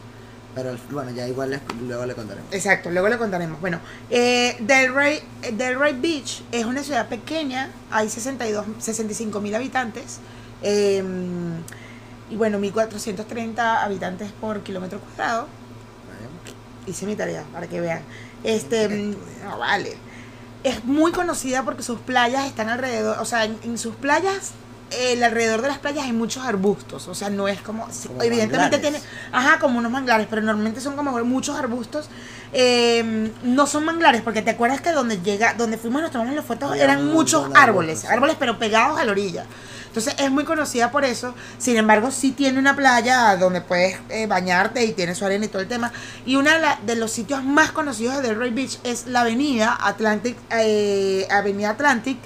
Pero 0.56 0.76
bueno, 0.92 1.12
ya 1.12 1.28
igual 1.28 1.52
les- 1.52 1.62
luego 1.88 2.06
le 2.06 2.14
contaremos. 2.16 2.52
Exacto, 2.54 2.92
luego 2.92 3.08
le 3.08 3.18
contaremos. 3.18 3.60
Bueno, 3.62 3.80
eh, 4.10 4.58
Delray, 4.60 5.20
Delray 5.54 5.94
Beach 6.00 6.44
es 6.52 6.66
una 6.66 6.84
ciudad 6.84 7.08
pequeña, 7.08 7.72
hay 7.90 8.10
62, 8.10 8.66
65 8.80 9.40
mil 9.42 9.54
habitantes. 9.56 10.18
eh, 10.66 11.04
y 12.30 12.36
bueno, 12.36 12.60
1430 12.60 13.84
habitantes 13.84 14.32
por 14.32 14.62
kilómetro 14.62 15.00
cuadrado. 15.00 15.48
Hice 16.86 17.06
mi 17.06 17.16
tarea 17.16 17.44
para 17.54 17.68
que 17.68 17.80
vean. 17.80 18.02
Este, 18.44 18.90
mm, 18.90 19.16
no 19.46 19.60
vale. 19.60 19.96
Es 20.64 20.84
muy 20.84 21.12
conocida 21.12 21.64
porque 21.64 21.84
sus 21.84 22.00
playas 22.00 22.46
están 22.48 22.70
alrededor, 22.70 23.20
o 23.20 23.26
sea, 23.26 23.46
en, 23.46 23.58
en 23.64 23.78
sus 23.78 23.96
playas, 23.96 24.54
el 25.00 25.24
alrededor 25.24 25.62
de 25.62 25.68
las 25.68 25.80
playas 25.80 26.06
hay 26.06 26.14
muchos 26.14 26.44
arbustos, 26.44 27.08
o 27.08 27.16
sea, 27.16 27.30
no 27.30 27.48
es 27.48 27.62
como, 27.62 27.88
evidentemente 28.22 28.78
manglares. 28.78 28.82
tiene, 28.82 29.02
ajá, 29.32 29.60
como 29.60 29.80
unos 29.80 29.92
manglares, 29.92 30.28
pero 30.30 30.42
normalmente 30.42 30.82
son 30.82 30.96
como 30.96 31.12
muchos 31.24 31.58
arbustos. 31.58 32.10
Eh, 32.54 33.32
no 33.44 33.66
son 33.66 33.86
manglares, 33.86 34.22
porque 34.22 34.42
te 34.42 34.52
acuerdas 34.52 34.82
que 34.82 34.92
donde 34.92 35.22
llega, 35.22 35.56
donde 35.56 35.78
fuimos 35.78 36.02
nos 36.02 36.12
tomamos 36.12 36.36
las 36.36 36.46
fotos, 36.46 36.76
eran 36.76 37.08
muchos 37.12 37.50
árboles, 37.56 38.06
árboles 38.06 38.36
pero 38.40 38.60
pegados 38.60 39.00
a 39.00 39.06
la 39.06 39.12
orilla. 39.12 39.46
Entonces 39.94 40.16
es 40.18 40.32
muy 40.32 40.44
conocida 40.44 40.90
por 40.90 41.06
eso. 41.06 41.36
Sin 41.60 41.78
embargo, 41.78 42.10
sí 42.10 42.32
tiene 42.32 42.58
una 42.58 42.76
playa 42.76 43.38
donde 43.38 43.62
puedes 43.62 44.00
eh, 44.10 44.26
bañarte 44.26 44.84
y 44.84 44.94
tiene 44.94 45.14
su 45.14 45.24
arena 45.24 45.46
y 45.46 45.50
todo 45.50 45.62
el 45.62 45.68
tema. 45.68 45.94
Y 46.26 46.36
uno 46.36 46.50
de, 46.84 46.96
los 46.96 47.12
sitios 47.12 47.44
más 47.44 47.72
conocidos 47.72 48.16
de 48.16 48.30
Delray 48.30 48.50
Beach 48.50 48.80
es 48.84 49.06
la 49.06 49.22
avenida 49.22 49.78
Atlantic, 49.80 50.36
eh, 50.50 51.28
Avenida 51.30 51.70
Atlantic, 51.70 52.18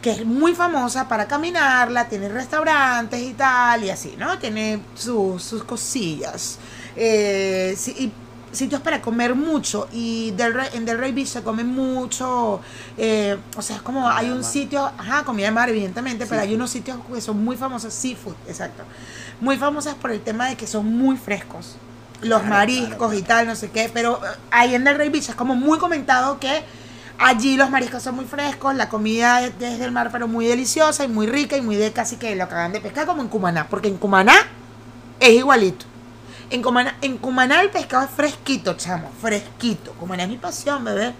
que 0.00 0.12
es 0.12 0.24
muy 0.24 0.54
famosa 0.54 1.08
para 1.08 1.28
caminarla, 1.28 2.08
tiene 2.08 2.30
restaurantes 2.30 3.20
y 3.20 3.34
tal, 3.34 3.84
y 3.84 3.90
así, 3.90 4.14
¿no? 4.16 4.38
Tiene 4.38 4.80
sus, 4.94 5.42
sus 5.42 5.62
cosillas. 5.64 6.58
Eh, 6.96 7.74
sí, 7.76 7.94
y 7.98 8.12
sitios 8.52 8.80
para 8.80 9.00
comer 9.00 9.34
mucho 9.34 9.88
y 9.92 10.32
Del 10.32 10.54
Rey- 10.54 10.68
en 10.74 10.84
Delray 10.84 11.12
Beach 11.12 11.28
se 11.28 11.42
come 11.42 11.62
mucho 11.64 12.60
eh, 12.98 13.36
o 13.56 13.62
sea 13.62 13.76
es 13.76 13.82
como 13.82 14.00
Comida 14.02 14.16
hay 14.18 14.30
un 14.30 14.42
sitio 14.44 14.90
ajá 14.98 15.22
comida 15.24 15.46
de 15.46 15.52
mar 15.52 15.68
evidentemente 15.68 16.26
pero 16.26 16.40
hay 16.40 16.54
unos 16.54 16.70
sitios 16.70 16.98
que 17.12 17.20
son 17.20 17.44
muy 17.44 17.56
famosos 17.56 17.94
seafood 17.94 18.34
exacto 18.48 18.82
muy 19.40 19.56
famosas 19.56 19.94
por 19.94 20.10
el 20.10 20.20
tema 20.20 20.48
de 20.48 20.56
que 20.56 20.66
son 20.66 20.86
muy 20.86 21.16
frescos 21.16 21.76
los 22.22 22.40
Claro, 22.40 22.54
mariscos 22.54 22.96
claro, 22.96 23.14
y 23.14 23.22
tal 23.22 23.46
no 23.46 23.54
sé 23.56 23.70
qué 23.70 23.90
pero 23.94 24.16
eh, 24.24 24.28
ahí 24.50 24.74
en 24.74 24.84
Del 24.84 24.96
Rey 24.96 25.08
Beach 25.10 25.28
es 25.28 25.34
como 25.36 25.54
muy 25.54 25.78
comentado 25.78 26.40
que 26.40 26.62
allí 27.18 27.56
los 27.56 27.70
mariscos 27.70 28.02
son 28.02 28.16
muy 28.16 28.24
frescos 28.24 28.74
la 28.74 28.88
comida 28.88 29.42
es 29.46 29.56
desde 29.60 29.84
el 29.84 29.92
mar 29.92 30.08
pero 30.10 30.26
muy 30.26 30.46
deliciosa 30.46 31.04
y 31.04 31.08
muy 31.08 31.26
rica 31.28 31.56
y 31.56 31.62
muy 31.62 31.76
de 31.76 31.92
casi 31.92 32.16
que 32.16 32.34
lo 32.34 32.44
acaban 32.44 32.72
de 32.72 32.80
pescar 32.80 33.06
como 33.06 33.22
en 33.22 33.28
Cumaná 33.28 33.68
porque 33.68 33.88
en 33.88 33.96
Cumaná 33.96 34.34
es 35.20 35.30
igualito 35.30 35.86
en 36.50 36.62
Cumaná, 36.62 36.96
en 37.00 37.18
Cumaná 37.18 37.60
el 37.60 37.70
pescado 37.70 38.04
es 38.04 38.10
fresquito, 38.10 38.74
chamo, 38.74 39.10
fresquito. 39.20 39.92
Cumaná 39.92 40.24
es 40.24 40.28
mi 40.28 40.36
pasión, 40.38 40.84
bebé. 40.84 41.14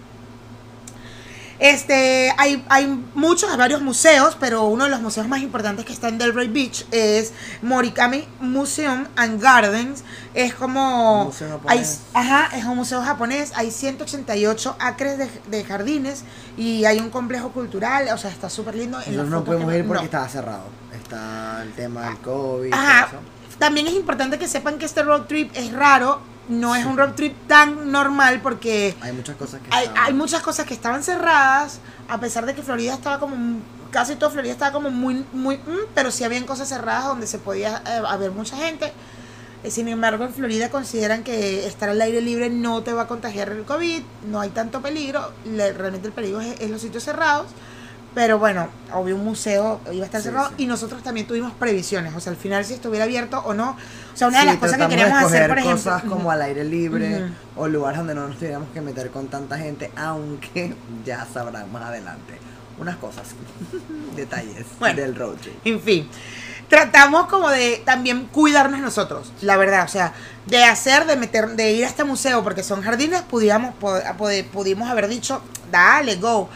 Este, 1.58 2.32
hay, 2.38 2.64
hay 2.70 2.86
muchos, 3.14 3.50
hay 3.50 3.58
varios 3.58 3.82
museos, 3.82 4.34
pero 4.40 4.64
uno 4.64 4.84
de 4.84 4.90
los 4.90 5.02
museos 5.02 5.28
más 5.28 5.42
importantes 5.42 5.84
que 5.84 5.92
está 5.92 6.08
en 6.08 6.16
Delray 6.16 6.48
Beach 6.48 6.86
es 6.90 7.34
Morikami 7.60 8.26
Museum 8.40 9.06
and 9.14 9.42
Gardens. 9.42 10.02
Es 10.32 10.54
como... 10.54 11.20
Un 11.20 11.26
museo 11.26 11.48
hay- 11.66 11.78
japonés. 11.80 12.00
ajá, 12.14 12.56
es 12.56 12.64
un 12.64 12.76
museo 12.76 13.02
japonés. 13.02 13.52
Hay 13.56 13.70
188 13.70 14.76
acres 14.78 15.18
de, 15.18 15.28
de 15.48 15.64
jardines 15.64 16.24
y 16.56 16.86
hay 16.86 16.98
un 16.98 17.10
complejo 17.10 17.50
cultural. 17.50 18.08
O 18.14 18.16
sea, 18.16 18.30
está 18.30 18.48
súper 18.48 18.74
lindo. 18.76 18.96
Nosotros 18.96 19.28
no 19.28 19.44
que 19.44 19.46
podemos 19.46 19.74
ir 19.74 19.86
porque 19.86 20.00
no. 20.00 20.04
estaba 20.06 20.28
cerrado. 20.30 20.64
Está 20.94 21.60
el 21.62 21.72
tema 21.74 22.06
del 22.06 22.18
COVID. 22.20 22.72
Ajá. 22.72 23.08
eso. 23.08 23.18
También 23.60 23.86
es 23.86 23.92
importante 23.92 24.38
que 24.40 24.48
sepan 24.48 24.78
que 24.78 24.86
este 24.86 25.02
road 25.04 25.22
trip 25.26 25.52
es 25.54 25.72
raro, 25.72 26.18
no 26.48 26.74
es 26.74 26.84
un 26.84 26.96
road 26.96 27.12
trip 27.12 27.36
tan 27.46 27.92
normal 27.92 28.40
porque 28.42 28.96
Hay 29.02 29.12
muchas 29.12 29.36
cosas 29.36 29.60
que 29.60 29.68
hay, 29.70 29.84
estaban- 29.84 30.04
hay 30.06 30.14
muchas 30.14 30.42
cosas 30.42 30.66
que 30.66 30.74
estaban 30.74 31.02
cerradas, 31.04 31.78
a 32.08 32.18
pesar 32.18 32.44
de 32.46 32.54
que 32.56 32.62
Florida 32.62 32.94
estaba 32.94 33.20
como, 33.20 33.60
casi 33.92 34.16
toda 34.16 34.32
Florida 34.32 34.52
estaba 34.52 34.72
como 34.72 34.90
muy, 34.90 35.24
muy, 35.32 35.58
mm, 35.58 35.92
pero 35.94 36.10
sí 36.10 36.24
habían 36.24 36.44
cosas 36.44 36.68
cerradas 36.68 37.04
donde 37.04 37.28
se 37.28 37.38
podía 37.38 37.82
eh, 37.86 38.02
haber 38.08 38.32
mucha 38.32 38.56
gente. 38.56 38.92
Eh, 39.62 39.70
Sin 39.70 39.88
embargo, 39.88 40.24
en 40.24 40.32
Florida 40.32 40.70
consideran 40.70 41.22
que 41.22 41.66
estar 41.66 41.90
al 41.90 42.00
aire 42.00 42.22
libre 42.22 42.48
no 42.48 42.82
te 42.82 42.94
va 42.94 43.02
a 43.02 43.06
contagiar 43.06 43.50
el 43.50 43.64
COVID, 43.64 44.02
no 44.30 44.40
hay 44.40 44.48
tanto 44.48 44.80
peligro, 44.80 45.30
le- 45.44 45.74
realmente 45.74 46.06
el 46.08 46.14
peligro 46.14 46.40
es, 46.40 46.58
es 46.60 46.70
los 46.70 46.80
sitios 46.80 47.04
cerrados. 47.04 47.46
Pero 48.14 48.40
bueno, 48.40 48.68
obvio 48.92 49.14
un 49.14 49.24
museo 49.24 49.80
iba 49.92 50.02
a 50.02 50.06
estar 50.06 50.20
Sí, 50.20 50.28
cerrado 50.28 50.48
sí. 50.48 50.54
y 50.58 50.66
nosotros 50.66 51.00
también 51.02 51.28
tuvimos 51.28 51.52
previsiones, 51.52 52.12
o 52.14 52.18
sea, 52.20 52.32
al 52.32 52.36
final 52.38 52.64
si 52.64 52.74
estuviera 52.74 53.04
abierto 53.04 53.38
o 53.44 53.54
no. 53.54 53.76
O 54.12 54.16
sea, 54.16 54.26
una 54.28 54.38
de 54.38 54.42
Sí, 54.44 54.50
las 54.50 54.56
cosas 54.58 54.78
que 54.78 54.88
queríamos 54.88 55.22
hacer, 55.24 55.48
por 55.48 55.58
ejemplo, 55.58 55.76
cosas 55.92 56.02
como 56.04 56.30
al 56.30 56.42
aire 56.42 56.64
libre 56.64 57.30
o 57.56 57.68
lugares 57.68 57.98
donde 57.98 58.14
no 58.16 58.26
nos 58.26 58.36
tuviéramos 58.36 58.68
que 58.74 58.80
meter 58.80 59.10
con 59.10 59.28
tanta 59.28 59.56
gente, 59.58 59.92
aunque 59.96 60.74
ya 61.04 61.24
sabrán 61.32 61.70
más 61.72 61.84
adelante 61.84 62.38
unas 62.78 62.96
cosas, 62.96 63.28
detalles 64.16 64.64
Bueno. 64.78 64.96
del 65.00 65.14
road 65.14 65.34
trip. 65.34 65.54
En 65.66 65.80
fin, 65.80 66.08
tratamos 66.68 67.26
como 67.26 67.48
de 67.50 67.82
también 67.84 68.26
cuidarnos 68.26 68.80
nosotros, 68.80 69.32
la 69.42 69.56
verdad, 69.56 69.84
o 69.84 69.88
sea, 69.88 70.14
de 70.46 70.64
hacer, 70.64 71.06
de 71.06 71.16
meter, 71.16 71.50
de 71.50 71.72
ir 71.72 71.84
a 71.84 71.88
este 71.88 72.04
museo, 72.04 72.42
porque 72.42 72.62
son 72.62 72.82
jardines, 72.82 73.22
pudiéramos, 73.22 73.74
pudimos 74.52 74.88
haber 74.88 75.08
dicho, 75.08 75.42
dale, 75.70 76.16
go, 76.16 76.48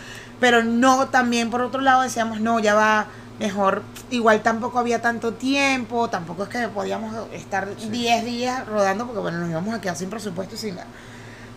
pero 0.45 0.63
no 0.63 1.09
también 1.09 1.49
por 1.49 1.63
otro 1.63 1.81
lado 1.81 2.03
decíamos, 2.03 2.39
no, 2.39 2.61
ya 2.61 2.75
va, 2.75 3.07
mejor, 3.39 3.83
igual 4.11 4.43
tampoco 4.43 4.79
había 4.79 5.01
tanto 5.01 5.33
tiempo, 5.33 6.11
tampoco 6.11 6.43
es 6.43 6.51
que 6.51 6.69
podíamos 6.69 7.15
estar 7.33 7.75
10 7.75 8.25
días 8.27 8.67
rodando, 8.67 9.07
porque 9.07 9.21
bueno, 9.23 9.39
nos 9.39 9.49
íbamos 9.49 9.75
a 9.75 9.81
quedar 9.81 9.97
sin 9.97 10.11
presupuesto 10.11 10.55
y 10.55 10.59
sin 10.59 10.75
nada. 10.75 10.87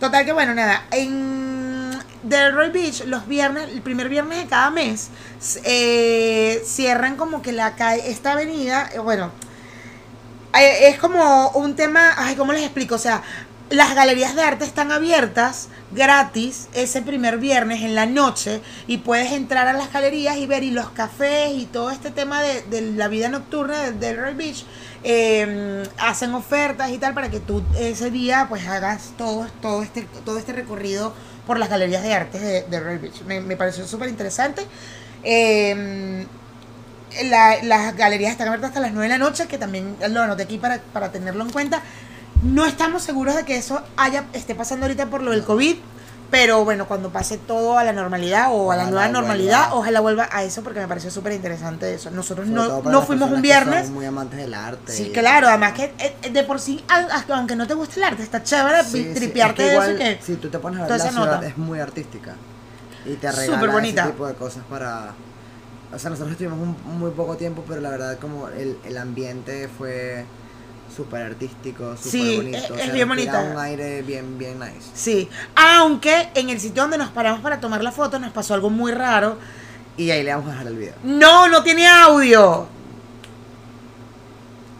Total 0.00 0.24
que 0.24 0.32
bueno, 0.32 0.54
nada, 0.54 0.84
en 0.90 1.98
Delroy 2.22 2.70
Beach 2.70 3.04
los 3.04 3.28
viernes, 3.28 3.68
el 3.68 3.82
primer 3.82 4.08
viernes 4.08 4.38
de 4.38 4.46
cada 4.46 4.70
mes, 4.70 5.10
eh, 5.64 6.62
cierran 6.64 7.16
como 7.16 7.42
que 7.42 7.52
la 7.52 7.76
calle, 7.76 8.10
esta 8.10 8.32
avenida, 8.32 8.88
eh, 8.94 9.00
bueno, 9.00 9.32
eh, 10.58 10.88
es 10.88 10.98
como 10.98 11.50
un 11.50 11.76
tema, 11.76 12.14
ay, 12.16 12.36
¿cómo 12.36 12.54
les 12.54 12.62
explico? 12.62 12.94
O 12.94 12.98
sea, 12.98 13.22
las 13.70 13.94
galerías 13.94 14.34
de 14.34 14.42
arte 14.42 14.64
están 14.64 14.92
abiertas 14.92 15.68
gratis 15.92 16.68
ese 16.72 17.02
primer 17.02 17.38
viernes 17.38 17.82
en 17.82 17.94
la 17.94 18.06
noche 18.06 18.60
y 18.86 18.98
puedes 18.98 19.32
entrar 19.32 19.68
a 19.68 19.72
las 19.74 19.92
galerías 19.92 20.36
y 20.38 20.46
ver 20.46 20.62
y 20.62 20.70
los 20.70 20.90
cafés 20.90 21.50
y 21.54 21.66
todo 21.66 21.90
este 21.90 22.10
tema 22.10 22.40
de, 22.42 22.62
de 22.62 22.80
la 22.92 23.08
vida 23.08 23.28
nocturna 23.28 23.78
de 23.82 23.92
Delray 23.92 24.34
Beach 24.34 24.64
eh, 25.04 25.82
hacen 25.98 26.34
ofertas 26.34 26.90
y 26.90 26.98
tal 26.98 27.12
para 27.14 27.30
que 27.30 27.40
tú 27.40 27.62
ese 27.78 28.10
día 28.10 28.46
pues 28.48 28.66
hagas 28.66 29.12
todo, 29.18 29.46
todo, 29.60 29.82
este, 29.82 30.06
todo 30.24 30.38
este 30.38 30.52
recorrido 30.54 31.12
por 31.46 31.58
las 31.58 31.68
galerías 31.68 32.02
de 32.02 32.14
arte 32.14 32.38
de, 32.38 32.62
de 32.62 32.68
Delray 32.70 32.98
Beach. 32.98 33.22
Me, 33.26 33.40
me 33.40 33.56
pareció 33.56 33.86
súper 33.86 34.08
interesante. 34.08 34.66
Eh, 35.24 36.26
la- 37.24 37.62
las 37.62 37.96
galerías 37.96 38.32
están 38.32 38.48
abiertas 38.48 38.70
hasta 38.70 38.80
las 38.80 38.92
9 38.92 39.04
de 39.12 39.18
la 39.18 39.24
noche, 39.24 39.46
que 39.46 39.58
también 39.58 39.96
lo 40.10 40.22
anoté 40.22 40.42
aquí 40.44 40.58
para, 40.58 40.78
para 40.92 41.10
tenerlo 41.10 41.44
en 41.44 41.50
cuenta. 41.50 41.82
No 42.42 42.64
estamos 42.66 43.02
seguros 43.02 43.34
de 43.34 43.44
que 43.44 43.56
eso 43.56 43.80
haya 43.96 44.24
esté 44.32 44.54
pasando 44.54 44.86
ahorita 44.86 45.06
por 45.06 45.22
lo 45.22 45.32
del 45.32 45.42
COVID, 45.44 45.76
pero 46.30 46.64
bueno, 46.64 46.86
cuando 46.86 47.10
pase 47.10 47.38
todo 47.38 47.78
a 47.78 47.84
la 47.84 47.92
normalidad 47.92 48.48
o 48.52 48.70
a 48.70 48.76
la 48.76 48.84
nueva 48.84 49.08
normalidad, 49.08 49.70
ojalá 49.72 50.00
vuelva 50.00 50.28
a 50.30 50.44
eso 50.44 50.62
porque 50.62 50.78
me 50.78 50.86
pareció 50.86 51.10
súper 51.10 51.32
interesante 51.32 51.92
eso. 51.94 52.10
Nosotros 52.10 52.46
no, 52.46 52.82
no 52.82 53.02
fuimos 53.02 53.30
un 53.30 53.40
viernes. 53.42 53.86
son 53.86 53.94
muy 53.94 54.04
amantes 54.04 54.38
del 54.38 54.52
arte. 54.54 54.92
Sí, 54.92 55.10
claro, 55.10 55.48
además 55.48 55.72
que 55.72 55.92
eh, 55.98 56.30
de 56.30 56.44
por 56.44 56.60
sí, 56.60 56.84
aunque 57.30 57.56
no 57.56 57.66
te 57.66 57.74
guste 57.74 57.96
el 58.00 58.04
arte, 58.04 58.22
está 58.22 58.42
chévere 58.42 58.84
tripearte 59.14 59.62
de 59.62 59.76
eso 59.76 59.96
que... 59.96 60.18
Si 60.22 60.36
tú 60.36 60.48
te 60.48 60.58
pones 60.58 60.80
a 60.80 60.86
ver 60.86 60.98
la 60.98 61.10
ciudad, 61.10 61.44
es 61.44 61.56
muy 61.56 61.80
artística. 61.80 62.34
Y 63.06 63.14
te 63.14 63.32
regala 63.32 63.72
bonita. 63.72 64.02
ese 64.02 64.10
tipo 64.12 64.26
de 64.26 64.34
cosas 64.34 64.62
para... 64.68 65.14
O 65.94 65.98
sea, 65.98 66.10
nosotros 66.10 66.32
estuvimos 66.32 66.58
un- 66.60 66.98
muy 66.98 67.10
poco 67.12 67.36
tiempo, 67.38 67.64
pero 67.66 67.80
la 67.80 67.88
verdad 67.88 68.18
como 68.18 68.48
el, 68.48 68.76
el 68.84 68.98
ambiente 68.98 69.68
fue 69.78 70.26
súper 70.98 71.22
artístico, 71.22 71.96
súper 71.96 72.10
Sí, 72.10 72.36
bonito. 72.36 72.58
es- 72.58 72.70
o 72.70 72.74
es 72.74 72.84
sea, 72.86 72.92
bien 72.92 73.08
bonita. 73.08 73.40
un 73.40 73.58
aire 73.58 74.02
bien, 74.02 74.36
bien 74.36 74.58
nice. 74.58 74.90
Sí, 74.94 75.28
aunque 75.54 76.28
en 76.34 76.50
el 76.50 76.58
sitio 76.60 76.82
donde 76.82 76.98
nos 76.98 77.10
paramos 77.10 77.40
para 77.40 77.60
tomar 77.60 77.82
la 77.84 77.92
foto 77.92 78.18
nos 78.18 78.32
pasó 78.32 78.54
algo 78.54 78.68
muy 78.68 78.90
raro. 78.92 79.38
Y 79.96 80.10
ahí 80.10 80.22
le 80.24 80.32
vamos 80.32 80.48
a 80.48 80.52
dejar 80.52 80.66
el 80.68 80.76
video. 80.76 80.94
No, 81.04 81.48
no 81.48 81.62
tiene 81.62 81.86
audio. 81.88 82.68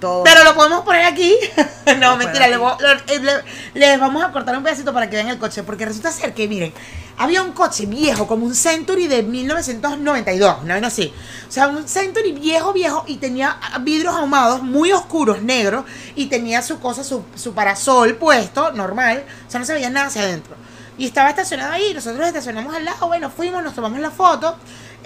Todo... 0.00 0.24
Pero 0.24 0.44
lo 0.44 0.54
podemos 0.54 0.82
poner 0.82 1.04
aquí. 1.04 1.34
no, 1.98 2.16
mentira, 2.16 2.46
le 2.48 2.56
eh, 2.56 3.20
le- 3.20 3.42
les 3.74 4.00
vamos 4.00 4.24
a 4.24 4.30
cortar 4.32 4.56
un 4.56 4.62
pedacito 4.62 4.92
para 4.92 5.10
que 5.10 5.16
vean 5.16 5.28
el 5.28 5.38
coche. 5.38 5.62
Porque 5.62 5.84
resulta 5.84 6.12
ser 6.12 6.34
que, 6.34 6.46
miren, 6.46 6.72
había 7.18 7.42
un 7.42 7.52
coche 7.52 7.86
viejo, 7.86 8.28
como 8.28 8.46
un 8.46 8.54
Century 8.54 9.08
de 9.08 9.24
1992, 9.24 10.64
no 10.64 10.86
así. 10.86 11.12
O 11.48 11.50
sea, 11.52 11.66
un 11.66 11.88
Century 11.88 12.32
viejo, 12.32 12.72
viejo, 12.72 13.04
y 13.08 13.16
tenía 13.16 13.58
vidrios 13.80 14.14
ahumados 14.14 14.62
muy 14.62 14.92
oscuros, 14.92 15.42
negros, 15.42 15.84
y 16.14 16.26
tenía 16.26 16.62
su 16.62 16.78
cosa, 16.78 17.02
su, 17.02 17.24
su 17.34 17.52
parasol 17.54 18.14
puesto, 18.16 18.70
normal. 18.72 19.24
O 19.46 19.50
sea, 19.50 19.58
no 19.58 19.66
se 19.66 19.74
veía 19.74 19.90
nada 19.90 20.06
hacia 20.06 20.22
adentro. 20.22 20.54
Y 20.96 21.06
estaba 21.06 21.30
estacionado 21.30 21.72
ahí, 21.72 21.92
nosotros 21.94 22.26
estacionamos 22.26 22.74
al 22.74 22.84
lado, 22.84 23.06
bueno, 23.08 23.30
fuimos, 23.30 23.62
nos 23.62 23.74
tomamos 23.74 23.98
la 23.98 24.10
foto. 24.10 24.56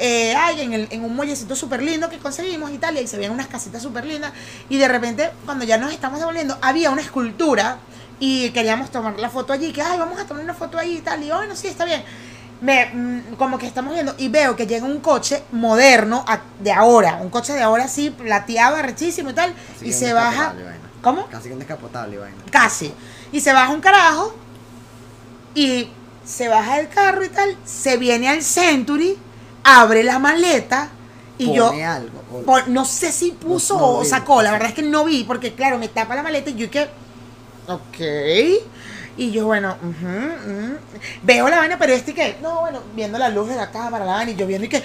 Eh, 0.05 0.35
ay, 0.37 0.63
en, 0.63 0.73
el- 0.73 0.89
en 0.91 1.05
un 1.05 1.15
muellecito 1.15 1.55
súper 1.55 1.81
lindo 1.81 2.09
que 2.11 2.19
conseguimos 2.19 2.73
y 2.73 2.79
tal, 2.79 2.97
y 2.97 2.99
ahí 2.99 3.07
se 3.07 3.17
veían 3.17 3.33
unas 3.33 3.47
casitas 3.47 3.81
súper 3.81 4.05
lindas. 4.05 4.33
Y 4.69 4.77
de 4.79 4.89
repente, 4.89 5.31
cuando 5.45 5.65
ya 5.65 5.79
nos 5.79 5.93
estamos 5.93 6.19
devolviendo, 6.19 6.59
había 6.61 6.91
una 6.91 7.03
escultura 7.03 7.79
y 8.19 8.51
queríamos 8.51 8.91
tomar 8.91 9.19
la 9.19 9.31
foto 9.31 9.53
allí, 9.53 9.73
que 9.73 9.81
ay, 9.81 9.99
vamos 9.99 10.19
a 10.19 10.25
tomar 10.27 10.43
una 10.43 10.55
foto 10.55 10.77
allí 10.77 10.97
y 10.99 11.01
tal. 11.03 11.23
Y 11.23 11.29
bueno, 11.31 11.55
sí, 11.55 11.69
está 11.69 11.85
bien. 11.85 12.03
Me, 12.61 12.87
mm, 12.87 13.35
como 13.39 13.59
que 13.59 13.67
estamos 13.67 13.93
viendo 13.95 14.15
y 14.19 14.29
veo 14.29 14.55
que 14.57 14.67
llega 14.67 14.87
un 14.87 15.01
coche 15.01 15.43
moderno 15.53 16.25
de 16.61 16.73
ahora, 16.73 17.19
un 17.21 17.31
coche 17.31 17.53
de 17.53 17.63
ahora 17.63 17.85
así, 17.85 18.11
plateado, 18.11 18.77
arrechísimo 18.77 19.31
y 19.31 19.35
tal, 19.35 19.55
Casi 19.75 19.87
y 19.87 19.93
se 19.93 20.13
baja. 20.13 20.55
¿Cómo? 21.01 21.27
Casi 21.27 21.49
que 21.49 21.53
un 21.55 21.59
descapotable, 21.61 22.19
vaina. 22.19 22.37
Casi. 22.51 22.93
Y 23.33 23.41
se 23.41 23.53
baja 23.53 23.71
un 23.73 23.81
carajo 23.81 24.35
y 25.55 25.89
se 26.25 26.49
baja 26.49 26.77
del 26.77 26.89
carro 26.89 27.25
y 27.25 27.29
tal, 27.29 27.57
se 27.65 27.97
viene 27.97 28.29
al 28.29 28.43
Century, 28.43 29.19
abre 29.65 30.03
la 30.03 30.19
maleta 30.19 30.89
y 31.39 31.53
yo 31.53 31.69
Pone 31.69 31.85
algo. 31.85 32.23
o- 32.33 32.43
por- 32.43 32.69
no 32.69 32.85
sé 32.85 33.11
si 33.13 33.31
puso 33.33 33.77
No, 33.79 33.87
o 33.99 34.05
sacó, 34.05 34.43
la 34.43 34.53
verdad 34.53 34.69
es 34.69 34.75
que 34.75 34.83
no 34.83 35.05
vi, 35.05 35.25
porque 35.25 35.55
claro, 35.55 35.79
me 35.79 35.89
tapa 35.89 36.15
la 36.15 36.23
maleta 36.23 36.51
y 36.51 36.55
yo 36.55 36.71
que, 36.71 36.89
ok. 37.67 38.63
Y 39.15 39.31
yo, 39.31 39.45
bueno, 39.45 39.77
ujú, 39.83 40.07
ujú. 40.07 40.77
veo 41.23 41.47
la 41.51 41.59
vaina, 41.59 41.79
pero 41.79 41.93
este 41.93 42.15
que, 42.15 42.37
no, 42.41 42.61
bueno, 42.61 42.81
viendo 42.95 43.19
la 43.19 43.29
luz 43.29 43.49
de 43.51 43.57
la 43.57 43.71
cámara, 43.71 44.07
la 44.07 44.13
vaina, 44.13 44.31
y 44.33 44.37
yo 44.37 44.47
viendo 44.47 44.65
y 44.65 44.69
que, 44.71 44.83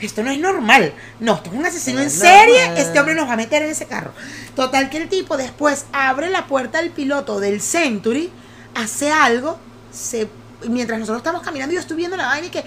esto 0.00 0.22
no 0.22 0.30
es 0.30 0.38
normal. 0.38 0.92
No, 1.20 1.36
esto 1.36 1.48
es 1.50 1.56
un 1.56 1.64
asesino 1.64 1.98
No 1.98 2.04
en 2.04 2.10
serie, 2.10 2.72
este 2.76 3.00
hombre 3.00 3.14
nos 3.14 3.26
va 3.26 3.32
a 3.32 3.36
meter 3.36 3.62
en 3.62 3.70
ese 3.70 3.86
carro. 3.86 4.12
Total 4.54 4.90
que 4.90 4.98
el 4.98 5.08
tipo 5.08 5.38
después 5.38 5.86
abre 5.92 6.28
la 6.28 6.46
puerta 6.46 6.82
del 6.82 6.90
piloto 6.90 7.40
del 7.40 7.62
Century, 7.62 8.30
hace 8.74 9.10
algo, 9.10 9.58
se 9.90 10.28
mientras 10.68 10.98
nosotros 10.98 11.20
estamos 11.20 11.42
caminando, 11.42 11.74
yo 11.74 11.80
estoy 11.80 11.96
viendo 11.96 12.16
la 12.18 12.26
vaina 12.26 12.48
y 12.48 12.50
que 12.50 12.62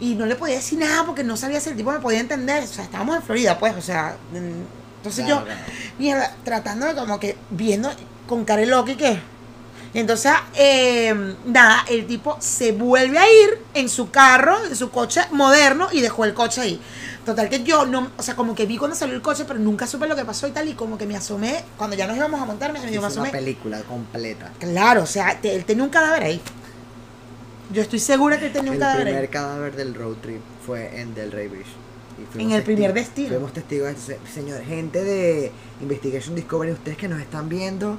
Y 0.00 0.14
no 0.14 0.26
le 0.26 0.36
podía 0.36 0.56
decir 0.56 0.78
nada 0.78 1.04
porque 1.06 1.24
no 1.24 1.36
sabía 1.36 1.60
si 1.60 1.70
el 1.70 1.76
tipo 1.76 1.90
me 1.90 2.00
podía 2.00 2.20
entender. 2.20 2.62
O 2.62 2.66
sea, 2.66 2.84
estábamos 2.84 3.16
en 3.16 3.22
Florida, 3.22 3.58
pues, 3.58 3.74
o 3.76 3.80
sea. 3.80 4.16
Entonces 4.34 5.24
Claro, 5.24 5.40
yo, 5.40 5.44
claro. 5.46 5.60
mierda, 5.98 6.36
tratando 6.44 6.86
de 6.86 6.94
como 6.94 7.18
que 7.20 7.36
viendo 7.50 7.90
con 8.28 8.44
cara 8.44 8.62
qué. 8.98 9.20
Y 9.94 9.98
entonces, 10.00 10.32
eh, 10.54 11.14
nada, 11.46 11.84
el 11.88 12.06
tipo 12.06 12.36
se 12.38 12.72
vuelve 12.72 13.18
a 13.18 13.24
ir 13.24 13.58
en 13.72 13.88
su 13.88 14.10
carro, 14.10 14.62
en 14.64 14.76
su 14.76 14.90
coche 14.90 15.22
moderno 15.30 15.88
y 15.90 16.02
dejó 16.02 16.24
el 16.26 16.34
coche 16.34 16.60
ahí. 16.60 16.80
Total 17.24 17.48
que 17.48 17.62
yo 17.62 17.86
no, 17.86 18.10
o 18.16 18.22
sea, 18.22 18.36
como 18.36 18.54
que 18.54 18.66
vi 18.66 18.76
cuando 18.76 18.94
salió 18.94 19.14
el 19.14 19.22
coche, 19.22 19.44
pero 19.46 19.58
nunca 19.58 19.86
supe 19.86 20.06
lo 20.06 20.14
que 20.14 20.24
pasó 20.24 20.46
y 20.46 20.50
tal, 20.50 20.68
y 20.68 20.74
como 20.74 20.98
que 20.98 21.06
me 21.06 21.16
asomé, 21.16 21.64
cuando 21.78 21.96
ya 21.96 22.06
nos 22.06 22.16
íbamos 22.16 22.40
a 22.40 22.44
montar, 22.44 22.72
me, 22.72 22.78
Es 22.78 22.90
me 22.90 22.98
una 22.98 23.06
asomé. 23.06 23.30
película 23.30 23.80
completa. 23.82 24.52
Claro, 24.58 25.02
o 25.02 25.06
sea, 25.06 25.40
te- 25.40 25.54
él 25.56 25.64
tenía 25.64 25.82
un 25.82 25.90
cadáver 25.90 26.22
ahí. 26.24 26.40
Yo 27.72 27.82
estoy 27.82 27.98
segura 27.98 28.38
que 28.38 28.46
él 28.46 28.52
tenía 28.52 28.70
un 28.70 28.76
El 28.76 28.80
cadáver 28.80 29.04
primer 29.04 29.22
ahí. 29.22 29.28
cadáver 29.28 29.76
del 29.76 29.94
road 29.94 30.16
trip 30.22 30.40
fue 30.64 31.00
en 31.00 31.14
Delray 31.14 31.48
Beach. 31.48 31.66
Y 32.18 32.24
fuimos 32.32 32.50
En 32.52 32.56
el 32.56 32.62
primer 32.62 32.92
destino. 32.94 33.28
Fuimos 33.28 33.52
testigos 33.52 33.92
Señor, 34.32 34.62
gente 34.62 35.02
de 35.04 35.52
Investigation 35.82 36.34
Discovery, 36.34 36.72
ustedes 36.72 36.96
que 36.96 37.08
nos 37.08 37.20
están 37.20 37.48
viendo, 37.48 37.98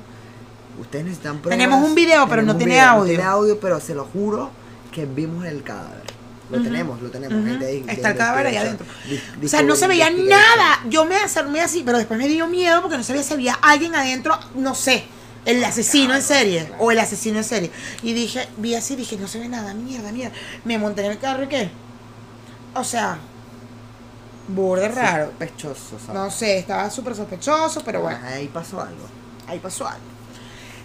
ustedes 0.79 1.05
necesitan 1.05 1.39
pruebas. 1.39 1.57
Tenemos 1.59 1.83
un 1.87 1.93
video, 1.95 2.23
pero 2.27 2.41
Tenemos 2.41 2.53
no 2.55 2.57
tiene 2.57 2.73
video, 2.73 2.85
audio. 2.89 3.01
No 3.01 3.05
tiene 3.07 3.23
audio, 3.23 3.59
pero 3.59 3.79
se 3.79 3.93
lo 3.93 4.05
juro 4.05 4.49
que 4.91 5.05
vimos 5.05 5.45
el 5.45 5.61
cadáver. 5.63 6.07
Lo 6.49 6.63
tenemos, 6.63 7.01
lo 7.01 7.09
tenemos. 7.09 7.37
ujú. 7.39 7.45
gente 7.49 7.65
de- 7.65 7.81
de 7.83 7.91
Está 7.91 8.11
el 8.11 8.17
cadáver 8.17 8.47
ahí 8.47 8.55
Investigation. 8.55 8.87
adentro. 9.09 9.45
O 9.45 9.49
sea, 9.49 9.61
no 9.63 9.75
se 9.75 9.87
veía 9.87 10.09
nada. 10.09 10.79
Yo 10.89 11.03
me 11.03 11.17
acermé 11.17 11.59
así, 11.59 11.83
pero 11.85 11.97
después 11.97 12.17
me 12.17 12.29
dio 12.29 12.47
miedo 12.47 12.81
porque 12.81 12.95
no 12.97 13.03
sabía 13.03 13.21
si 13.21 13.33
había 13.33 13.53
alguien 13.55 13.93
adentro, 13.95 14.39
no 14.55 14.73
sé, 14.73 15.03
el 15.47 15.63
asesino 15.63 16.13
en 16.13 16.21
serie 16.21 16.71
o 16.77 16.91
el 16.91 16.99
asesino 16.99 17.37
en 17.39 17.43
serie. 17.43 17.71
Y 18.03 18.13
dije, 18.13 18.47
vi 18.57 18.75
así, 18.75 18.95
dije, 18.95 19.17
no 19.17 19.27
se 19.27 19.39
ve 19.39 19.47
nada, 19.47 19.73
mierda, 19.73 20.11
mierda. 20.11 20.35
Me 20.65 20.77
monté 20.77 21.03
en 21.05 21.11
el 21.11 21.17
carro 21.17 21.43
y 21.43 21.47
qué. 21.47 21.69
O 22.75 22.83
sea, 22.83 23.17
burde 24.47 24.87
raro. 24.89 25.27
Sospechoso, 25.27 25.99
¿sabes? 25.99 26.13
No 26.13 26.31
sé, 26.31 26.59
estaba 26.59 26.89
súper 26.89 27.15
sospechoso, 27.15 27.81
pero 27.83 28.01
bueno. 28.01 28.19
Ahí 28.25 28.47
pasó 28.47 28.81
algo. 28.81 29.07
ahí 29.47 29.59
pasó 29.59 29.87
algo. 29.87 30.01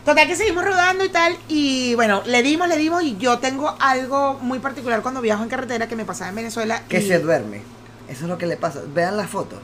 Total 0.05 0.27
que 0.27 0.35
seguimos 0.35 0.65
rodando 0.65 1.05
y 1.05 1.11
tal, 1.11 1.37
y 1.49 1.95
bueno, 1.95 2.23
le 2.27 2.43
dimos, 2.43 2.67
le 2.69 2.77
dimos, 2.77 3.05
y 3.05 3.17
yo 3.19 3.39
tengo 3.39 3.77
algo 3.79 4.35
muy 4.41 4.59
particular 4.59 5.01
cuando 5.01 5.21
viajo 5.21 5.45
en 5.45 5.49
carretera 5.49 5.87
que 5.87 5.95
me 5.95 6.05
pasaba 6.05 6.31
en 6.31 6.35
Venezuela. 6.37 6.83
Que 6.89 6.99
y- 7.01 7.07
se 7.07 7.21
duerme. 7.21 7.63
Eso 8.09 8.25
es 8.25 8.29
lo 8.29 8.37
que 8.37 8.47
le 8.47 8.57
pasa. 8.57 8.81
Vean 8.93 9.17
la 9.17 9.29
foto. 9.29 9.61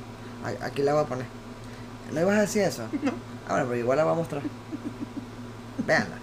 Aquí 0.63 0.83
la 0.83 0.95
voy 0.95 1.03
a 1.03 1.07
poner. 1.07 1.27
¿No 2.13 2.21
ibas 2.21 2.37
a 2.39 2.41
decir 2.43 2.63
eso? 2.63 2.83
No. 3.03 3.13
Ah, 3.49 3.53
bueno, 3.53 3.67
pero 3.69 3.81
igual 3.81 3.97
la 3.97 4.05
voy 4.05 4.13
a 4.13 4.17
mostrar. 4.17 4.43
Veanla. 5.87 6.19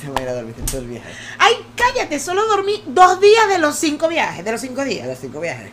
Se 0.00 0.08
va 0.08 0.18
a 0.18 0.22
ir 0.22 0.28
a 0.28 0.34
dormir 0.34 0.54
todo 0.66 0.80
el 0.80 0.86
viaje. 0.86 1.12
Ay, 1.38 1.54
cállate, 1.74 2.20
solo 2.20 2.46
dormí 2.46 2.82
dos 2.86 3.20
días 3.20 3.48
de 3.48 3.58
los 3.58 3.74
cinco 3.76 4.08
viajes, 4.08 4.44
de 4.44 4.52
los 4.52 4.60
cinco 4.60 4.84
días. 4.84 5.06
los 5.06 5.18
cinco 5.18 5.40
viajes. 5.40 5.72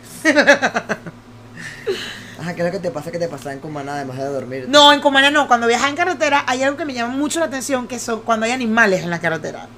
Ajá, 2.40 2.54
¿qué 2.54 2.62
es 2.62 2.66
lo 2.66 2.72
que 2.72 2.78
te 2.80 2.90
pasa? 2.90 3.12
¿Qué 3.12 3.18
te 3.18 3.28
pasa 3.28 3.52
en 3.52 3.60
Cumaná 3.60 3.94
además 3.94 4.18
de 4.18 4.24
dormir? 4.24 4.66
No, 4.68 4.92
en 4.92 5.00
Comana 5.00 5.30
no, 5.30 5.46
cuando 5.46 5.66
viajas 5.66 5.90
en 5.90 5.96
carretera 5.96 6.44
hay 6.46 6.62
algo 6.62 6.76
que 6.76 6.84
me 6.84 6.94
llama 6.94 7.14
mucho 7.14 7.38
la 7.38 7.46
atención, 7.46 7.86
que 7.86 7.98
son 7.98 8.22
cuando 8.22 8.46
hay 8.46 8.52
animales 8.52 9.02
en 9.02 9.10
la 9.10 9.20
carretera. 9.20 9.68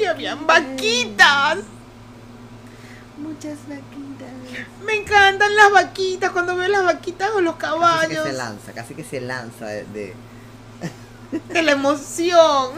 Y 0.00 0.04
habían 0.06 0.46
vaquitas. 0.46 1.58
Muchas 3.18 3.58
vaquitas. 3.68 4.30
Me 4.84 4.94
encantan 4.96 5.54
las 5.54 5.70
vaquitas, 5.72 6.30
cuando 6.30 6.56
veo 6.56 6.68
las 6.68 6.84
vaquitas 6.84 7.30
o 7.36 7.40
los 7.40 7.56
Casi 7.56 7.72
que 7.74 7.78
caballos. 7.80 8.24
se 8.26 8.32
lanza, 8.32 8.72
casi 8.72 8.94
que 8.94 9.04
se 9.04 9.20
lanza 9.20 9.66
de... 9.66 9.84
de... 9.84 10.14
De 11.52 11.62
la 11.62 11.72
emoción. 11.72 12.70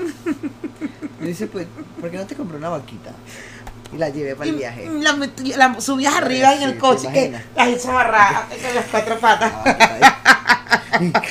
Y 1.20 1.24
dice, 1.24 1.46
pues, 1.46 1.66
¿por 2.00 2.10
qué 2.10 2.18
no 2.18 2.26
te 2.26 2.34
compré 2.34 2.58
una 2.58 2.68
vaquita? 2.68 3.12
Y 3.94 3.96
la 3.96 4.10
llevé 4.10 4.36
para 4.36 4.50
el 4.50 4.56
viaje. 4.56 4.90
La, 5.00 5.12
metí- 5.14 5.54
la 5.56 5.80
subías 5.80 6.14
arriba 6.16 6.54
en 6.54 6.62
el 6.62 6.76
coche, 6.76 7.08
que 7.12 7.34
las 7.56 7.68
hizo 7.68 7.90
amarradas 7.90 8.42
con 8.50 8.74
las 8.74 8.84
cuatro 8.90 9.18
patas. 9.18 9.52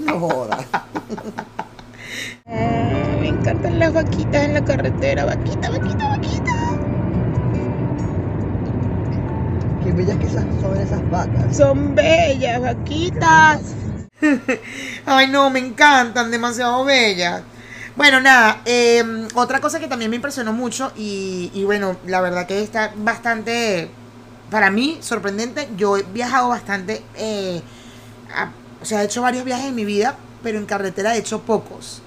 La 0.04 0.14
vaquita 0.14 1.59
me 2.50 3.28
encantan 3.28 3.78
las 3.78 3.92
vaquitas 3.92 4.44
en 4.44 4.54
la 4.54 4.64
carretera. 4.64 5.24
Vaquita, 5.24 5.70
vaquita, 5.70 6.08
vaquita. 6.08 6.52
Qué 9.84 9.92
bellas 9.92 10.18
que 10.18 10.28
son 10.28 10.76
esas 10.76 11.10
vacas. 11.10 11.56
Son 11.56 11.94
bellas, 11.94 12.60
vaquitas. 12.60 13.60
Ay, 15.06 15.28
no, 15.28 15.48
me 15.50 15.60
encantan, 15.60 16.30
demasiado 16.30 16.84
bellas. 16.84 17.42
Bueno, 17.96 18.20
nada, 18.20 18.60
eh, 18.66 19.02
otra 19.34 19.60
cosa 19.60 19.80
que 19.80 19.88
también 19.88 20.10
me 20.10 20.16
impresionó 20.16 20.52
mucho 20.52 20.92
y, 20.96 21.50
y 21.54 21.64
bueno, 21.64 21.96
la 22.06 22.20
verdad 22.20 22.46
que 22.46 22.62
está 22.62 22.92
bastante, 22.96 23.90
para 24.50 24.70
mí, 24.70 24.98
sorprendente. 25.00 25.68
Yo 25.76 25.96
he 25.96 26.02
viajado 26.02 26.48
bastante, 26.48 27.02
eh, 27.16 27.62
a- 28.34 28.50
o 28.80 28.84
sea, 28.84 29.02
he 29.02 29.06
hecho 29.06 29.22
varios 29.22 29.44
viajes 29.44 29.66
en 29.66 29.74
mi 29.74 29.84
vida, 29.84 30.16
pero 30.42 30.58
en 30.58 30.66
carretera 30.66 31.14
he 31.14 31.18
hecho 31.18 31.40
pocos. 31.42 32.02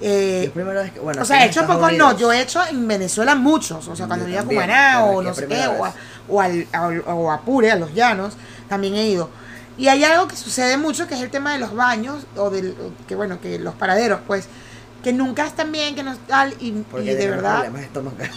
Eh, 0.00 0.50
primera 0.54 0.82
vez 0.82 0.92
que, 0.92 1.00
bueno, 1.00 1.22
o 1.22 1.24
sea, 1.24 1.44
he 1.44 1.48
hecho 1.48 1.66
pocos, 1.66 1.92
no, 1.94 2.16
yo 2.16 2.32
he 2.32 2.40
hecho 2.40 2.60
en 2.66 2.86
Venezuela 2.86 3.34
muchos, 3.34 3.88
o 3.88 3.96
sea, 3.96 4.04
Yo 4.04 4.08
cuando 4.08 4.28
iba 4.28 4.40
a 4.40 4.44
Cumaná 4.44 5.04
o 5.04 5.22
no 5.22 5.30
a 5.30 5.34
sé 5.34 5.46
qué, 5.48 5.66
o 5.66 5.84
a, 5.84 5.94
o, 6.28 6.40
al, 6.40 6.66
al- 6.72 7.02
o 7.06 7.30
a 7.32 7.40
Pure, 7.40 7.70
a 7.72 7.76
los 7.76 7.92
llanos, 7.94 8.34
también 8.68 8.94
he 8.94 9.08
ido. 9.08 9.28
Y 9.76 9.88
hay 9.88 10.04
algo 10.04 10.26
que 10.28 10.36
sucede 10.36 10.76
mucho 10.76 11.06
que 11.06 11.14
es 11.14 11.20
el 11.20 11.30
tema 11.30 11.52
de 11.52 11.58
los 11.58 11.74
baños, 11.74 12.26
o 12.36 12.50
del, 12.50 12.74
que 13.06 13.14
bueno, 13.14 13.40
que 13.40 13.58
los 13.58 13.74
paraderos, 13.74 14.20
pues, 14.26 14.48
que 15.02 15.12
nunca 15.12 15.46
están 15.46 15.70
bien, 15.70 15.94
que 15.94 16.02
no 16.02 16.16
tal, 16.26 16.54
y, 16.60 16.72
de 16.72 17.28
verdad 17.30 17.58
problemas 17.60 17.82
estomacales. 17.82 18.36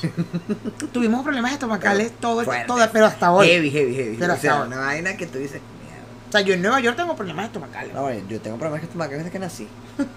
tuvimos 0.93 1.23
problemas 1.23 1.51
estomacales 1.53 2.11
todo, 2.19 2.43
todo, 2.67 2.89
pero 2.93 3.05
hasta 3.07 3.31
hoy. 3.31 3.47
Heavy, 3.47 3.71
heavy, 3.71 3.95
heavy. 3.95 4.17
Pero 4.19 4.33
o 4.33 4.37
sea, 4.37 4.61
hoy. 4.61 4.67
una 4.67 4.77
vaina 4.77 5.17
que 5.17 5.25
tú 5.25 5.39
dices, 5.39 5.59
mierda. 5.83 6.03
O 6.29 6.31
sea, 6.31 6.41
yo 6.41 6.53
en 6.53 6.61
Nueva 6.61 6.79
York 6.79 6.95
tengo 6.97 7.15
problemas 7.15 7.45
estomacales. 7.45 7.93
No, 7.93 8.11
yo 8.11 8.39
tengo 8.41 8.57
problemas 8.57 8.83
estomacales 8.83 9.19
desde 9.19 9.31
que 9.31 9.39
nací. 9.39 9.67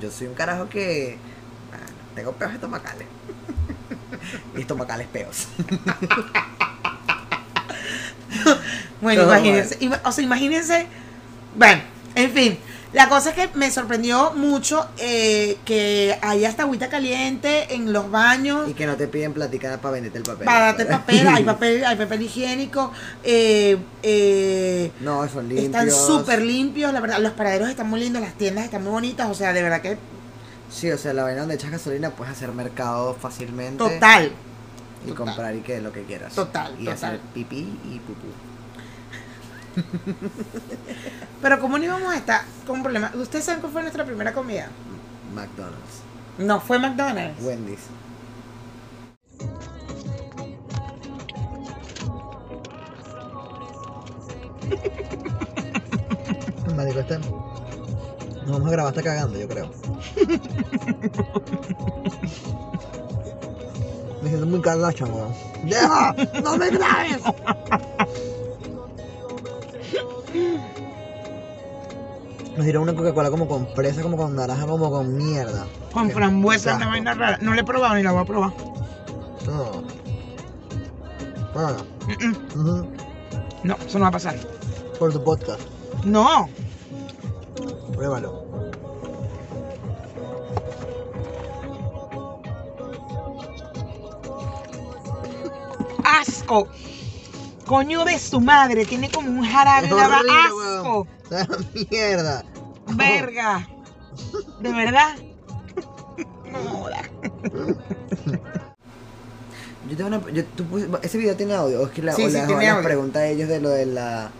Yo, 0.00 0.10
soy 0.10 0.26
un 0.26 0.34
carajo 0.34 0.68
que. 0.68 1.16
bueno, 1.70 1.86
tengo 2.14 2.32
peos 2.32 2.52
estomacales. 2.52 3.06
y 4.56 4.60
estomacales 4.60 5.06
peos. 5.08 5.48
Bueno, 9.00 9.22
Todo 9.22 9.32
imagínense, 9.32 9.78
ima- 9.80 10.00
o 10.04 10.10
sea, 10.12 10.24
imagínense, 10.24 10.86
bueno, 11.56 11.80
en 12.16 12.30
fin, 12.32 12.58
la 12.92 13.08
cosa 13.08 13.30
es 13.30 13.34
que 13.36 13.50
me 13.58 13.70
sorprendió 13.70 14.32
mucho 14.32 14.86
eh, 14.98 15.58
que 15.64 16.18
hay 16.22 16.44
hasta 16.46 16.62
agüita 16.62 16.88
caliente 16.88 17.74
en 17.74 17.92
los 17.92 18.10
baños, 18.10 18.68
y 18.68 18.74
que 18.74 18.86
no 18.86 18.96
te 18.96 19.08
piden 19.08 19.34
platicada 19.34 19.78
para 19.78 19.92
venderte 19.94 20.18
el 20.18 20.24
papel. 20.24 20.44
para 20.46 20.60
darte 20.66 20.86
papel, 20.86 21.28
hay 21.28 21.44
papel, 21.44 21.84
hay 21.84 21.96
papel 21.96 22.22
higiénico, 22.22 22.90
eh, 23.24 23.76
eh, 24.02 24.90
No, 25.00 25.28
son 25.28 25.48
limpios. 25.48 25.66
están 25.66 25.90
súper 25.90 26.40
limpios, 26.42 26.92
la 26.92 27.00
verdad, 27.00 27.18
los 27.18 27.32
paraderos 27.32 27.68
están 27.68 27.88
muy 27.90 28.00
lindos, 28.00 28.22
las 28.22 28.34
tiendas 28.34 28.64
están 28.64 28.82
muy 28.82 28.92
bonitas, 28.92 29.28
o 29.28 29.34
sea, 29.34 29.52
de 29.52 29.62
verdad 29.62 29.80
que 29.82 29.98
Sí, 30.70 30.90
o 30.90 30.98
sea, 30.98 31.14
la 31.14 31.22
vaina 31.22 31.40
donde 31.40 31.54
echas 31.54 31.70
gasolina 31.70 32.10
puedes 32.10 32.32
hacer 32.32 32.52
mercado 32.52 33.14
fácilmente. 33.14 33.78
total, 33.78 34.32
Y 35.04 35.08
total. 35.10 35.14
comprar 35.26 35.54
y 35.56 35.60
que 35.60 35.80
lo 35.80 35.92
que 35.92 36.02
quieras. 36.02 36.34
Total, 36.34 36.72
Y 36.78 36.84
total. 36.84 36.94
hacer 36.94 37.20
pipí 37.32 37.68
y 37.90 37.98
pupú. 38.00 38.26
pero 41.42 41.60
como 41.60 41.78
no 41.78 41.84
íbamos 41.84 42.12
a 42.12 42.16
estar 42.16 42.42
con 42.66 42.82
problemas, 42.82 43.14
¿ustedes 43.14 43.44
saben 43.44 43.60
cuál 43.60 43.72
fue 43.72 43.82
nuestra 43.82 44.04
primera 44.04 44.32
comida? 44.32 44.68
McDonald's. 45.34 46.02
No, 46.38 46.60
fue 46.60 46.78
McDonald's. 46.78 47.42
Wendy's. 47.42 47.80
Marico, 56.76 57.00
este. 57.00 57.18
Nos 57.18 58.52
vamos 58.56 58.68
a 58.68 58.70
grabar 58.70 58.92
hasta 58.92 59.02
cagando, 59.02 59.36
yo 59.38 59.48
creo. 59.48 59.70
Me 64.22 64.28
siento 64.28 64.46
muy 64.46 64.60
Kardashian, 64.60 65.12
weón. 65.12 65.32
¡Deja! 65.64 66.14
¡No 66.42 66.56
me 66.56 66.70
grabes! 66.70 67.18
Nos 72.56 72.64
dieron 72.64 72.82
una 72.82 72.94
Coca-Cola 72.94 73.30
como 73.30 73.46
con 73.46 73.68
fresa, 73.74 74.02
como 74.02 74.16
con 74.16 74.34
naranja, 74.34 74.66
como 74.66 74.90
con 74.90 75.16
mierda. 75.16 75.64
Con 75.92 76.08
Qué 76.08 76.14
frambuesa, 76.14 76.76
una 76.76 76.88
vaina 76.88 77.14
rara. 77.14 77.38
No 77.40 77.54
la 77.54 77.60
he 77.60 77.64
probado 77.64 77.94
ni 77.94 78.02
la 78.02 78.10
voy 78.12 78.22
a 78.22 78.24
probar. 78.24 78.52
No. 79.46 79.82
Bueno, 81.54 81.76
Mm, 82.08 82.26
mm. 82.26 82.60
ujú, 82.60 82.86
No, 83.64 83.76
eso 83.86 83.98
no 83.98 84.02
va 84.02 84.08
a 84.08 84.12
pasar. 84.12 84.36
por 84.98 85.12
tu 85.12 85.22
podcast. 85.22 85.60
No. 86.04 86.48
Pruébalo. 87.92 88.44
Asco. 96.04 96.68
Coño 97.68 98.04
de 98.04 98.18
su 98.18 98.40
madre, 98.40 98.84
tiene 98.86 99.10
como 99.10 99.28
un 99.28 99.44
jarabe, 99.44 99.88
daba 99.88 100.18
asco. 100.18 101.06
La 101.30 101.46
mierda. 101.90 102.44
Verga. 102.88 103.68
¿De 104.60 104.72
verdad? 104.72 105.14
No 106.50 106.58
joda. 106.70 107.02
Yo 109.88 109.96
tengo 109.96 110.08
una. 110.08 110.20
Yo, 110.32 110.44
tú 110.44 110.64
pus- 110.64 110.86
¿Ese 111.02 111.18
video 111.18 111.36
tiene 111.36 111.54
audio? 111.54 111.82
¿O 111.82 111.86
es 111.86 111.92
que 111.92 112.02
la, 112.02 112.12
Sí, 112.14 112.24
o 112.24 112.26
sí, 112.28 112.32
les- 112.32 112.46
tiene 112.46 112.62
les 112.62 112.70
audio. 112.70 112.82
pregunta 112.84 113.20
a 113.20 113.26
ellos 113.26 113.48
de 113.48 113.60
lo 113.60 113.68
de 113.68 113.86
la. 113.86 114.30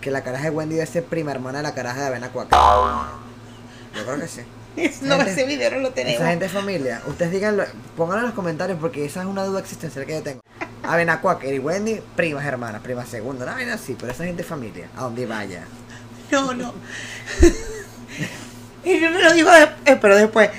Que 0.00 0.10
la 0.10 0.22
caraja 0.24 0.44
de 0.44 0.50
Wendy 0.50 0.76
debe 0.76 0.86
ser 0.86 1.04
prima 1.04 1.30
hermana 1.32 1.58
de 1.58 1.64
la 1.64 1.74
caraja 1.74 2.00
de 2.00 2.06
Avena 2.06 2.30
Cuaca? 2.30 2.56
Yo 3.94 4.04
creo 4.04 4.18
que 4.20 4.28
sí. 4.28 4.40
No, 5.02 5.16
Gente- 5.16 5.32
ese 5.32 5.44
video 5.44 5.70
no 5.72 5.78
lo 5.80 5.90
tenemos. 5.90 6.20
Esa 6.20 6.30
gente 6.30 6.46
es 6.46 6.52
familia. 6.52 7.02
Ustedes 7.06 7.32
díganlo, 7.32 7.64
pónganlo 7.96 8.20
en 8.20 8.26
los 8.26 8.34
comentarios 8.34 8.78
porque 8.80 9.04
esa 9.04 9.20
es 9.20 9.26
una 9.26 9.44
duda 9.44 9.60
existencial 9.60 10.06
que 10.06 10.12
yo 10.14 10.22
tengo. 10.22 10.40
Avena 10.92 11.20
Cuaca 11.20 11.46
y 11.46 11.58
Wendy, 11.58 12.00
primas 12.16 12.44
hermanas, 12.44 12.80
primas 12.82 13.08
segunda. 13.08 13.44
No, 13.46 13.52
vaina 13.52 13.74
así, 13.74 13.96
pero 13.98 14.12
esa 14.12 14.24
gente 14.24 14.42
es 14.42 14.48
familia. 14.48 14.88
A 14.96 15.02
donde 15.02 15.26
vaya. 15.26 15.64
No, 16.30 16.52
no. 16.54 16.74
y 18.84 19.00
yo 19.00 19.10
no 19.10 19.18
lo 19.18 19.32
digo, 19.32 19.50
de- 19.50 19.68
eh, 19.92 19.98
pero 20.00 20.16
después. 20.16 20.50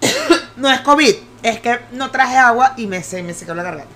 no 0.56 0.70
es 0.70 0.80
COVID, 0.80 1.14
es 1.42 1.60
que 1.60 1.80
no 1.92 2.10
traje 2.10 2.36
agua 2.36 2.74
y 2.76 2.86
me, 2.86 3.02
se, 3.02 3.22
me 3.22 3.34
secó 3.34 3.54
la 3.54 3.62
garganta. 3.62 3.92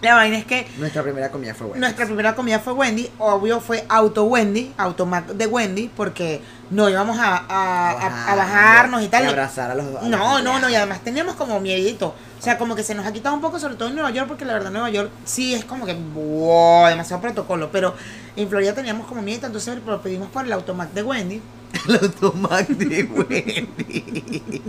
La 0.00 0.14
vaina 0.14 0.36
es 0.38 0.44
que 0.44 0.66
Nuestra 0.78 1.02
primera 1.04 1.30
comida 1.30 1.54
fue 1.54 1.68
Wendy. 1.68 1.80
nuestra 1.80 2.06
primera 2.06 2.34
comida 2.34 2.58
fue 2.58 2.72
Wendy, 2.72 3.08
obvio 3.18 3.60
fue 3.60 3.84
auto 3.88 4.24
Wendy, 4.24 4.72
automac 4.76 5.26
de 5.28 5.46
Wendy, 5.46 5.90
porque 5.96 6.40
no 6.72 6.88
íbamos 6.88 7.18
a, 7.18 7.36
a, 7.48 7.90
a- 7.90 8.32
a 8.32 8.34
bajarnos 8.34 9.02
y 9.02 9.08
tal. 9.08 9.26
abrazar 9.26 9.70
a 9.70 9.74
los 9.74 9.84
a 10.02 10.08
No, 10.08 10.40
no, 10.42 10.58
no, 10.58 10.68
y 10.70 10.74
además 10.74 11.00
teníamos 11.04 11.36
como 11.36 11.60
miedito. 11.60 12.14
O 12.38 12.42
sea, 12.44 12.58
como 12.58 12.74
que 12.74 12.82
se 12.82 12.94
nos 12.94 13.06
ha 13.06 13.12
quitado 13.12 13.34
un 13.36 13.40
poco, 13.40 13.60
sobre 13.60 13.76
todo 13.76 13.88
en 13.88 13.94
Nueva 13.94 14.10
York, 14.10 14.26
porque 14.26 14.44
la 14.44 14.54
verdad 14.54 14.70
Nueva 14.70 14.90
York 14.90 15.10
sí 15.24 15.54
es 15.54 15.64
como 15.64 15.86
que 15.86 15.94
wow, 15.94 16.86
demasiado 16.88 17.22
protocolo. 17.22 17.70
Pero 17.70 17.94
en 18.34 18.48
Florida 18.48 18.74
teníamos 18.74 19.06
como 19.06 19.22
miedito, 19.22 19.46
entonces 19.46 19.78
lo 19.86 20.02
pedimos 20.02 20.28
por 20.30 20.44
el 20.44 20.52
automac 20.52 20.90
de 20.92 21.02
Wendy. 21.02 21.42
El 21.88 21.94
automac 21.96 22.66
de 22.68 23.04
Wendy. 23.04 24.62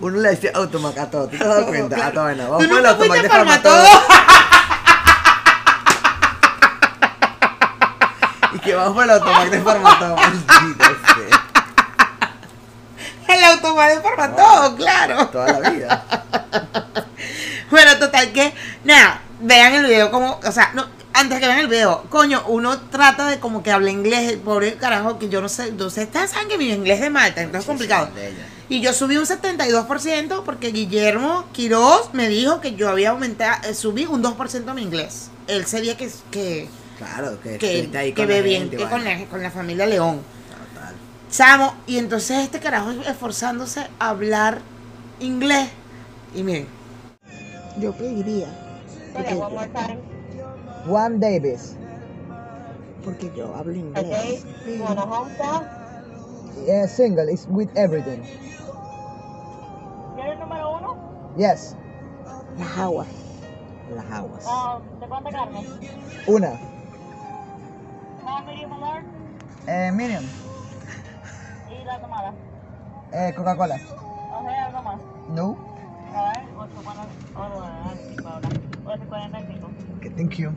Uno 0.00 0.18
le 0.18 0.30
dice 0.30 0.50
automac 0.54 0.98
a 0.98 1.10
todo. 1.10 1.26
¿Tú 1.28 1.36
te 1.38 1.42
has 1.44 1.48
dado 1.48 1.66
cuenta? 1.66 2.06
A 2.06 2.12
todo. 2.12 2.28
Tú 2.30 2.38
Vamos 2.38 2.66
por 2.66 2.78
el 2.78 2.86
automac 2.86 3.22
de 3.22 3.28
Farmatodo. 3.28 3.84
Y 8.54 8.58
que 8.58 8.74
vamos 8.74 8.94
por 8.94 9.04
el 9.04 9.10
automac 9.10 9.50
de 9.50 9.60
Farmatodo. 9.60 10.16
El 13.28 13.44
automac 13.44 13.94
de 13.94 14.00
Farmatodo, 14.00 14.76
claro. 14.76 15.28
Toda 15.28 15.60
la 15.60 15.70
vida. 15.70 16.04
Bueno, 17.70 17.98
total 17.98 18.32
que, 18.32 18.52
nada, 18.84 19.22
vean 19.40 19.72
el 19.74 19.86
video 19.86 20.10
como, 20.10 20.38
o 20.44 20.52
sea, 20.52 20.72
no, 20.74 20.86
antes 21.14 21.40
que 21.40 21.46
vean 21.46 21.58
el 21.58 21.68
video, 21.68 22.04
coño, 22.10 22.42
uno 22.46 22.78
trata 22.90 23.26
de 23.28 23.38
como 23.38 23.62
que 23.62 23.70
hable 23.70 23.90
inglés, 23.90 24.30
el 24.30 24.38
pobre 24.38 24.74
carajo, 24.74 25.18
que 25.18 25.28
yo 25.28 25.40
no 25.40 25.48
sé, 25.48 25.72
no 25.72 25.90
sé, 25.90 26.04
ustedes 26.04 26.30
saben 26.30 26.48
que 26.48 26.58
mi 26.58 26.70
inglés 26.70 27.00
de 27.00 27.10
Malta, 27.10 27.40
entonces 27.40 27.62
es 27.62 27.66
complicado. 27.66 28.10
Y 28.68 28.80
yo 28.80 28.92
subí 28.92 29.16
un 29.16 29.24
72% 29.24 30.42
porque 30.44 30.68
Guillermo 30.68 31.46
Quiroz 31.52 32.10
me 32.12 32.28
dijo 32.28 32.60
que 32.60 32.74
yo 32.74 32.88
había 32.88 33.10
aumentado, 33.10 33.68
eh, 33.68 33.74
subí 33.74 34.06
un 34.06 34.22
2% 34.22 34.68
a 34.68 34.74
mi 34.74 34.82
inglés. 34.82 35.30
Él 35.46 35.66
sería 35.66 35.96
que, 35.96 36.10
que, 36.30 36.68
Claro, 37.02 37.40
que, 37.40 37.58
que, 37.58 37.98
ahí 37.98 38.12
que 38.12 38.22
con 38.22 38.28
la 38.28 38.34
ve 38.34 38.42
bien, 38.42 38.62
gente, 38.62 38.76
que 38.76 38.88
con 38.88 39.04
la, 39.04 39.24
con 39.26 39.42
la 39.42 39.50
familia 39.50 39.86
León. 39.86 40.20
Total. 40.74 40.94
Chamo, 41.30 41.74
y 41.86 41.98
entonces 41.98 42.38
este 42.38 42.60
carajo 42.60 42.90
esforzándose 42.90 43.80
a 43.98 44.10
hablar 44.10 44.60
inglés. 45.18 45.68
Y 46.34 46.44
miren, 46.44 46.68
yo 47.78 47.92
pediría. 47.92 48.46
Porque, 49.12 49.34
Juan 50.86 51.20
Davis. 51.20 51.74
porque 53.04 53.32
yo 53.36 53.54
hablo 53.56 53.74
inglés. 53.74 54.44
Yeah, 56.66 56.86
single 56.86 57.32
is 57.32 57.46
with 57.50 57.68
everything. 57.74 58.22
¿Quieres 60.14 60.34
el 60.34 60.38
número 60.38 60.78
uno? 60.78 60.96
Yes. 61.36 61.74
Las 62.58 62.78
aguas. 62.78 63.08
Las 63.94 64.10
aguas. 64.12 64.44
Ah, 64.46 64.78
¿De 65.00 65.06
cuánta 65.08 65.30
carne? 65.30 65.66
Una. 66.26 66.71
Medium 68.40 68.80
large 68.80 69.06
Eh, 69.66 69.90
Miriam. 69.92 70.24
y 71.70 71.84
la 71.84 72.00
tomada. 72.00 72.32
Eh, 73.12 73.32
Coca-Cola. 73.36 73.76
O 73.76 74.42
sea, 74.44 74.66
algo 74.66 74.82
más. 74.82 74.98
No. 75.28 75.56
A 76.14 76.32
ver, 76.32 76.44
8 76.58 76.70
cuando... 76.84 77.02
Oh, 77.34 77.40
ahora. 78.24 78.48
8 78.84 79.02
45. 79.08 79.70
Que 80.00 80.10
thank 80.10 80.32
you. 80.36 80.50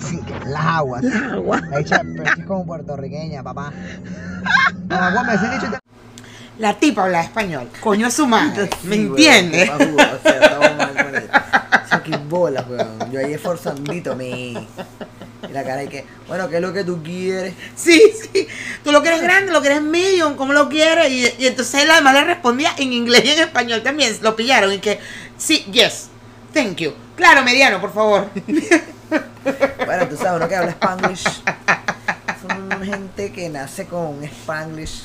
Sí, 0.00 0.20
las 0.46 0.64
aguas. 0.64 1.02
Las 1.02 1.32
aguas. 1.32 1.62
Hecha, 1.78 2.00
pero 2.02 2.24
es 2.24 2.46
como 2.46 2.66
puertorriqueña, 2.66 3.42
papá. 3.42 3.72
Las 4.88 5.00
aguas 5.00 5.26
me 5.26 5.32
dicho. 5.50 5.66
La 6.58 6.74
tipa 6.74 7.04
habla 7.04 7.20
español. 7.22 7.68
Coño 7.82 8.06
a 8.06 8.10
su 8.10 8.26
madre. 8.26 8.70
¿Me 8.84 8.96
entiendes? 8.96 9.68
o 9.70 9.78
sea, 10.22 10.38
estamos 10.40 10.76
mal 10.76 10.94
con 11.04 11.14
él. 11.14 11.28
O 11.84 11.88
sea, 11.88 12.02
qué 12.02 12.16
bolas, 12.16 12.66
weón. 12.68 13.10
Yo 13.12 13.20
ahí 13.20 13.34
esforzandito 13.34 14.16
me. 14.16 14.66
Y 15.48 15.52
la 15.52 15.64
cara 15.64 15.84
y 15.84 15.88
que, 15.88 16.04
bueno, 16.28 16.48
¿qué 16.48 16.56
es 16.56 16.62
lo 16.62 16.72
que 16.72 16.84
tú 16.84 17.02
quieres? 17.02 17.54
Sí, 17.74 18.00
sí. 18.20 18.48
Tú 18.82 18.92
lo 18.92 19.02
quieres 19.02 19.22
grande, 19.22 19.52
lo 19.52 19.60
quieres 19.60 19.82
medium, 19.82 20.36
¿cómo 20.36 20.52
lo 20.52 20.68
quieres? 20.68 21.10
Y, 21.10 21.42
y 21.42 21.46
entonces 21.46 21.82
él 21.82 21.90
además 21.90 22.14
le 22.14 22.24
respondía 22.24 22.74
en 22.78 22.92
inglés 22.92 23.24
y 23.24 23.30
en 23.30 23.40
español 23.40 23.82
también. 23.82 24.16
Lo 24.22 24.34
pillaron 24.36 24.72
y 24.72 24.78
que, 24.78 24.98
sí, 25.36 25.64
yes, 25.70 26.08
thank 26.52 26.76
you. 26.76 26.92
Claro, 27.16 27.42
mediano, 27.42 27.80
por 27.80 27.92
favor. 27.92 28.28
Bueno, 29.86 30.08
tú 30.08 30.16
sabes, 30.16 30.36
uno 30.36 30.48
que 30.48 30.56
habla 30.56 30.72
Spanglish. 30.72 31.24
Son 32.42 32.82
gente 32.82 33.32
que 33.32 33.48
nace 33.48 33.86
con 33.86 34.22
Spanglish. 34.24 35.04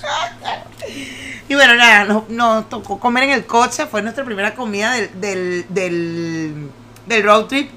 Y 1.47 1.55
bueno, 1.55 1.75
nada, 1.75 2.05
nos, 2.05 2.29
nos 2.29 2.67
tocó 2.69 2.99
comer 2.99 3.25
en 3.25 3.29
el 3.31 3.45
coche. 3.45 3.85
Fue 3.85 4.01
nuestra 4.01 4.25
primera 4.25 4.55
comida 4.55 4.93
del, 4.93 5.21
del, 5.21 5.65
del, 5.69 6.69
del 7.05 7.23
road 7.23 7.45
trip. 7.45 7.71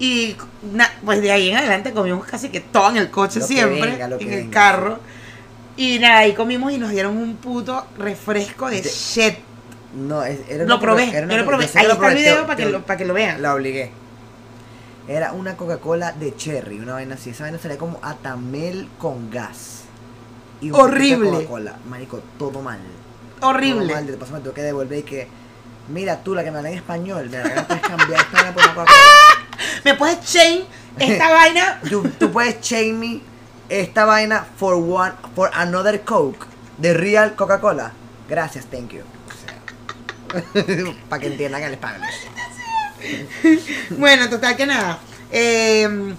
Y 0.00 0.36
na- 0.72 0.90
pues 1.04 1.20
de 1.20 1.32
ahí 1.32 1.50
en 1.50 1.56
adelante 1.56 1.92
comimos 1.92 2.24
casi 2.26 2.50
que 2.50 2.60
todo 2.60 2.90
en 2.90 2.98
el 2.98 3.10
coche 3.10 3.40
Lo 3.40 3.46
siempre, 3.46 3.80
venga, 3.92 4.04
en 4.06 4.12
el 4.12 4.18
venga, 4.18 4.50
carro. 4.50 4.98
Y 5.76 5.98
nada, 5.98 6.18
ahí 6.18 6.34
comimos 6.34 6.72
y 6.72 6.78
nos 6.78 6.90
dieron 6.90 7.16
un 7.16 7.36
puto 7.36 7.84
refresco 7.98 8.68
de 8.68 8.80
De- 8.82 8.88
shit. 8.88 9.34
No, 9.94 10.22
es- 10.22 10.40
era 10.48 10.64
Lo 10.64 10.78
probé, 10.80 11.08
era 11.10 11.24
una 11.24 11.34
yo 11.34 11.40
lo 11.40 11.46
probé. 11.46 11.66
que 11.68 11.78
Ahí 11.78 11.86
lo 11.86 11.94
está 11.94 12.08
el 12.08 12.14
video 12.16 12.36
te- 12.40 12.42
para 12.42 12.56
que, 12.56 12.64
te- 12.64 12.70
lo, 12.70 12.82
para 12.82 12.96
que 12.96 13.04
lo 13.04 13.14
vean. 13.14 13.40
La 13.42 13.54
obligué. 13.54 13.90
Era 15.08 15.32
una 15.32 15.56
Coca-Cola 15.56 16.12
de 16.12 16.36
cherry, 16.36 16.78
una 16.80 16.92
vaina 16.94 17.14
así. 17.14 17.30
Esa 17.30 17.44
vaina 17.44 17.58
salía 17.58 17.78
como 17.78 17.98
atamel 18.02 18.88
con 18.98 19.30
gas. 19.30 19.84
Y 20.60 20.70
Horrible. 20.70 21.30
Coca-Cola. 21.30 21.76
Marico, 21.88 22.20
todo 22.38 22.60
mal. 22.60 22.78
Todo 23.40 23.50
Horrible. 23.50 23.94
mal. 23.94 24.06
De 24.06 24.12
paso 24.14 24.32
me 24.34 24.40
tuve 24.40 24.52
que 24.52 24.62
devolver 24.62 24.98
y 24.98 25.02
que. 25.02 25.28
Mira, 25.88 26.22
tú 26.22 26.34
la 26.34 26.44
que 26.44 26.50
me 26.50 26.58
habla 26.58 26.70
en 26.70 26.76
español, 26.76 27.30
me 27.30 27.38
la 27.38 27.66
puedes 27.66 27.82
cambiar 27.82 28.20
esta 28.20 28.52
por 28.52 28.62
una 28.62 28.74
Coca-Cola. 28.74 28.90
Me 29.84 29.94
puedes 29.94 30.20
chain 30.24 30.64
esta 30.98 31.30
vaina. 31.32 31.80
Tú, 31.88 32.02
tú 32.18 32.30
puedes 32.30 32.60
chain 32.60 32.98
me 32.98 33.20
esta 33.68 34.04
vaina 34.04 34.46
for 34.56 34.74
one, 34.74 35.12
for 35.34 35.50
another 35.54 36.02
Coke. 36.02 36.46
De 36.76 36.94
real 36.94 37.34
Coca-Cola. 37.34 37.92
Gracias, 38.28 38.66
thank 38.66 38.90
you. 38.90 39.02
Para 41.08 41.20
que 41.20 41.28
entiendan 41.28 41.62
el 41.62 41.74
Spanish. 41.74 42.28
Bueno, 43.90 44.28
total 44.28 44.56
que 44.56 44.66
nada. 44.66 44.98
Eh, 45.30 46.14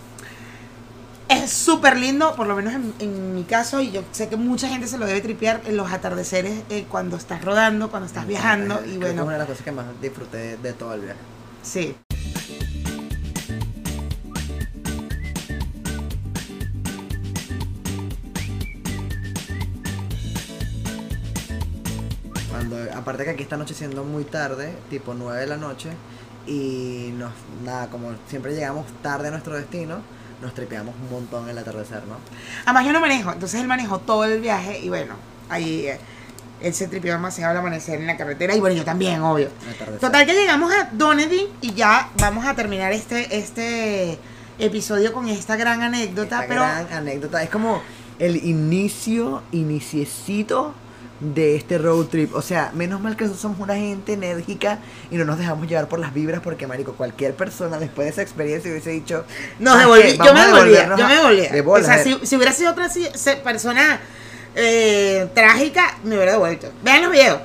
es 1.30 1.52
súper 1.52 1.98
lindo, 1.98 2.36
por 2.36 2.48
lo 2.48 2.56
menos 2.56 2.74
en, 2.74 2.94
en 3.00 3.36
mi 3.36 3.44
caso, 3.44 3.82
y 3.82 3.92
yo 3.92 4.04
sé 4.12 4.30
que 4.30 4.36
mucha 4.38 4.68
gente 4.68 4.88
se 4.88 4.98
lo 4.98 5.06
debe 5.06 5.22
tripear 5.22 5.62
en 5.66 5.78
los 5.78 5.92
atardeceres 5.92 6.64
eh, 6.70 6.86
cuando 6.90 7.18
estás 7.18 7.44
rodando, 7.46 7.90
cuando 7.90 8.08
estás 8.08 8.28
viajando. 8.28 8.80
Creo 8.80 8.86
Y 8.86 9.00
que 9.00 9.10
es 9.12 9.20
una 9.20 9.34
de 9.34 9.40
las 9.40 9.48
cosas 9.48 9.64
que 9.64 9.72
más 9.72 9.86
disfruté 10.02 10.38
de, 10.38 10.58
de 10.58 10.74
todo 10.74 10.94
el 10.96 11.02
viaje. 11.02 11.20
sí. 11.62 11.96
Cuando, 22.48 22.78
aparte 22.96 23.24
que 23.26 23.30
aquí 23.32 23.44
está 23.44 23.56
anocheciendo 23.56 24.04
muy 24.04 24.26
tarde, 24.26 24.84
tipo 24.90 25.14
9 25.14 25.40
de 25.42 25.48
la 25.48 25.58
noche, 25.58 26.00
y 26.48 27.12
nos, 27.14 27.34
nada, 27.64 27.90
como 27.90 28.18
siempre 28.28 28.54
llegamos 28.54 28.88
tarde 29.02 29.28
a 29.28 29.32
nuestro 29.32 29.56
destino, 29.56 30.04
nos 30.42 30.54
tripeamos 30.54 30.96
un 30.96 31.12
montón 31.12 31.50
el 31.50 31.58
atardecer, 31.58 32.04
¿no? 32.06 32.16
Además 32.66 32.86
yo 32.86 32.94
no 32.94 33.02
manejo, 33.02 33.32
entonces 33.32 33.60
él 33.62 33.68
manejó 33.68 34.00
todo 34.00 34.24
el 34.26 34.40
viaje 34.40 34.80
y 34.80 34.90
bueno, 34.90 35.16
ahí 35.50 35.88
eh, 35.88 36.00
él 36.62 36.74
se 36.74 36.88
tripeó 36.88 37.14
demasiado 37.14 37.52
al 37.52 37.58
amanecer 37.58 38.00
en 38.00 38.08
la 38.08 38.18
carretera 38.18 38.56
y 38.56 38.60
bueno, 38.60 38.76
yo 38.76 38.84
también, 38.84 39.22
obvio. 39.22 39.50
Total 40.00 40.26
que 40.26 40.34
llegamos 40.34 40.72
a 40.74 40.90
Dunedin 40.92 41.48
y 41.62 41.74
ya 41.74 42.10
vamos 42.20 42.46
a 42.46 42.54
terminar 42.54 42.92
este, 42.92 43.38
este 43.38 44.20
episodio 44.58 45.14
con 45.14 45.28
esta 45.28 45.56
gran 45.56 45.82
anécdota, 45.82 46.42
Esta 46.42 46.48
pero 46.48 46.62
gran 46.62 46.94
anécdota, 46.94 47.42
es 47.44 47.50
como 47.50 47.82
el 48.20 48.36
inicio, 48.46 49.44
iniciecito 49.52 50.74
de 51.20 51.56
este 51.56 51.78
road 51.78 52.06
trip. 52.08 52.34
O 52.36 52.42
sea, 52.42 52.72
menos 52.74 53.02
mal 53.02 53.16
que 53.16 53.24
nosotros 53.26 53.42
somos 53.42 53.60
una 53.60 53.76
gente 53.76 54.14
enérgica 54.14 54.80
y 55.12 55.16
no 55.18 55.26
nos 55.26 55.38
dejamos 55.38 55.68
llevar 55.68 55.88
por 55.88 56.00
las 56.00 56.14
vibras 56.14 56.42
porque, 56.42 56.68
marico, 56.68 56.94
cualquier 56.94 57.34
persona 57.34 57.78
después 57.78 58.06
de 58.06 58.12
esa 58.12 58.22
experiencia 58.22 58.72
hubiese 58.72 58.92
dicho... 58.92 59.26
Nos 59.60 59.74
"¿Sabes 59.82 60.16
devolví, 60.16 60.18
yo 60.28 60.34
me 60.34 60.46
devolvía, 60.46 60.96
yo 60.98 61.08
me 61.08 61.16
devolvía. 61.16 61.52
de 61.52 61.62
o 61.62 61.84
sea, 61.84 62.04
si, 62.04 62.18
si 62.24 62.36
hubiera 62.36 62.52
sido 62.54 62.72
otra 62.72 62.90
si- 62.90 63.08
persona 63.44 64.00
eh, 64.56 65.28
trágica, 65.34 65.98
me 66.04 66.16
hubiera 66.16 66.34
devuelto. 66.34 66.72
Vean 66.84 67.04
los 67.04 67.12
videos. 67.12 67.40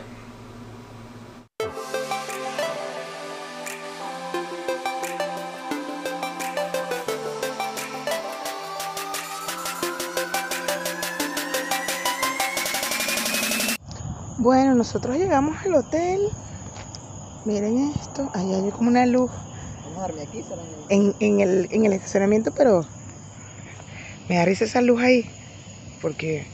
Bueno, 14.75 14.87
nosotros 14.89 15.17
llegamos 15.17 15.57
al 15.65 15.75
hotel. 15.77 16.21
Miren 17.45 17.93
esto. 17.97 18.29
Ahí 18.35 18.53
hay 18.53 18.73
como 18.73 18.91
una 18.91 19.07
luz 19.07 19.31
Vamos 19.85 19.99
a 19.99 20.09
dormir 20.09 20.27
aquí, 20.27 20.45
en, 20.89 21.15
en 21.21 21.39
el, 21.39 21.69
en 21.71 21.85
el 21.85 21.93
estacionamiento, 21.93 22.51
pero 22.53 22.85
me 24.29 24.35
da 24.35 24.45
risa 24.45 24.65
esa 24.65 24.81
luz 24.81 25.01
ahí. 25.01 25.31
Porque, 26.03 26.45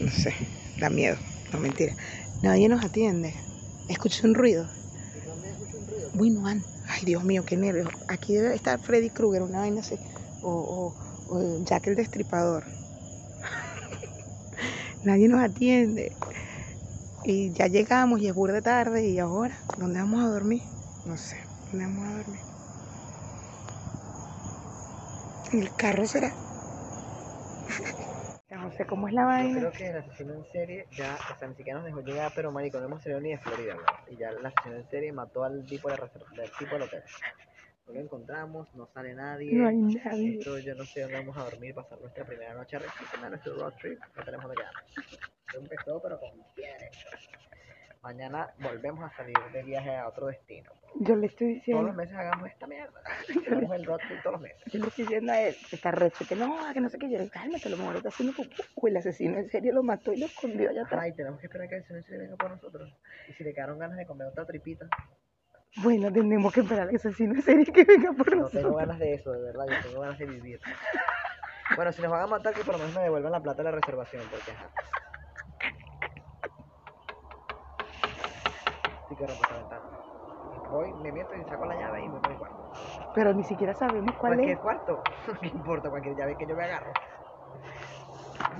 no 0.00 0.10
sé, 0.10 0.32
da 0.80 0.88
miedo. 0.88 1.18
No, 1.52 1.60
mentira. 1.60 1.94
Nadie 2.42 2.70
nos 2.70 2.82
atiende. 2.82 3.34
Escuché 3.86 4.26
un 4.26 4.34
ruido. 4.34 4.66
Bueno, 6.14 6.48
ay 6.88 7.04
Dios 7.04 7.22
mío, 7.22 7.44
qué 7.44 7.58
nervios. 7.58 7.90
Aquí 8.08 8.32
debe 8.32 8.54
estar 8.54 8.80
Freddy 8.80 9.10
Krueger, 9.10 9.42
una 9.42 9.58
vaina 9.58 9.80
así. 9.80 9.96
O, 10.40 10.94
o, 11.28 11.34
o 11.34 11.64
Jack 11.66 11.88
el 11.88 11.96
Destripador. 11.96 12.64
Nadie 15.04 15.28
nos 15.28 15.42
atiende. 15.42 16.12
Y 17.24 17.52
ya 17.52 17.66
llegamos 17.66 18.20
y 18.20 18.28
es 18.28 18.34
burda 18.34 18.54
de 18.54 18.62
tarde. 18.62 19.06
¿Y 19.06 19.18
ahora? 19.18 19.56
¿Dónde 19.78 20.00
vamos 20.00 20.22
a 20.24 20.28
dormir? 20.28 20.62
No 21.04 21.16
sé. 21.16 21.36
¿Dónde 21.70 21.86
vamos 21.86 22.08
a 22.08 22.16
dormir? 22.18 22.40
¿En 25.52 25.58
el 25.60 25.74
carro 25.76 26.06
será? 26.06 26.32
No 28.50 28.70
sé 28.76 28.86
cómo 28.86 29.08
es 29.08 29.14
la 29.14 29.22
Yo 29.22 29.26
vaina. 29.28 29.58
creo 29.58 29.72
que 29.72 29.88
el 29.88 29.96
asesino 29.96 30.34
en 30.34 30.52
serie 30.52 30.86
ya, 30.96 31.18
o 31.34 31.38
sea, 31.38 31.48
ni 31.48 31.54
siquiera 31.56 31.78
nos 31.80 31.86
dejó 31.86 32.00
llegar, 32.02 32.30
pero 32.34 32.52
marico, 32.52 32.78
no 32.78 32.84
hemos 32.84 33.02
salido 33.02 33.20
ni 33.20 33.30
de 33.30 33.38
Florida. 33.38 33.76
Y 34.10 34.16
ya 34.16 34.28
el 34.28 34.44
asesino 34.44 34.76
en 34.76 34.88
serie 34.88 35.12
mató 35.12 35.42
al 35.42 35.64
tipo 35.66 35.88
de 35.90 35.96
del 36.36 36.50
tipo 36.58 36.74
del 36.74 36.82
hotel. 36.82 37.02
No 37.86 37.94
lo 37.94 38.00
encontramos, 38.00 38.74
no 38.74 38.86
sale 38.86 39.14
nadie. 39.14 39.54
No 39.54 39.68
hay 39.68 39.76
nadie. 39.76 40.38
Esto 40.38 40.58
yo 40.58 40.74
no 40.74 40.84
sé 40.84 41.02
dónde 41.02 41.18
vamos 41.18 41.36
a 41.36 41.44
dormir, 41.44 41.74
pasar 41.74 42.00
nuestra 42.00 42.24
primera 42.24 42.54
noche 42.54 42.76
arrechísima, 42.76 43.28
nuestro 43.28 43.54
road 43.54 43.74
trip, 43.80 43.98
no 44.16 44.24
tenemos 44.24 44.46
dónde 44.46 44.62
quedarnos. 44.62 44.84
Empezó, 45.54 46.00
pero 46.00 46.18
con 46.20 46.30
pie 46.54 46.72
derecho. 46.72 47.08
Mañana 48.02 48.52
volvemos 48.58 49.04
a 49.04 49.14
salir 49.16 49.36
de 49.52 49.62
viaje 49.62 49.94
a 49.96 50.08
otro 50.08 50.26
destino. 50.26 50.72
Yo 50.96 51.14
le 51.16 51.26
estoy 51.26 51.60
Todos 51.60 51.84
los 51.84 51.84
diciendo, 51.86 51.92
meses 51.92 52.16
hagamos 52.16 52.48
esta 52.50 52.66
mierda. 52.66 53.00
Hagamos 53.46 53.76
el 53.76 53.84
road 53.84 53.98
trip 53.98 54.22
todos 54.22 54.32
los 54.32 54.42
meses. 54.42 54.62
yo 54.66 54.80
le 54.80 54.88
estoy 54.88 55.04
diciendo 55.04 55.32
a 55.32 55.40
él, 55.40 55.56
que 55.70 55.76
está 55.76 55.90
recho, 55.90 56.24
que 56.28 56.36
no, 56.36 56.56
que 56.72 56.80
no 56.80 56.88
sé 56.88 56.98
qué, 56.98 57.06
yo 57.06 57.18
le 57.18 57.24
digo, 57.24 57.32
cálmate, 57.32 57.68
a 57.68 57.70
lo 57.70 57.76
mejor 57.76 57.96
está 57.96 58.08
haciendo 58.08 58.34
el 58.82 58.96
asesino 58.96 59.38
en 59.38 59.48
serio 59.50 59.72
lo 59.72 59.82
mató 59.82 60.12
y 60.12 60.18
lo 60.18 60.26
escondió 60.26 60.70
allá 60.70 60.82
atrás. 60.82 61.00
Ay, 61.02 61.12
tenemos 61.14 61.40
que 61.40 61.46
esperar 61.46 61.68
que 61.68 61.76
el 61.76 61.80
asesino 61.80 61.98
en 61.98 62.04
serie 62.04 62.18
venga 62.22 62.36
por 62.36 62.50
nosotros. 62.50 62.92
Y 63.28 63.32
si 63.32 63.44
le 63.44 63.54
quedaron 63.54 63.78
ganas 63.78 63.96
de 63.96 64.06
comer 64.06 64.26
otra 64.28 64.44
tripita. 64.44 64.88
Bueno, 65.76 66.12
tenemos 66.12 66.52
que 66.52 66.60
esperar 66.60 66.88
al 66.88 66.94
asesino 66.96 67.34
en 67.34 67.42
serio 67.42 67.72
que 67.72 67.84
venga 67.84 68.12
por 68.12 68.26
No 68.36 68.46
tengo 68.48 68.68
nosotros. 68.68 68.76
ganas 68.76 68.98
de 68.98 69.14
eso, 69.14 69.32
de 69.32 69.40
verdad, 69.40 69.64
yo 69.68 69.88
tengo 69.88 70.00
ganas 70.02 70.18
de 70.18 70.26
vivir. 70.26 70.60
Bueno, 71.76 71.92
si 71.92 72.02
nos 72.02 72.10
van 72.10 72.22
a 72.22 72.26
matar, 72.26 72.52
que 72.52 72.62
por 72.62 72.74
lo 72.74 72.78
menos 72.80 72.94
me 72.94 73.02
devuelvan 73.02 73.32
la 73.32 73.40
plata 73.40 73.58
de 73.62 73.64
la 73.64 73.70
reservación, 73.76 74.22
porque 74.30 74.50
ajá. 74.50 74.68
Sí 79.08 79.16
que 79.16 79.26
rompo 79.26 79.42
esta 79.42 79.56
ventana. 79.56 79.82
Voy, 80.70 80.92
me 80.94 81.12
meto 81.12 81.34
y 81.36 81.44
saco 81.44 81.64
la 81.66 81.74
llave 81.74 82.04
y 82.04 82.08
me 82.08 82.18
voy 82.18 82.32
al 82.32 82.38
cuarto. 82.38 82.56
Pero 83.14 83.32
ni 83.34 83.44
siquiera 83.44 83.74
sabemos 83.74 84.14
cuál 84.16 84.34
¿Cualquier 84.34 84.56
es. 84.56 84.60
cuarto? 84.60 85.02
No 85.42 85.48
importa, 85.48 85.88
cualquier 85.90 86.16
llave 86.16 86.36
que 86.36 86.46
yo 86.46 86.54
me 86.54 86.64
agarro. 86.64 86.92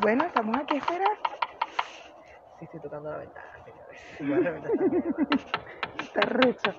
Bueno, 0.00 0.24
estamos 0.24 0.56
aquí 0.56 0.76
a 0.76 0.78
esperar. 0.78 1.16
Sí, 2.58 2.64
estoy 2.64 2.80
tocando 2.80 3.10
la 3.10 3.18
ventana, 3.18 3.48
señores. 3.64 4.00
Igual 4.20 4.44
la 4.44 4.50
ventana 4.52 4.74
está. 4.74 5.52
Está 6.02 6.20
recho. 6.22 6.74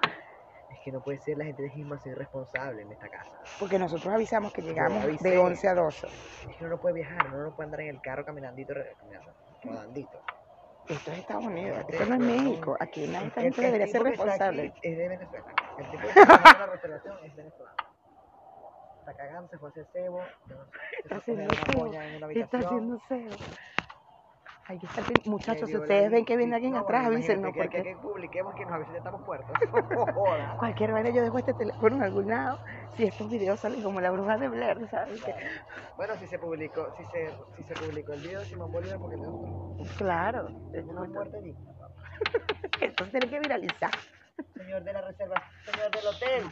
Que 0.83 0.91
no 0.91 1.01
puede 1.01 1.17
ser, 1.19 1.37
la 1.37 1.45
gente 1.45 1.65
es 1.65 1.73
demasiado 1.75 2.17
irresponsable 2.17 2.81
en 2.81 2.91
esta 2.91 3.07
casa. 3.07 3.31
Porque 3.59 3.79
nosotros 3.79 4.13
avisamos 4.13 4.51
que 4.51 4.61
llegamos 4.61 5.03
avisé. 5.03 5.29
de 5.29 5.37
11 5.37 5.67
a 5.69 5.75
12. 5.75 6.07
Es 6.07 6.55
que 6.57 6.65
uno 6.65 6.69
no 6.75 6.81
puede 6.81 6.95
viajar, 6.95 7.27
uno 7.33 7.43
no 7.43 7.55
puede 7.55 7.67
andar 7.67 7.81
en 7.81 7.87
el 7.95 8.01
carro 8.01 8.25
caminandito, 8.25 8.73
caminando, 8.99 9.31
rodandito. 9.63 10.19
Esto 10.89 11.11
es 11.13 11.19
Estados 11.19 11.45
Unidos, 11.45 11.77
Gente, 11.77 11.93
esto 11.93 12.05
no 12.07 12.15
es. 12.15 12.19
México. 12.19 12.77
Aquí 12.81 13.07
nadie 13.07 13.27
esta 13.27 13.39
El- 13.39 13.45
gente 13.45 13.61
el 13.61 13.65
debería 13.71 13.87
ser 13.87 14.03
responsable. 14.03 14.67
aquí 14.67 14.79
Es 14.83 14.97
de 14.97 15.07
Venezuela. 15.07 15.45
El 15.77 15.85
tipo 15.91 16.03
que 16.03 16.09
está 16.09 16.21
haciendo 16.35 16.59
la 16.59 16.65
reservación 16.73 17.17
es 17.23 17.35
venezolano. 17.37 17.75
Está 18.99 19.13
cagando, 19.15 19.49
se 19.49 19.57
fue 19.57 19.69
a 19.69 19.71
hacer 19.71 19.87
cebo. 19.93 20.19
se 20.47 20.53
Está 21.03 21.15
haciendo 21.15 21.55
cebo. 21.55 21.93
Está 22.29 22.57
haciendo 22.57 22.99
cero. 23.07 23.29
Hay 24.65 24.79
que 24.79 24.85
estar 24.85 25.03
Muchachos, 25.25 25.69
si 25.69 25.75
ustedes 25.75 26.09
ven 26.09 26.19
ahí, 26.19 26.25
que 26.25 26.37
viene 26.37 26.55
alguien 26.55 26.71
no, 26.73 26.79
atrás, 26.79 27.05
avísenos 27.07 27.51
que- 27.51 27.59
porque 27.63 27.77
que, 27.77 27.83
que 27.83 27.95
publiquemos 27.97 28.55
que 28.55 28.63
nos 28.63 28.73
avisen 28.73 28.95
estamos 28.95 29.21
puertos. 29.23 29.51
No 29.91 30.05
jodas. 30.13 30.57
cualquier 30.57 30.91
vaina 30.93 31.09
yo 31.09 31.21
dejo 31.21 31.37
este 31.37 31.53
teléfono 31.53 31.97
en 31.97 32.03
algún 32.03 32.27
lado. 32.29 32.59
Si 32.95 33.03
estos 33.03 33.29
videos 33.29 33.59
salen 33.59 33.83
como 33.83 33.99
la 33.99 34.11
bruja 34.11 34.37
de 34.37 34.47
Blair, 34.47 34.87
¿sabes? 34.89 35.21
Que- 35.21 35.35
Bueno, 35.97 36.15
si 36.15 36.27
se 36.27 36.39
publicó, 36.39 36.95
si 36.97 37.03
se, 37.05 37.29
si 37.57 37.63
se 37.63 37.73
publicó 37.73 38.13
el 38.13 38.21
video 38.21 38.39
de 38.39 38.45
Simón 38.45 38.71
Bolívar, 38.71 38.99
porque 38.99 39.17
no 39.17 39.75
Claro. 39.97 40.47
una 40.47 41.03
muerte 41.09 41.41
digna. 41.41 41.71
Esto 42.81 43.05
tiene 43.07 43.27
que 43.29 43.39
viralizar. 43.39 43.91
Señor 44.55 44.83
de 44.83 44.93
la 44.93 45.01
reserva, 45.01 45.35
señor 45.65 45.91
del 45.91 46.07
hotel. 46.07 46.43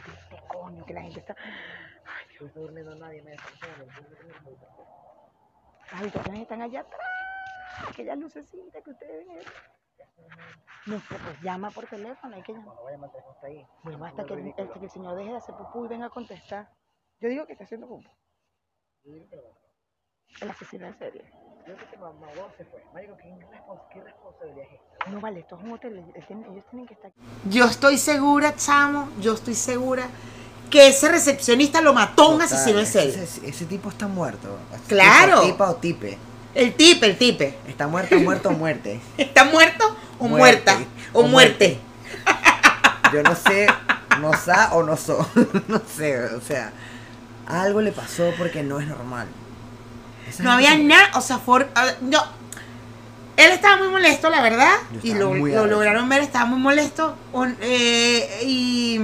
Coño, 0.48 0.84
que 0.84 0.92
la 0.94 1.00
gente 1.02 1.20
está. 1.20 1.34
No 2.40 2.46
está 2.46 2.60
durmiendo 2.60 2.94
nadie, 2.96 3.22
me 3.22 3.30
desaparecieron. 3.30 3.88
Las 5.90 6.00
habitaciones 6.00 6.42
están 6.42 6.62
allá 6.62 6.80
atrás. 6.80 7.00
Aquellas 7.88 8.18
lucecitas 8.18 8.82
que 8.82 8.90
ustedes 8.90 9.26
ven. 9.26 9.38
No 10.86 10.98
sé, 11.00 11.14
pues 11.24 11.40
llama 11.42 11.70
por 11.70 11.86
teléfono, 11.86 12.34
hay 12.34 12.42
que 12.42 12.52
llamar. 12.52 12.66
Cuando 12.66 12.84
vaya 12.84 12.96
a 12.96 13.00
matar, 13.00 13.22
está 13.34 13.46
ahí. 13.46 13.66
Bueno, 13.84 14.04
hasta 14.04 14.24
que, 14.24 14.34
el, 14.34 14.48
hasta 14.50 14.78
que 14.80 14.84
el 14.86 14.90
señor 14.90 15.16
deje 15.16 15.30
de 15.30 15.36
hacer 15.36 15.54
pupú 15.54 15.84
y 15.84 15.88
venga 15.88 16.06
a 16.06 16.10
contestar. 16.10 16.70
Yo 17.20 17.28
digo 17.28 17.46
que 17.46 17.52
está 17.52 17.64
haciendo 17.64 17.86
pupú. 17.86 18.08
El 20.40 20.50
asesino 20.50 20.86
en 20.86 20.98
serie. 20.98 21.24
Yo 21.66 21.76
creo 21.76 21.90
que 21.90 21.96
mamá 21.98 22.26
se 22.56 22.64
fue. 22.64 22.82
Marico, 22.92 23.16
¿qué, 23.16 23.32
qué 23.92 24.00
responsabilidad 24.02 24.64
es 24.66 24.72
esta? 24.72 25.10
No 25.10 25.20
vale, 25.20 25.40
esto 25.40 25.56
es 25.56 25.62
un 25.62 25.72
hotel, 25.72 25.98
ellos 25.98 26.26
tienen, 26.26 26.50
ellos 26.52 26.64
tienen 26.70 26.86
que 26.88 26.94
estar 26.94 27.10
aquí. 27.10 27.20
Yo 27.50 27.64
estoy 27.66 27.98
segura, 27.98 28.56
chamo, 28.56 29.08
yo 29.20 29.34
estoy 29.34 29.54
segura 29.54 30.08
que 30.70 30.88
ese 30.88 31.08
recepcionista 31.08 31.80
lo 31.80 31.92
mató 31.92 32.30
un 32.30 32.40
Total, 32.40 32.46
asesino 32.46 32.80
en 32.80 32.86
serie. 32.86 33.22
Ese, 33.22 33.46
ese 33.46 33.66
tipo 33.66 33.90
está 33.90 34.08
muerto. 34.08 34.58
Ese 34.74 34.84
Claro. 34.88 35.42
tipo, 35.42 35.52
tipa 35.52 35.70
o 35.70 35.76
tipe. 35.76 36.18
El 36.54 36.74
tipe, 36.74 37.06
el 37.06 37.16
tipe. 37.16 37.58
Está 37.66 37.86
muerto, 37.86 38.18
muerto 38.20 38.48
o 38.50 38.52
muerte. 38.52 39.00
¿Está 39.18 39.44
muerto 39.44 39.96
o 40.18 40.28
Muerte. 40.28 40.72
muerta? 40.72 40.90
O, 41.12 41.22
muerte. 41.24 41.78
Yo 43.12 43.22
no 43.22 43.34
sé, 43.34 43.66
no 44.20 44.32
sa 44.34 44.72
o 44.74 44.82
no 44.82 44.96
so. 44.96 45.26
no 45.68 45.80
sé, 45.96 46.18
o 46.24 46.40
sea, 46.40 46.72
algo 47.46 47.80
le 47.80 47.92
pasó 47.92 48.32
porque 48.38 48.62
no 48.62 48.80
es 48.80 48.86
normal. 48.86 49.26
Esa 50.28 50.42
No 50.42 50.52
había 50.52 50.76
nada, 50.78 51.10
o 51.14 51.20
sea, 51.20 51.38
for- 51.38 51.68
no. 52.00 52.22
Él 53.36 53.50
estaba 53.50 53.78
muy 53.78 53.88
molesto, 53.88 54.28
la 54.30 54.42
verdad, 54.42 54.72
y 55.02 55.14
lo, 55.14 55.34
lograron 55.34 56.08
ver, 56.08 56.20
estaba 56.22 56.44
muy 56.44 56.60
molesto. 56.60 57.16
eh, 57.62 58.42
y 58.44 59.00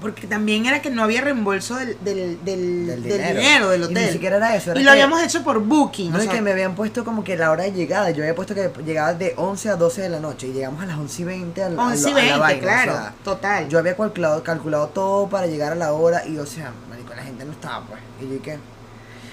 porque 0.00 0.26
también 0.26 0.66
era 0.66 0.80
que 0.82 0.90
no 0.90 1.02
había 1.02 1.20
reembolso 1.20 1.76
del, 1.76 1.96
del, 2.02 2.44
del, 2.44 2.86
Del 2.86 3.02
dinero. 3.02 3.38
dinero. 3.40 3.68
del 3.70 3.80
Y 3.80 3.84
hotel. 3.84 4.06
ni 4.06 4.12
siquiera 4.12 4.36
era 4.38 4.56
eso, 4.56 4.70
era 4.72 4.80
y 4.80 4.84
lo 4.84 4.90
habíamos 4.90 5.22
hecho 5.22 5.42
por 5.44 5.60
booking. 5.60 6.10
No 6.10 6.16
o 6.16 6.18
es 6.20 6.24
sea, 6.24 6.34
que 6.34 6.40
me 6.42 6.52
habían 6.52 6.74
puesto 6.74 7.04
como 7.04 7.22
que 7.22 7.36
la 7.36 7.50
hora 7.50 7.64
de 7.64 7.72
llegada. 7.72 8.10
Yo 8.10 8.22
había 8.22 8.34
puesto 8.34 8.54
que 8.54 8.70
llegaba 8.84 9.14
de 9.14 9.34
11 9.36 9.68
a 9.70 9.76
12 9.76 10.02
de 10.02 10.08
la 10.08 10.20
noche 10.20 10.48
y 10.48 10.52
llegamos 10.52 10.82
a 10.82 10.86
las 10.86 10.96
11 10.98 11.22
y 11.22 11.24
20 11.24 11.62
a 11.62 11.68
la, 11.68 11.72
a 11.82 11.86
la- 11.86 11.92
11 11.92 12.08
y 12.08 12.12
a 12.12 12.14
la 12.14 12.20
20, 12.22 12.38
vaina, 12.40 12.58
o 12.58 12.62
claro, 12.62 12.92
sea, 12.92 13.14
total. 13.24 13.68
Yo 13.68 13.78
había 13.78 13.96
calculado, 13.96 14.42
calculado 14.42 14.88
todo 14.88 15.28
para 15.28 15.46
llegar 15.46 15.72
a 15.72 15.76
la 15.76 15.92
hora 15.92 16.26
y, 16.26 16.36
o 16.38 16.46
sea, 16.46 16.72
marico, 16.88 17.14
la 17.14 17.22
gente 17.22 17.44
no 17.44 17.52
estaba, 17.52 17.84
pues. 17.86 18.00
Y 18.20 18.34
yo, 18.34 18.42
¿qué? 18.42 18.58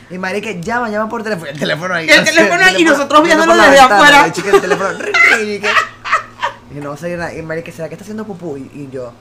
Y 0.09 0.17
marica, 0.17 0.51
llama, 0.51 0.89
llama 0.89 1.09
por 1.09 1.21
teléfono. 1.23 1.49
El 1.51 1.59
teléfono 1.59 1.93
ahí. 1.93 2.05
El 2.09 2.11
o 2.11 2.23
sea, 2.23 2.33
teléfono 2.33 2.63
ahí, 2.63 2.81
y 2.81 2.85
nosotros 2.85 3.23
viéndolo 3.23 3.53
la 3.55 3.63
desde 3.69 3.79
ventana, 3.79 3.95
afuera. 4.03 4.27
y 4.27 4.31
chica, 4.31 4.49
el 4.51 4.61
teléfono. 4.61 4.89
y 5.43 5.61
y 6.69 6.79
no 6.81 6.89
va 6.89 6.95
a 6.95 6.97
salir 6.97 7.17
nada. 7.17 7.33
Y 7.33 7.41
marica, 7.41 7.71
¿será 7.71 7.87
que 7.87 7.95
está 7.95 8.03
haciendo 8.03 8.25
pupú? 8.25 8.57
Y, 8.57 8.69
y 8.73 8.89
yo, 8.91 9.11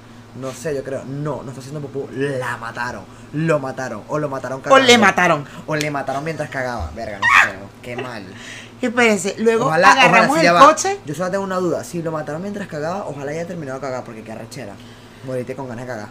no 0.40 0.52
sé, 0.52 0.74
yo 0.74 0.82
creo, 0.84 1.04
no, 1.04 1.42
no 1.42 1.48
está 1.50 1.60
haciendo 1.60 1.80
pupú. 1.80 2.08
La 2.12 2.56
mataron. 2.56 3.04
Lo 3.32 3.58
mataron. 3.58 4.02
O 4.08 4.18
lo 4.18 4.28
mataron 4.28 4.60
o 4.60 4.62
cagando. 4.62 4.86
le 4.86 4.98
mataron. 4.98 5.44
O 5.66 5.76
le 5.76 5.90
mataron 5.90 6.24
mientras 6.24 6.48
cagaba. 6.50 6.90
Verga, 6.94 7.18
no 7.18 7.24
sé. 7.50 7.56
Qué 7.82 7.96
mal. 7.96 8.24
Espérense, 8.80 9.34
luego 9.38 9.66
Ojalá, 9.66 9.92
agarramos 9.92 10.36
ojalá, 10.36 10.48
el 10.50 10.54
va. 10.56 10.60
coche. 10.66 11.00
Yo 11.06 11.14
solo 11.14 11.30
tengo 11.30 11.44
una 11.44 11.56
duda. 11.56 11.82
Si 11.82 12.02
lo 12.02 12.12
mataron 12.12 12.42
mientras 12.42 12.68
cagaba, 12.68 13.06
ojalá 13.06 13.30
haya 13.32 13.46
terminado 13.46 13.78
de 13.78 13.86
cagar, 13.86 14.04
porque 14.04 14.22
qué 14.22 14.32
arrechera. 14.32 14.74
Moriste 15.24 15.56
con 15.56 15.66
ganas 15.68 15.86
de 15.86 15.92
cagar. 15.92 16.08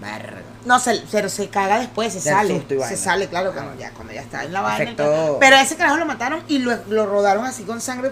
Verga. 0.00 0.42
No, 0.64 0.78
se, 0.78 1.02
pero 1.10 1.28
se 1.28 1.48
caga 1.48 1.78
después, 1.78 2.12
se 2.12 2.20
sale. 2.20 2.64
Se 2.88 2.96
sale, 2.96 3.28
claro, 3.28 3.50
Ah. 3.50 3.54
cuando 3.54 3.78
ya, 3.80 3.90
cuando 3.92 4.12
ya 4.12 4.20
está 4.20 4.44
en 4.44 4.52
la 4.52 4.60
vaina. 4.60 4.94
Pero 4.96 5.56
a 5.56 5.62
ese 5.62 5.76
carajo 5.76 5.96
lo 5.96 6.06
mataron 6.06 6.42
y 6.48 6.58
lo, 6.58 6.76
lo 6.88 7.06
rodaron 7.06 7.44
así 7.46 7.62
con 7.64 7.80
sangre. 7.80 8.10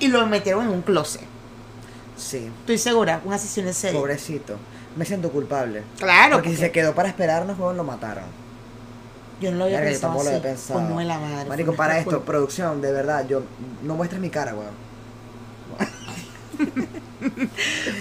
y 0.00 0.08
lo 0.08 0.26
metieron 0.26 0.64
en 0.64 0.70
un 0.70 0.82
closet. 0.82 1.22
Sí. 2.22 2.50
Estoy 2.60 2.78
segura, 2.78 3.20
un 3.24 3.32
asesino 3.32 3.68
en 3.68 3.74
serie. 3.74 3.98
Pobrecito. 3.98 4.56
Me 4.96 5.04
siento 5.04 5.30
culpable. 5.30 5.82
Claro, 5.98 6.36
Porque 6.36 6.50
si 6.50 6.56
se 6.56 6.70
quedó 6.70 6.94
para 6.94 7.08
esperarnos, 7.08 7.58
weón, 7.58 7.76
lo 7.76 7.84
mataron. 7.84 8.24
yo 9.40 9.50
no 9.50 9.58
lo 9.58 9.64
había 9.64 9.80
yo 9.80 9.84
pensado 9.86 10.12
tampoco 10.12 10.24
lo 10.24 10.30
así. 10.30 10.38
había 10.38 10.50
pensado. 10.54 10.80
Coño 10.80 10.98
de 10.98 11.04
la 11.04 11.18
madre. 11.18 11.48
Marico, 11.48 11.74
para 11.74 11.98
esto, 11.98 12.10
culpa. 12.10 12.24
producción, 12.26 12.80
de 12.80 12.92
verdad, 12.92 13.26
yo 13.26 13.42
no 13.82 13.94
muestres 13.96 14.20
mi 14.20 14.30
cara, 14.30 14.54
weón. 14.54 14.82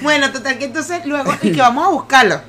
Bueno, 0.02 0.32
total 0.32 0.58
que 0.58 0.66
entonces 0.66 1.06
luego, 1.06 1.32
y 1.42 1.52
que 1.52 1.62
vamos 1.62 1.86
a 1.86 1.90
buscarlo. 1.90 2.42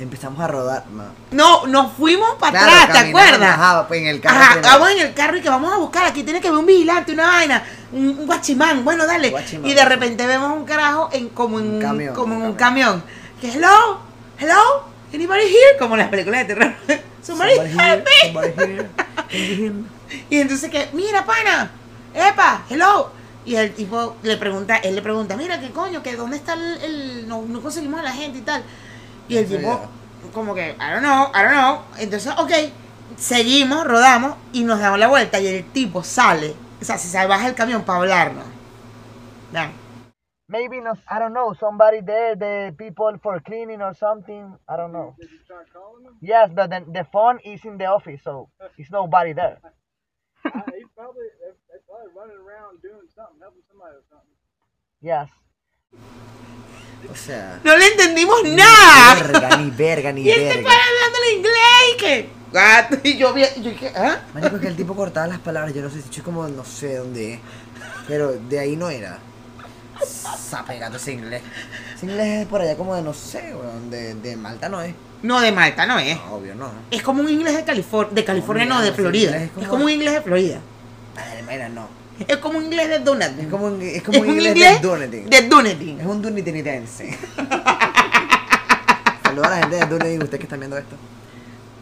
Empezamos 0.00 0.38
a 0.40 0.46
rodar, 0.46 0.84
ma. 0.90 1.06
No, 1.32 1.66
nos 1.66 1.92
fuimos 1.94 2.36
para 2.38 2.52
Claro, 2.52 2.82
atrás, 2.84 3.02
¿te 3.02 3.08
acuerdas? 3.08 3.50
Ajá, 3.50 3.88
pues 3.88 4.00
en 4.00 4.06
el 4.06 4.20
carro. 4.20 4.36
Ajá, 4.36 4.52
primero. 4.52 4.72
vamos 4.72 4.90
en 4.92 4.98
el 5.00 5.14
carro 5.14 5.36
y 5.36 5.40
que 5.40 5.48
vamos 5.48 5.72
a 5.72 5.76
buscar. 5.76 6.06
Aquí 6.06 6.22
tiene 6.22 6.40
que 6.40 6.46
haber 6.48 6.60
un 6.60 6.66
vigilante, 6.66 7.12
una 7.12 7.26
vaina, 7.26 7.64
un, 7.92 8.08
un 8.10 8.26
guachimán. 8.26 8.84
Bueno, 8.84 9.06
dale. 9.06 9.30
Guachimán. 9.30 9.68
Y 9.68 9.74
de 9.74 9.84
repente 9.84 10.24
vemos 10.26 10.56
un 10.56 10.64
carajo 10.64 11.08
en, 11.12 11.28
como 11.30 11.58
en 11.58 11.74
Un 11.74 11.80
camión, 11.80 12.14
como 12.14 12.34
en 12.34 12.40
un 12.42 12.46
un 12.48 12.54
camión. 12.54 13.02
Que 13.40 13.50
hello, 13.52 13.98
hello, 14.38 14.84
anybody 15.12 15.42
here? 15.42 15.78
Como 15.80 15.94
en 15.94 16.00
las 16.00 16.08
películas 16.10 16.46
de 16.46 16.54
terror. 16.54 16.74
Somebody, 17.22 17.56
Somebody 17.56 17.78
help 17.82 18.08
somebody 18.22 18.52
here. 18.56 19.72
Me? 19.72 19.82
Y 20.30 20.40
entonces 20.40 20.70
que, 20.70 20.88
mira, 20.94 21.26
pana, 21.26 21.70
epa, 22.14 22.62
hello. 22.70 23.10
Y 23.44 23.56
el 23.56 23.72
tipo 23.74 24.16
le 24.22 24.36
pregunta, 24.36 24.76
él 24.76 24.94
le 24.94 25.02
pregunta, 25.02 25.36
mira, 25.36 25.60
¿qué 25.60 25.70
coño? 25.70 26.02
que 26.02 26.16
¿Dónde 26.16 26.36
está 26.36 26.54
el, 26.54 26.82
el- 26.82 27.28
no, 27.28 27.42
no 27.42 27.60
conseguimos 27.60 28.00
a 28.00 28.04
la 28.04 28.12
gente 28.12 28.38
y 28.38 28.42
tal? 28.42 28.62
Y 29.28 29.36
el 29.36 29.48
tipo, 29.48 29.80
como 30.32 30.54
que, 30.54 30.70
I 30.70 30.90
don't 30.92 31.02
know, 31.02 31.30
I 31.34 31.42
don't 31.42 31.52
know. 31.52 31.82
Entonces, 31.98 32.32
ok, 32.38 32.50
seguimos, 33.16 33.84
rodamos 33.86 34.36
y 34.52 34.64
nos 34.64 34.80
damos 34.80 34.98
la 34.98 35.08
vuelta 35.08 35.38
y 35.40 35.46
el 35.46 35.64
tipo 35.72 36.02
sale, 36.02 36.54
o 36.80 36.84
sea, 36.84 36.98
se 36.98 37.26
baja 37.26 37.46
el 37.48 37.54
camión 37.54 37.84
para 37.84 38.00
hablarnos. 38.00 38.44
Vean. 39.52 39.72
Maybe 40.50 40.80
no, 40.80 40.92
I 41.10 41.18
don't 41.18 41.34
know, 41.34 41.52
somebody 41.52 42.00
there, 42.00 42.34
the 42.34 42.74
people 42.78 43.18
for 43.22 43.38
cleaning 43.40 43.82
or 43.82 43.94
something, 43.94 44.56
I 44.66 44.78
don't 44.78 44.92
know. 44.92 45.14
Did 45.20 45.30
you 45.30 45.40
start 45.44 45.68
calling 45.74 46.04
them? 46.04 46.16
Yes, 46.22 46.50
but 46.54 46.70
then 46.70 46.90
the 46.90 47.04
phone 47.12 47.38
is 47.44 47.62
in 47.66 47.76
the 47.76 47.84
office, 47.84 48.22
so 48.24 48.48
it's 48.78 48.90
nobody 48.90 49.34
there. 49.34 49.58
He's 50.42 50.88
probably 50.96 51.28
they're 51.68 51.84
probably 51.86 52.12
running 52.16 52.38
around 52.38 52.80
doing 52.80 53.08
something, 53.14 53.36
helping 53.42 53.60
somebody 53.68 53.96
or 53.96 54.04
something. 54.08 54.36
Yes. 55.02 55.28
O 57.10 57.14
sea, 57.16 57.60
No 57.64 57.76
le 57.76 57.86
entendimos 57.86 58.42
ni 58.44 58.54
nada. 58.56 59.14
verga, 59.22 59.56
ni 59.56 59.70
verga, 59.70 60.12
ni 60.12 60.22
Y 60.24 60.30
este 60.30 60.44
verga. 60.44 60.62
para 60.62 60.76
hablando 60.82 61.18
en 61.30 61.36
inglés 61.38 61.54
y 61.94 61.96
que, 61.96 62.30
gato, 62.52 62.96
y 63.04 63.16
yo 63.16 63.32
vi, 63.32 63.42
yo 63.62 63.70
dije, 63.70 63.92
¿ah? 63.96 64.20
Marico, 64.34 64.58
que 64.60 64.66
el 64.68 64.76
tipo 64.76 64.94
cortaba 64.94 65.26
las 65.26 65.38
palabras, 65.38 65.74
yo 65.74 65.82
no 65.82 65.90
sé, 65.90 66.02
si 66.10 66.20
como, 66.20 66.46
no 66.48 66.64
sé 66.64 66.96
dónde 66.96 67.34
es, 67.34 67.40
pero 68.06 68.32
de 68.32 68.58
ahí 68.58 68.76
no 68.76 68.90
era. 68.90 69.18
Sape, 70.04 70.78
gato, 70.78 70.96
ese 70.96 71.12
inglés. 71.12 71.42
Ese 71.96 72.06
inglés 72.06 72.42
es 72.42 72.46
por 72.46 72.60
allá 72.60 72.76
como 72.76 72.94
de, 72.94 73.02
no 73.02 73.12
sé, 73.14 73.54
weón, 73.54 73.90
de, 73.90 74.14
de 74.14 74.36
Malta 74.36 74.68
no 74.68 74.80
es. 74.82 74.94
No, 75.22 75.40
de 75.40 75.50
Malta 75.50 75.84
no 75.86 75.98
es. 75.98 76.16
Obvio, 76.30 76.54
no. 76.54 76.70
Es 76.90 77.02
como 77.02 77.22
un 77.22 77.28
inglés 77.28 77.56
de 77.56 77.64
California, 77.64 78.14
de 78.14 78.24
California 78.24 78.64
no, 78.66 78.80
de 78.80 78.92
Florida. 78.92 79.36
Es 79.36 79.42
es 79.44 79.50
como, 79.50 79.68
como- 79.68 79.84
un 79.84 79.90
inglés 79.90 80.14
de 80.14 80.20
Florida. 80.22 80.60
Madre 81.16 81.42
mía, 81.42 81.68
no. 81.68 81.88
Es 82.26 82.36
como 82.38 82.58
un 82.58 82.64
inglés 82.64 82.88
de 82.88 82.98
Dunedin. 83.00 83.40
Es 83.40 83.46
como 83.48 83.66
un, 83.66 83.80
es 83.82 84.02
como 84.02 84.20
un 84.20 84.28
inglés, 84.30 84.54
de 84.54 84.78
Dunedin. 84.80 85.30
de 85.30 85.42
Dunedin. 85.48 86.00
Es 86.00 86.06
un 86.06 86.20
dunedinidense. 86.22 87.16
Saludos 89.24 89.46
a 89.46 89.50
la 89.50 89.56
gente 89.58 89.76
de 89.76 89.86
Dunedin, 89.86 90.22
ustedes 90.22 90.38
que 90.40 90.44
están 90.46 90.58
viendo 90.60 90.78
esto. 90.78 90.96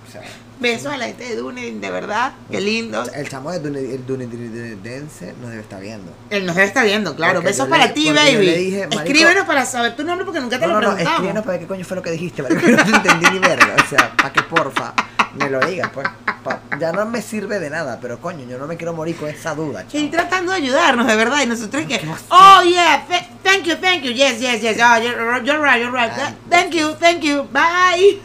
O 0.09 0.13
sea, 0.13 0.23
Besos 0.59 0.91
a 0.93 0.97
la 0.97 1.07
gente 1.07 1.25
de 1.25 1.37
Dunedin, 1.37 1.81
de 1.81 1.91
verdad. 1.91 2.33
Qué 2.51 2.61
lindo. 2.61 3.05
el 3.15 3.29
chamo 3.29 3.51
de 3.53 3.59
Dunedin, 3.61 3.91
el 3.93 4.07
dunedinidense 4.07 5.35
nos 5.41 5.51
debe 5.51 5.63
estar 5.63 5.81
viendo. 5.81 6.13
Él 6.31 6.47
nos 6.47 6.55
debe 6.57 6.67
estar 6.69 6.85
viendo, 6.85 7.15
claro. 7.15 7.35
Porque 7.35 7.49
Besos 7.49 7.69
para 7.69 7.87
le- 7.87 7.93
ti, 7.93 8.11
baby. 8.11 8.47
dije, 8.51 8.89
Escríbenos 8.91 9.45
para 9.47 9.65
saber 9.67 9.95
tu 9.97 10.05
nombre 10.05 10.25
porque 10.25 10.41
nunca 10.41 10.59
te 10.59 10.67
No, 10.67 10.75
lo 10.75 10.81
no, 10.81 10.81
no, 10.81 10.87
preguntamos. 10.95 11.13
escríbenos 11.19 11.45
para 11.45 11.53
ver 11.53 11.61
qué 11.61 11.67
coño 11.67 11.85
fue 11.85 11.97
lo 11.97 12.03
que 12.03 12.11
dijiste, 12.11 12.43
marico, 12.43 12.61
que 12.63 12.73
no 12.73 12.85
te 12.85 12.91
entendí 12.91 13.27
ni 13.33 13.39
verga. 13.39 13.77
O 13.85 13.89
sea, 13.89 14.13
para 14.17 14.33
que 14.33 14.43
porfa 14.43 14.95
me 15.37 15.51
lo 15.51 15.61
digas, 15.61 15.91
pues. 15.93 16.07
Pa- 16.45 16.61
ya 16.79 16.93
no 16.93 17.05
me 17.07 17.21
sirve 17.23 17.59
de 17.59 17.71
nada, 17.71 17.99
pero 18.01 18.21
coño, 18.21 18.45
yo 18.49 18.57
no 18.59 18.67
me 18.67 18.77
quiero 18.77 18.93
morir 18.93 19.17
con 19.17 19.29
esa 19.29 19.55
duda, 19.55 19.85
Y 19.93 20.09
tratando 20.09 20.53
de 20.53 20.59
ayudarnos, 20.59 21.07
de 21.07 21.17
verdad. 21.17 21.43
Y 21.43 21.47
nosotros 21.47 21.85
que, 21.87 21.99
¿Qué 21.99 22.07
vas 22.07 22.25
oh 22.31 22.63
yeah, 22.63 23.05
th- 23.09 23.25
thank 23.43 23.65
you, 23.65 23.75
thank 23.77 24.03
you, 24.03 24.13
yes, 24.13 24.39
yes, 24.41 24.63
yes, 24.63 24.77
oh, 24.81 24.97
you're, 25.03 25.43
you're 25.45 25.59
right, 25.61 25.81
you're 25.81 25.91
right. 25.91 26.13
Thank 26.49 26.75
you, 26.75 26.95
thank 26.95 27.23
you, 27.25 27.45
bye. 27.53 28.21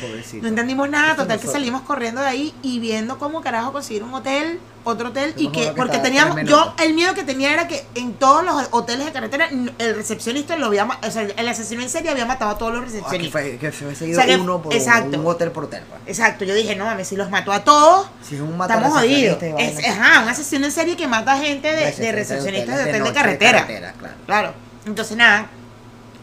Pobrecito. 0.00 0.42
No 0.42 0.48
entendimos 0.48 0.88
nada, 0.88 1.16
total 1.16 1.40
que 1.40 1.46
salimos 1.48 1.82
corriendo 1.82 2.20
de 2.20 2.28
ahí 2.28 2.54
y 2.62 2.78
viendo 2.80 3.18
cómo 3.18 3.40
carajo 3.40 3.72
conseguir 3.72 4.02
un 4.02 4.14
hotel, 4.14 4.60
otro 4.84 5.08
hotel 5.08 5.34
y 5.36 5.48
que 5.48 5.66
que 5.66 5.72
porque 5.72 5.98
teníamos 5.98 6.38
yo 6.44 6.72
el 6.82 6.94
miedo 6.94 7.12
que 7.14 7.22
tenía 7.24 7.52
era 7.52 7.68
que 7.68 7.84
en 7.94 8.14
todos 8.14 8.42
los 8.44 8.68
hoteles 8.70 9.04
de 9.06 9.12
carretera 9.12 9.48
el 9.50 9.94
recepcionista 9.94 10.56
lo 10.56 10.66
había 10.66 10.84
o 10.86 11.10
sea, 11.10 11.22
el 11.22 11.48
asesino 11.48 11.82
en 11.82 11.90
serie 11.90 12.10
había 12.10 12.24
matado 12.26 12.52
a 12.52 12.58
todos 12.58 12.72
los 12.72 12.82
Ah, 12.82 12.86
que, 12.86 12.90
recepcionistas. 12.92 13.42
fue, 13.42 13.58
que 13.58 13.72
se 13.72 13.86
O 13.86 13.94
sea, 14.14 14.24
que- 14.24 14.36
uno 14.36 14.62
por 14.62 14.72
exacto. 14.72 15.18
un 15.20 15.26
hotel 15.26 15.50
por 15.50 15.64
hotel, 15.64 15.82
pues. 15.88 16.00
Exacto, 16.06 16.44
yo 16.44 16.54
dije, 16.54 16.74
no 16.76 16.84
mames, 16.86 17.08
si 17.08 17.16
los 17.16 17.28
mató 17.28 17.52
a 17.52 17.64
todos, 17.64 18.08
Si 18.26 18.36
es 18.36 18.40
un 18.40 18.52
estamos 18.60 18.92
jodidos. 18.92 19.42
Es, 19.42 19.84
ajá, 19.88 20.22
un 20.22 20.28
asesino 20.28 20.64
en 20.64 20.72
serie 20.72 20.96
que 20.96 21.06
mata 21.06 21.36
gente 21.36 21.68
de, 21.68 21.74
de 21.74 21.82
Recepcionista 22.12 22.12
recepcionistas 22.12 22.76
de 22.76 22.82
hotel 22.90 23.04
de 23.04 23.12
carretera. 23.12 23.66
claro. 23.66 24.14
Claro. 24.26 24.52
Entonces 24.86 25.16
nada, 25.16 25.48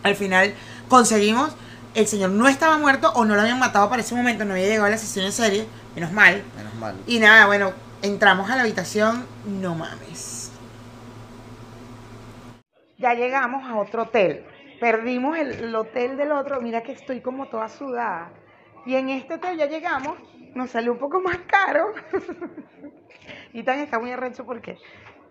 al 0.01 0.15
final 0.15 0.53
conseguimos, 0.88 1.51
el 1.95 2.07
señor 2.07 2.29
no 2.31 2.47
estaba 2.47 2.77
muerto 2.77 3.11
o 3.15 3.25
no 3.25 3.35
lo 3.35 3.41
habían 3.41 3.59
matado 3.59 3.89
para 3.89 4.01
ese 4.01 4.15
momento, 4.15 4.45
no 4.45 4.53
había 4.53 4.67
llegado 4.67 4.85
a 4.85 4.89
la 4.89 4.97
sesión 4.97 5.25
en 5.25 5.31
serie, 5.31 5.65
menos 5.95 6.11
mal. 6.11 6.43
Menos 6.57 6.75
mal. 6.75 6.95
Y 7.07 7.19
nada, 7.19 7.45
bueno, 7.47 7.73
entramos 8.01 8.49
a 8.49 8.55
la 8.55 8.63
habitación, 8.63 9.25
no 9.45 9.75
mames. 9.75 10.51
Ya 12.97 13.13
llegamos 13.13 13.63
a 13.67 13.77
otro 13.77 14.03
hotel. 14.03 14.45
Perdimos 14.79 15.37
el, 15.37 15.51
el 15.51 15.75
hotel 15.75 16.17
del 16.17 16.31
otro. 16.31 16.61
Mira 16.61 16.83
que 16.83 16.91
estoy 16.91 17.21
como 17.21 17.47
toda 17.47 17.69
sudada. 17.69 18.29
Y 18.85 18.95
en 18.95 19.09
este 19.09 19.35
hotel 19.35 19.57
ya 19.57 19.65
llegamos. 19.65 20.17
Nos 20.53 20.69
salió 20.69 20.91
un 20.91 20.99
poco 20.99 21.19
más 21.19 21.37
caro. 21.47 21.93
y 23.53 23.63
tan 23.63 23.79
está 23.79 23.99
muy 23.99 24.11
arrecho 24.11 24.45
porque 24.45 24.77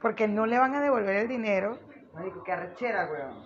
porque 0.05 0.29
no 0.29 0.45
le 0.45 0.59
van 0.59 0.75
a 0.75 0.83
devolver 0.83 1.17
el 1.17 1.29
dinero. 1.29 1.79
Marico, 2.13 2.45
qué 2.45 2.53
arrechera, 2.53 3.09
weón. 3.11 3.43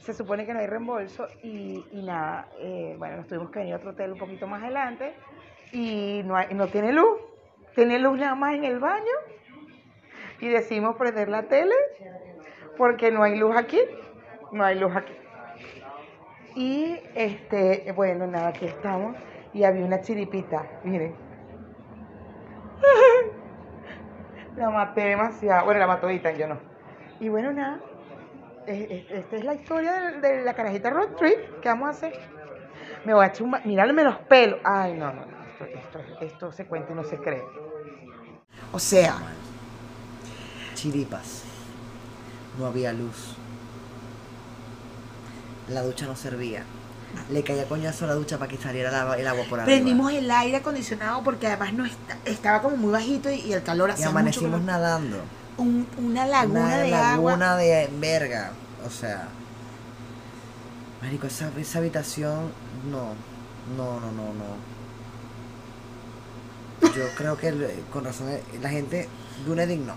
Se 0.00 0.14
supone 0.14 0.46
que 0.46 0.54
no 0.54 0.60
hay 0.60 0.66
reembolso 0.66 1.26
y, 1.42 1.84
y 1.92 2.02
nada, 2.02 2.48
eh, 2.58 2.94
bueno, 2.98 3.18
nos 3.18 3.26
tuvimos 3.26 3.50
que 3.50 3.58
venir 3.58 3.74
a 3.74 3.76
otro 3.76 3.90
hotel 3.90 4.12
un 4.12 4.18
poquito 4.18 4.46
más 4.46 4.62
adelante 4.62 5.12
y 5.72 6.22
no, 6.24 6.36
hay- 6.36 6.54
no 6.54 6.68
tiene 6.68 6.92
luz, 6.92 7.18
tiene 7.74 7.98
luz 7.98 8.18
nada 8.18 8.34
más 8.34 8.54
en 8.54 8.64
el 8.64 8.78
baño 8.78 9.04
y 10.40 10.48
decidimos 10.48 10.96
prender 10.96 11.28
la 11.28 11.42
tele 11.44 11.74
porque 12.78 13.10
no 13.10 13.22
hay 13.22 13.36
luz 13.38 13.54
aquí, 13.56 13.78
no 14.52 14.64
hay 14.64 14.78
luz 14.78 14.96
aquí. 14.96 15.12
Y 16.56 16.98
este, 17.14 17.92
bueno, 17.92 18.26
nada, 18.26 18.48
aquí 18.48 18.64
estamos 18.64 19.14
y 19.52 19.64
había 19.64 19.84
una 19.84 20.00
chiripita, 20.00 20.64
miren. 20.82 21.14
La 24.56 24.70
maté 24.70 25.02
demasiado, 25.02 25.64
bueno, 25.64 25.78
la 25.80 25.86
mató 25.86 26.10
yo 26.10 26.46
no. 26.48 26.58
Y 27.20 27.28
bueno, 27.28 27.52
nada, 27.52 27.80
esta 28.72 29.36
es 29.36 29.44
la 29.44 29.54
historia 29.54 30.12
de, 30.20 30.42
la 30.44 30.54
carajita 30.54 30.90
road 30.90 31.10
trip 31.18 31.60
que 31.60 31.68
vamos 31.68 31.88
a 31.88 31.90
hacer. 31.90 32.12
Me 33.04 33.14
voy 33.14 33.24
a 33.24 33.28
echar 33.28 33.42
un... 33.42 33.50
ba- 33.52 33.62
Mirarme 33.64 34.04
los 34.04 34.16
pelos. 34.18 34.58
Ay, 34.64 34.94
no, 34.94 35.12
no, 35.12 35.24
no. 35.26 35.40
Esto, 35.64 35.64
esto, 35.98 35.98
esto 36.20 36.52
se 36.52 36.66
cuenta 36.66 36.92
y 36.92 36.94
no 36.94 37.04
se 37.04 37.16
cree. 37.18 37.42
O 38.72 38.78
sea, 38.78 39.16
Chiripas. 40.74 41.44
No 42.58 42.66
había 42.66 42.92
luz. 42.92 43.36
La 45.68 45.82
ducha 45.82 46.06
no 46.06 46.16
servía. 46.16 46.64
Le 47.30 47.42
caía 47.42 47.64
coñazo 47.66 48.04
a 48.04 48.08
la 48.08 48.14
ducha 48.14 48.38
para 48.38 48.50
que 48.50 48.56
saliera 48.56 48.90
el 49.16 49.26
agua 49.26 49.44
por 49.48 49.58
arriba. 49.60 49.64
prendimos 49.76 50.12
el 50.12 50.30
aire 50.30 50.58
acondicionado 50.58 51.22
porque 51.24 51.46
además 51.48 51.72
no 51.72 51.84
está- 51.84 52.16
estaba 52.24 52.62
como 52.62 52.76
muy 52.76 52.92
bajito 52.92 53.30
y, 53.30 53.40
y 53.40 53.52
el 53.52 53.62
calor 53.62 53.90
Y 53.90 53.92
hacía 53.94 54.06
mucho 54.06 54.18
amanecimos 54.18 54.60
calor. 54.60 54.66
nadando. 54.66 55.16
Un- 55.58 55.86
una 55.98 56.26
laguna 56.26 56.60
Una 56.60 56.78
de 56.78 56.90
laguna 56.90 57.32
agua. 57.52 57.56
de 57.62 57.88
verga. 57.98 58.52
O 58.86 58.90
sea. 58.90 59.28
Marico, 61.02 61.26
esa, 61.26 61.50
esa 61.58 61.78
habitación. 61.78 62.52
No. 62.90 63.14
No, 63.76 64.00
no, 64.00 64.10
no, 64.12 64.32
no. 64.34 64.70
Yo 66.94 67.04
creo 67.16 67.36
que 67.36 67.48
el- 67.48 67.84
con 67.92 68.04
razón 68.04 68.28
eh, 68.30 68.42
la 68.62 68.68
gente. 68.70 69.08
Dunedin 69.46 69.86
no. 69.86 69.94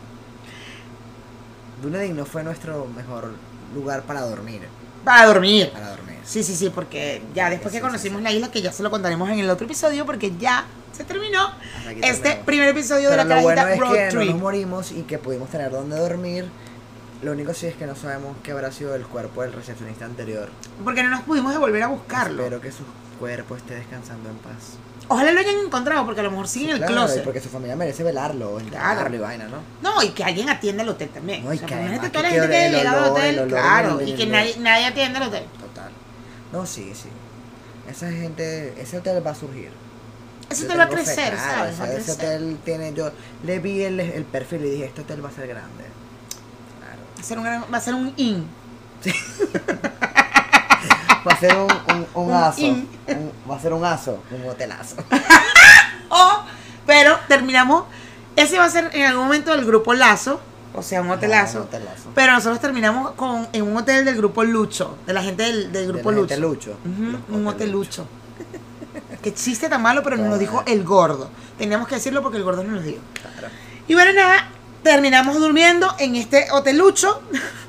Dunedin 1.82 2.16
no 2.16 2.26
fue 2.26 2.43
nuestro 2.43 2.86
mejor 2.86 3.34
lugar 3.74 4.04
para 4.04 4.22
dormir. 4.22 4.62
Para 5.04 5.26
dormir. 5.26 5.70
Para 5.74 5.89
dormir. 5.89 6.12
Sí, 6.26 6.43
sí, 6.43 6.55
sí, 6.55 6.69
porque 6.74 7.21
ya 7.36 7.49
después 7.49 7.71
Sí, 7.74 7.78
que 7.78 7.82
conocimos 7.82 8.19
sí. 8.19 8.24
la 8.24 8.32
isla, 8.32 8.51
que 8.51 8.61
ya 8.61 8.71
se 8.71 8.82
lo 8.84 8.89
contaremos 8.91 9.30
en 9.30 9.39
el 9.39 9.49
otro 9.49 9.65
episodio, 9.65 10.05
porque 10.05 10.32
ya 10.38 10.65
se 10.95 11.03
terminó 11.03 11.51
este 12.01 12.39
primer 12.45 12.69
episodio 12.69 13.09
de 13.09 13.17
Pero 13.17 13.28
la 13.30 13.36
lo 13.38 13.41
bueno 13.41 13.67
es 13.67 13.80
Road 13.80 13.93
que 13.93 14.03
no 14.05 14.09
Trip. 14.21 14.32
nos 14.32 14.39
morimos 14.41 14.91
y 14.91 15.01
que 15.03 15.17
pudimos 15.17 15.49
tener 15.49 15.71
donde 15.71 15.97
dormir. 15.97 16.45
Lo 17.21 17.32
único 17.32 17.53
sí 17.53 17.67
es 17.67 17.76
que 17.76 17.86
no 17.86 17.95
sabemos 17.95 18.36
qué 18.43 18.51
habrá 18.51 18.71
sido 18.71 18.95
el 18.95 19.05
cuerpo 19.05 19.41
del 19.43 19.53
recepcionista 19.53 20.05
anterior. 20.05 20.49
Porque 20.84 21.03
no 21.03 21.09
nos 21.09 21.21
pudimos 21.21 21.51
devolver 21.53 21.84
a 21.84 21.88
buscarlo. 21.88 22.43
Espero 22.43 22.61
que 22.61 22.71
sus 22.71 22.86
cuerpo 23.19 23.55
esté 23.55 23.76
descansando 23.76 24.30
en 24.30 24.36
paz. 24.38 24.78
Ojalá 25.07 25.32
lo 25.32 25.39
hayan 25.39 25.55
encontrado, 25.65 26.05
porque 26.05 26.21
a 26.21 26.24
lo 26.24 26.32
mejor 26.32 26.47
sigue 26.47 26.65
Sí, 26.65 26.71
en 26.71 26.78
el 26.78 26.84
claro, 26.86 26.93
closet. 27.05 27.24
Porque 27.24 27.39
su 27.41 27.49
familia 27.49 27.76
merece 27.76 28.03
velarlo, 28.03 28.59
enterrarlo 28.59 29.15
y 29.15 29.19
vaina, 29.19 29.47
¿no? 29.47 29.57
No, 29.82 30.01
y 30.03 30.09
que 30.09 30.24
alguien 30.24 30.49
atienda 30.49 30.84
al 30.84 30.89
hotel 30.89 31.09
también. 31.09 31.43
No, 31.43 31.49
o 31.49 31.53
y 31.53 31.57
sea, 31.57 31.67
que 31.67 31.74
imagínate 31.74 32.07
además 32.07 32.11
toda 32.11 32.24
la 32.24 32.30
gente 32.30 32.47
que 32.49 32.65
el 32.65 32.71
llegado 32.74 33.03
al 33.05 33.11
hotel, 33.11 33.34
el 33.36 33.39
olor 33.39 33.49
claro, 33.49 34.01
y 34.01 34.13
que 34.15 34.26
nadie, 34.28 34.55
nadie 34.59 34.86
atienda 34.86 35.19
al 35.19 35.28
hotel. 35.28 35.43
No, 36.54 36.66
sí, 36.66 36.93
sí. 36.95 37.10
Esa 37.89 38.10
gente, 38.10 38.74
ese 38.82 38.97
hotel 38.99 39.22
va 39.26 39.32
a 39.32 39.36
surgir. 39.36 39.72
Ese 40.49 40.64
hotel 40.66 40.80
va 40.80 40.84
a 40.84 40.89
crecer, 40.89 41.38
¿sabes? 41.38 41.80
Va 41.82 41.84
a 41.86 41.93
ese- 41.93 42.12
hotel 42.14 42.58
tiene, 42.64 42.93
yo 42.93 43.12
le 43.43 43.60
vi 43.60 43.82
el, 43.84 43.99
el 43.99 44.24
perfil 44.24 44.64
y 44.66 44.70
dije, 44.70 44.86
este 44.86 45.01
hotel 45.01 45.24
va 45.26 45.30
a 45.30 45.32
ser 45.34 45.47
grande. 45.47 45.84
Claro. 46.80 47.01
Va 47.18 47.22
a 47.22 47.24
ser 47.26 47.38
un, 47.39 47.43
gran- 47.43 47.66
va 47.74 47.78
a 47.78 47.82
ser 47.82 47.93
un 47.95 48.14
in. 48.16 48.47
Va 51.26 51.32
a 51.32 51.39
ser 51.39 51.56
un, 51.56 51.72
un, 51.95 52.08
un 52.16 52.26
Un 52.26 52.34
aso. 52.34 52.62
va 53.49 53.56
a 53.56 53.60
ser 53.62 53.72
un 53.74 53.86
aso, 53.86 54.22
un 54.32 54.45
hotelazo. 54.49 54.95
O, 56.10 56.43
pero 56.86 57.18
terminamos, 57.28 57.86
ese 58.36 58.60
va 58.60 58.66
a 58.66 58.70
ser 58.70 58.89
en 58.93 59.06
algún 59.06 59.24
momento 59.24 59.51
del 59.51 59.66
grupo 59.66 59.93
Lazo, 59.93 60.39
o 60.76 60.82
sea, 60.82 61.01
un 61.01 61.09
hotelazo. 61.09 61.59
Un 61.59 61.63
hotelazo. 61.65 62.09
Pero 62.15 62.34
nosotros 62.34 62.59
terminamos 62.59 63.11
con, 63.11 63.47
en 63.53 63.63
un 63.63 63.78
hotel 63.78 64.05
del 64.05 64.15
grupo 64.17 64.43
Lucho, 64.43 64.97
de 65.05 65.13
la 65.13 65.21
gente 65.24 65.43
del, 65.43 65.71
del 65.71 65.88
grupo 65.88 66.11
De 66.11 66.15
la 66.15 66.21
Lucho. 66.21 66.36
gente 66.36 66.41
Lucho. 66.41 66.78
Un 67.30 67.47
hotel 67.47 67.69
hotelucho. 67.69 68.07
que 69.21 69.34
chiste 69.34 69.69
tan 69.69 69.82
malo, 69.82 70.03
pero 70.03 70.17
nos 70.17 70.30
lo 70.30 70.38
dijo 70.38 70.63
el 70.65 70.84
gordo. 70.84 71.30
Teníamos 71.57 71.88
que 71.88 71.95
decirlo 71.95 72.21
porque 72.21 72.38
el 72.38 72.43
gordo 72.43 72.63
nos 72.63 72.74
lo 72.74 72.82
dijo. 72.82 73.01
Claro. 73.13 73.53
Y 73.88 73.93
bueno, 73.93 74.13
nada, 74.13 74.49
terminamos 74.84 75.39
durmiendo 75.39 75.93
en 75.99 76.15
este 76.15 76.47
hotelucho, 76.51 77.21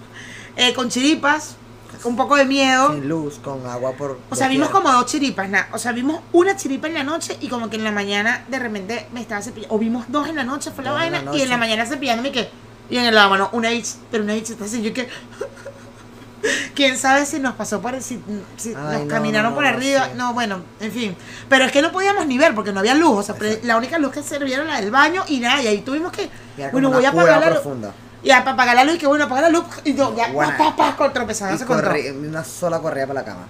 eh, 0.57 0.72
con 0.74 0.88
chiripas, 0.88 1.57
un 2.05 2.16
poco 2.16 2.36
de 2.36 2.44
miedo. 2.44 2.92
Sin 2.92 3.09
luz, 3.09 3.38
con 3.38 3.66
agua 3.66 3.92
por. 3.92 4.18
O 4.30 4.36
sea, 4.36 4.48
vimos 4.48 4.68
como 4.70 4.90
dos 4.92 5.07
chiripas, 5.07 5.48
nada. 5.48 5.68
O 5.72 5.78
sea, 5.78 5.92
vimos 5.92 6.20
una 6.32 6.57
chiripa 6.57 6.86
en 6.86 6.94
la 6.94 7.05
noche 7.05 7.36
y 7.40 7.48
como 7.48 7.70
que 7.70 7.76
en 7.76 7.84
la 7.84 7.92
mañana 7.92 8.44
de 8.48 8.59
repente 8.59 9.07
me 9.12 9.20
estaba 9.20 9.40
cepillando. 9.42 9.74
O 9.74 9.78
vimos 9.78 10.07
dos 10.09 10.28
en 10.28 10.36
la 10.36 10.44
noche, 10.44 10.70
fue 10.70 10.84
la 10.84 10.92
vaina. 10.92 11.24
y 11.32 11.40
en 11.42 11.48
la 11.48 11.57
mañana 11.57 11.86
cepillándome 11.86 12.32
que. 12.32 12.48
Y 12.91 12.99
en 12.99 13.05
el 13.07 13.14
lavamanos, 13.14 13.49
una 13.53 13.70
bitch, 13.70 13.95
pero 14.11 14.24
una 14.24 14.35
bitch 14.35 14.51
está 14.51 14.64
así. 14.64 14.82
Yo 14.82 14.93
que. 14.93 15.09
Quién 16.74 16.99
sabe 16.99 17.24
si 17.24 17.39
nos 17.41 17.55
pasó 17.55 17.80
por. 17.80 18.01
Si, 18.03 18.20
si 18.59 18.68
Ay, 18.70 18.74
nos 18.74 19.01
no, 19.03 19.09
caminaron 19.09 19.51
no, 19.53 19.57
por 19.57 19.64
arriba. 19.66 20.07
sí. 20.07 20.11
No, 20.16 20.35
bueno, 20.35 20.61
en 20.80 20.93
fin. 20.93 21.16
Pero 21.49 21.64
es 21.64 21.72
que 21.72 21.80
no 21.80 21.91
podíamos 21.91 22.26
ni 22.26 22.37
ver 22.37 22.55
porque 22.55 22.72
no 22.72 22.80
había 22.80 22.95
luz. 22.95 23.18
O 23.18 23.22
sea, 23.22 23.35
Exacto. 23.37 23.66
la 23.66 23.78
única 23.78 23.99
luz 23.99 24.12
que 24.12 24.22
servía 24.22 24.57
era 24.57 24.64
la 24.64 24.80
del 24.80 24.91
baño 24.91 25.24
y 25.28 25.41
nada. 25.41 25.62
Y 25.62 25.66
ahí 25.68 25.80
tuvimos 25.80 26.12
que. 26.12 26.28
Bueno, 26.72 26.91
voy 26.91 27.05
a 27.05 27.11
apagar 27.11 27.41
la 27.41 27.51
luz. 27.51 27.62
Y 28.22 28.30
a- 28.30 28.41
para 28.41 28.53
apagar 28.53 28.76
la 28.76 28.85
luz 28.85 28.97
y 28.97 28.99
que 28.99 29.07
bueno, 29.07 29.24
apagar 29.24 29.45
la 29.45 29.51
luz. 29.59 29.64
Y 29.85 29.95
yo, 29.95 30.14
ya, 30.14 30.28
Buena. 30.32 30.57
pa, 30.59 30.76
pa, 30.76 30.97
pa, 30.97 31.09
una 32.18 32.45
sola 32.45 32.78
corrida 32.80 33.07
para 33.07 33.20
la 33.20 33.24
cama. 33.24 33.47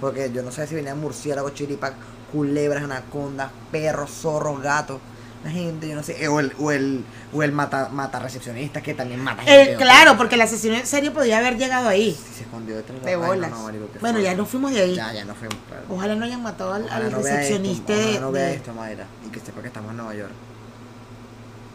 Porque 0.00 0.30
yo 0.30 0.42
no 0.42 0.50
sé 0.50 0.66
si 0.66 0.74
venían 0.74 1.00
murciélagos, 1.00 1.54
chiripas, 1.54 1.92
culebras, 2.30 2.84
anacondas, 2.84 3.50
perros, 3.70 4.10
zorros, 4.10 4.60
gatos. 4.60 5.00
La 5.46 5.52
gente, 5.52 5.88
yo 5.88 5.94
no 5.94 6.02
sé. 6.02 6.24
eh, 6.24 6.26
O 6.26 6.40
el, 6.40 6.52
o 6.58 6.72
el, 6.72 7.04
o 7.32 7.40
el 7.44 7.52
mata, 7.52 7.88
mata 7.92 8.18
recepcionista 8.18 8.82
que 8.82 8.94
también 8.94 9.20
mata 9.22 9.42
gente. 9.44 9.70
Eh, 9.70 9.72
¿no? 9.74 9.78
claro, 9.80 10.16
porque 10.16 10.34
el 10.34 10.40
asesino 10.40 10.74
en 10.74 10.84
serie 10.86 11.12
podía 11.12 11.38
haber 11.38 11.56
llegado 11.56 11.88
ahí. 11.88 12.10
Sí, 12.12 12.34
se 12.38 12.42
escondió 12.42 12.74
detrás 12.74 13.00
De 13.04 13.14
vaina, 13.14 13.28
bolas. 13.34 13.50
no, 13.52 13.62
marico, 13.62 13.88
qué 13.92 13.98
bueno, 14.00 14.18
ya 14.18 14.34
nos 14.34 14.48
fuimos 14.48 14.72
de 14.72 14.80
ahí. 14.80 14.94
Ya, 14.96 15.12
ya 15.12 15.24
no 15.24 15.36
fuimos, 15.36 15.56
claro. 15.68 15.84
Ojalá 15.88 16.16
no 16.16 16.24
hayan 16.24 16.42
matado 16.42 16.74
al, 16.74 16.82
no 16.86 17.18
recepcionista 17.18 17.92
esto, 17.94 18.12
de, 18.12 18.20
no 18.20 18.32
vea 18.32 18.46
de- 18.46 18.54
esto, 18.56 18.74
Mayra. 18.74 19.06
Y 19.24 19.30
que 19.30 19.38
sepa 19.38 19.60
que 19.60 19.68
estamos 19.68 19.92
en 19.92 19.96
Nueva 19.98 20.14
York. 20.16 20.32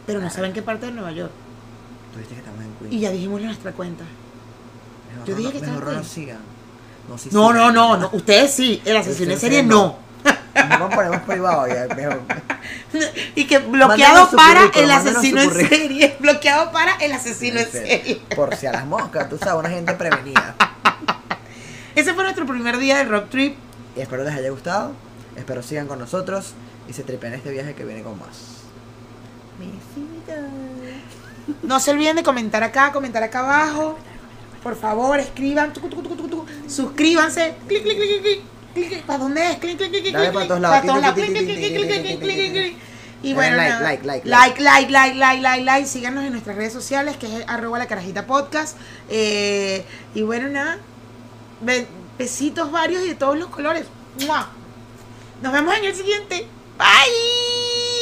Pero 0.06 0.20
no 0.20 0.30
saben 0.30 0.52
qué 0.52 0.62
parte 0.62 0.88
de 0.88 0.92
Nueva 0.92 1.12
York. 1.14 1.32
Tú 2.12 2.18
dijiste 2.20 2.36
que 2.36 2.40
estamos 2.42 2.62
en 2.66 2.74
Queens. 2.74 2.94
Y 2.94 3.00
ya 3.00 3.12
dijimos 3.12 3.40
en 3.40 3.46
nuestra 3.46 3.72
cuenta. 3.72 4.04
Mejor 5.14 5.28
yo 5.28 5.34
no- 5.34 5.38
dije 5.40 5.52
que 5.52 5.58
estaba 5.60 5.78
mejor 5.80 5.94
en 5.94 6.00
no 6.02 7.16
Queens. 7.16 7.34
No, 7.34 7.54
No, 7.54 7.72
no, 7.72 7.72
no, 7.72 7.98
no. 7.98 8.10
Ustedes 8.12 8.52
sí. 8.52 8.82
El 8.84 8.98
asesino 8.98 9.32
en 9.32 9.40
serie 9.40 9.64
no. 9.64 9.96
No 10.80 10.90
ponemos 10.90 11.22
privado 11.22 11.68
ya. 11.68 11.94
Mejor. 11.96 12.22
y 13.36 13.46
que 13.46 13.58
bloqueado 13.60 14.30
para 14.32 14.66
el 14.76 14.92
asesino 14.92 15.42
en 15.42 15.52
serie. 15.52 16.16
Bloqueado 16.20 16.72
para 16.72 16.96
el 16.96 17.12
asesino 17.14 17.60
en 17.60 17.72
serie. 17.72 18.22
Por 18.36 18.56
si 18.56 18.68
a 18.68 18.72
las 18.72 18.86
moscas, 18.86 19.30
tú 19.30 19.38
sabes, 19.38 19.60
una 19.60 19.70
gente 19.70 19.94
prevenida. 19.94 20.56
Ese 21.96 22.14
fue 22.14 22.24
nuestro 22.24 22.46
primer 22.46 22.78
día 22.78 22.98
de 22.98 23.04
road 23.06 23.26
trip. 23.30 23.58
Y 23.96 24.02
espero 24.02 24.24
les 24.24 24.34
haya 24.34 24.50
gustado. 24.50 24.94
Espero 25.36 25.64
sigan 25.64 25.88
con 25.88 26.00
nosotros 26.00 26.54
y 26.88 26.94
se 26.94 27.04
tripen 27.04 27.34
este 27.34 27.52
viaje 27.52 27.74
que 27.74 27.86
viene 27.86 28.04
con 28.04 28.20
más. 28.20 28.62
No 31.64 31.80
se 31.80 31.92
olviden 31.92 32.16
de 32.16 32.24
comentar 32.24 32.64
acá, 32.64 32.92
comentar 32.92 33.24
acá 33.24 33.40
abajo. 33.40 33.98
Por 34.64 34.76
favor, 34.76 35.20
escriban. 35.20 35.74
Suscríbanse. 36.68 37.56
Clic, 37.68 37.84
clic, 37.84 37.98
clic, 37.98 38.22
clic. 38.22 38.42
¿Para 39.06 39.20
dónde 39.20 39.52
es? 39.52 39.58
Clic, 39.58 39.78
clic, 39.78 39.90
clic, 39.90 40.02
clic, 40.04 40.14
Dale 40.14 40.26
clic, 40.30 40.34
para 40.34 40.48
todos 40.48 40.62
lados. 40.62 40.76
Para 40.78 40.88
todos 40.88 41.02
lados. 41.02 41.16
Clic, 41.16 41.28
clic, 41.28 41.46
clic, 41.46 42.02
clic, 42.02 42.20
clic, 42.20 42.52
clic. 42.52 42.78
Y 43.24 43.34
bueno, 43.34 43.56
like, 43.58 44.04
like, 44.04 44.04
like, 44.04 44.26
like, 44.26 44.60
like, 44.62 44.92
like, 44.92 45.16
like, 45.16 45.42
like, 45.42 45.64
like. 45.64 45.86
Síganos 45.88 46.24
en 46.24 46.32
nuestras 46.32 46.56
redes 46.56 46.74
sociales, 46.74 47.18
que 47.18 47.28
es 47.28 47.48
arroba 47.48 47.78
la 47.78 47.86
carajita 47.88 48.26
podcast. 48.26 48.78
Eh, 49.10 49.86
y 50.16 50.24
bueno, 50.24 50.48
nada. 50.50 50.80
Be- 51.62 51.88
Besitos 52.18 52.72
varios 52.72 53.04
y 53.04 53.10
de 53.10 53.16
todos 53.16 53.38
los 53.38 53.50
colores. 53.50 53.86
Nos 55.42 55.54
vemos 55.54 55.76
en 55.78 55.86
el 55.86 55.96
siguiente. 55.96 56.48
Bye. 56.78 58.01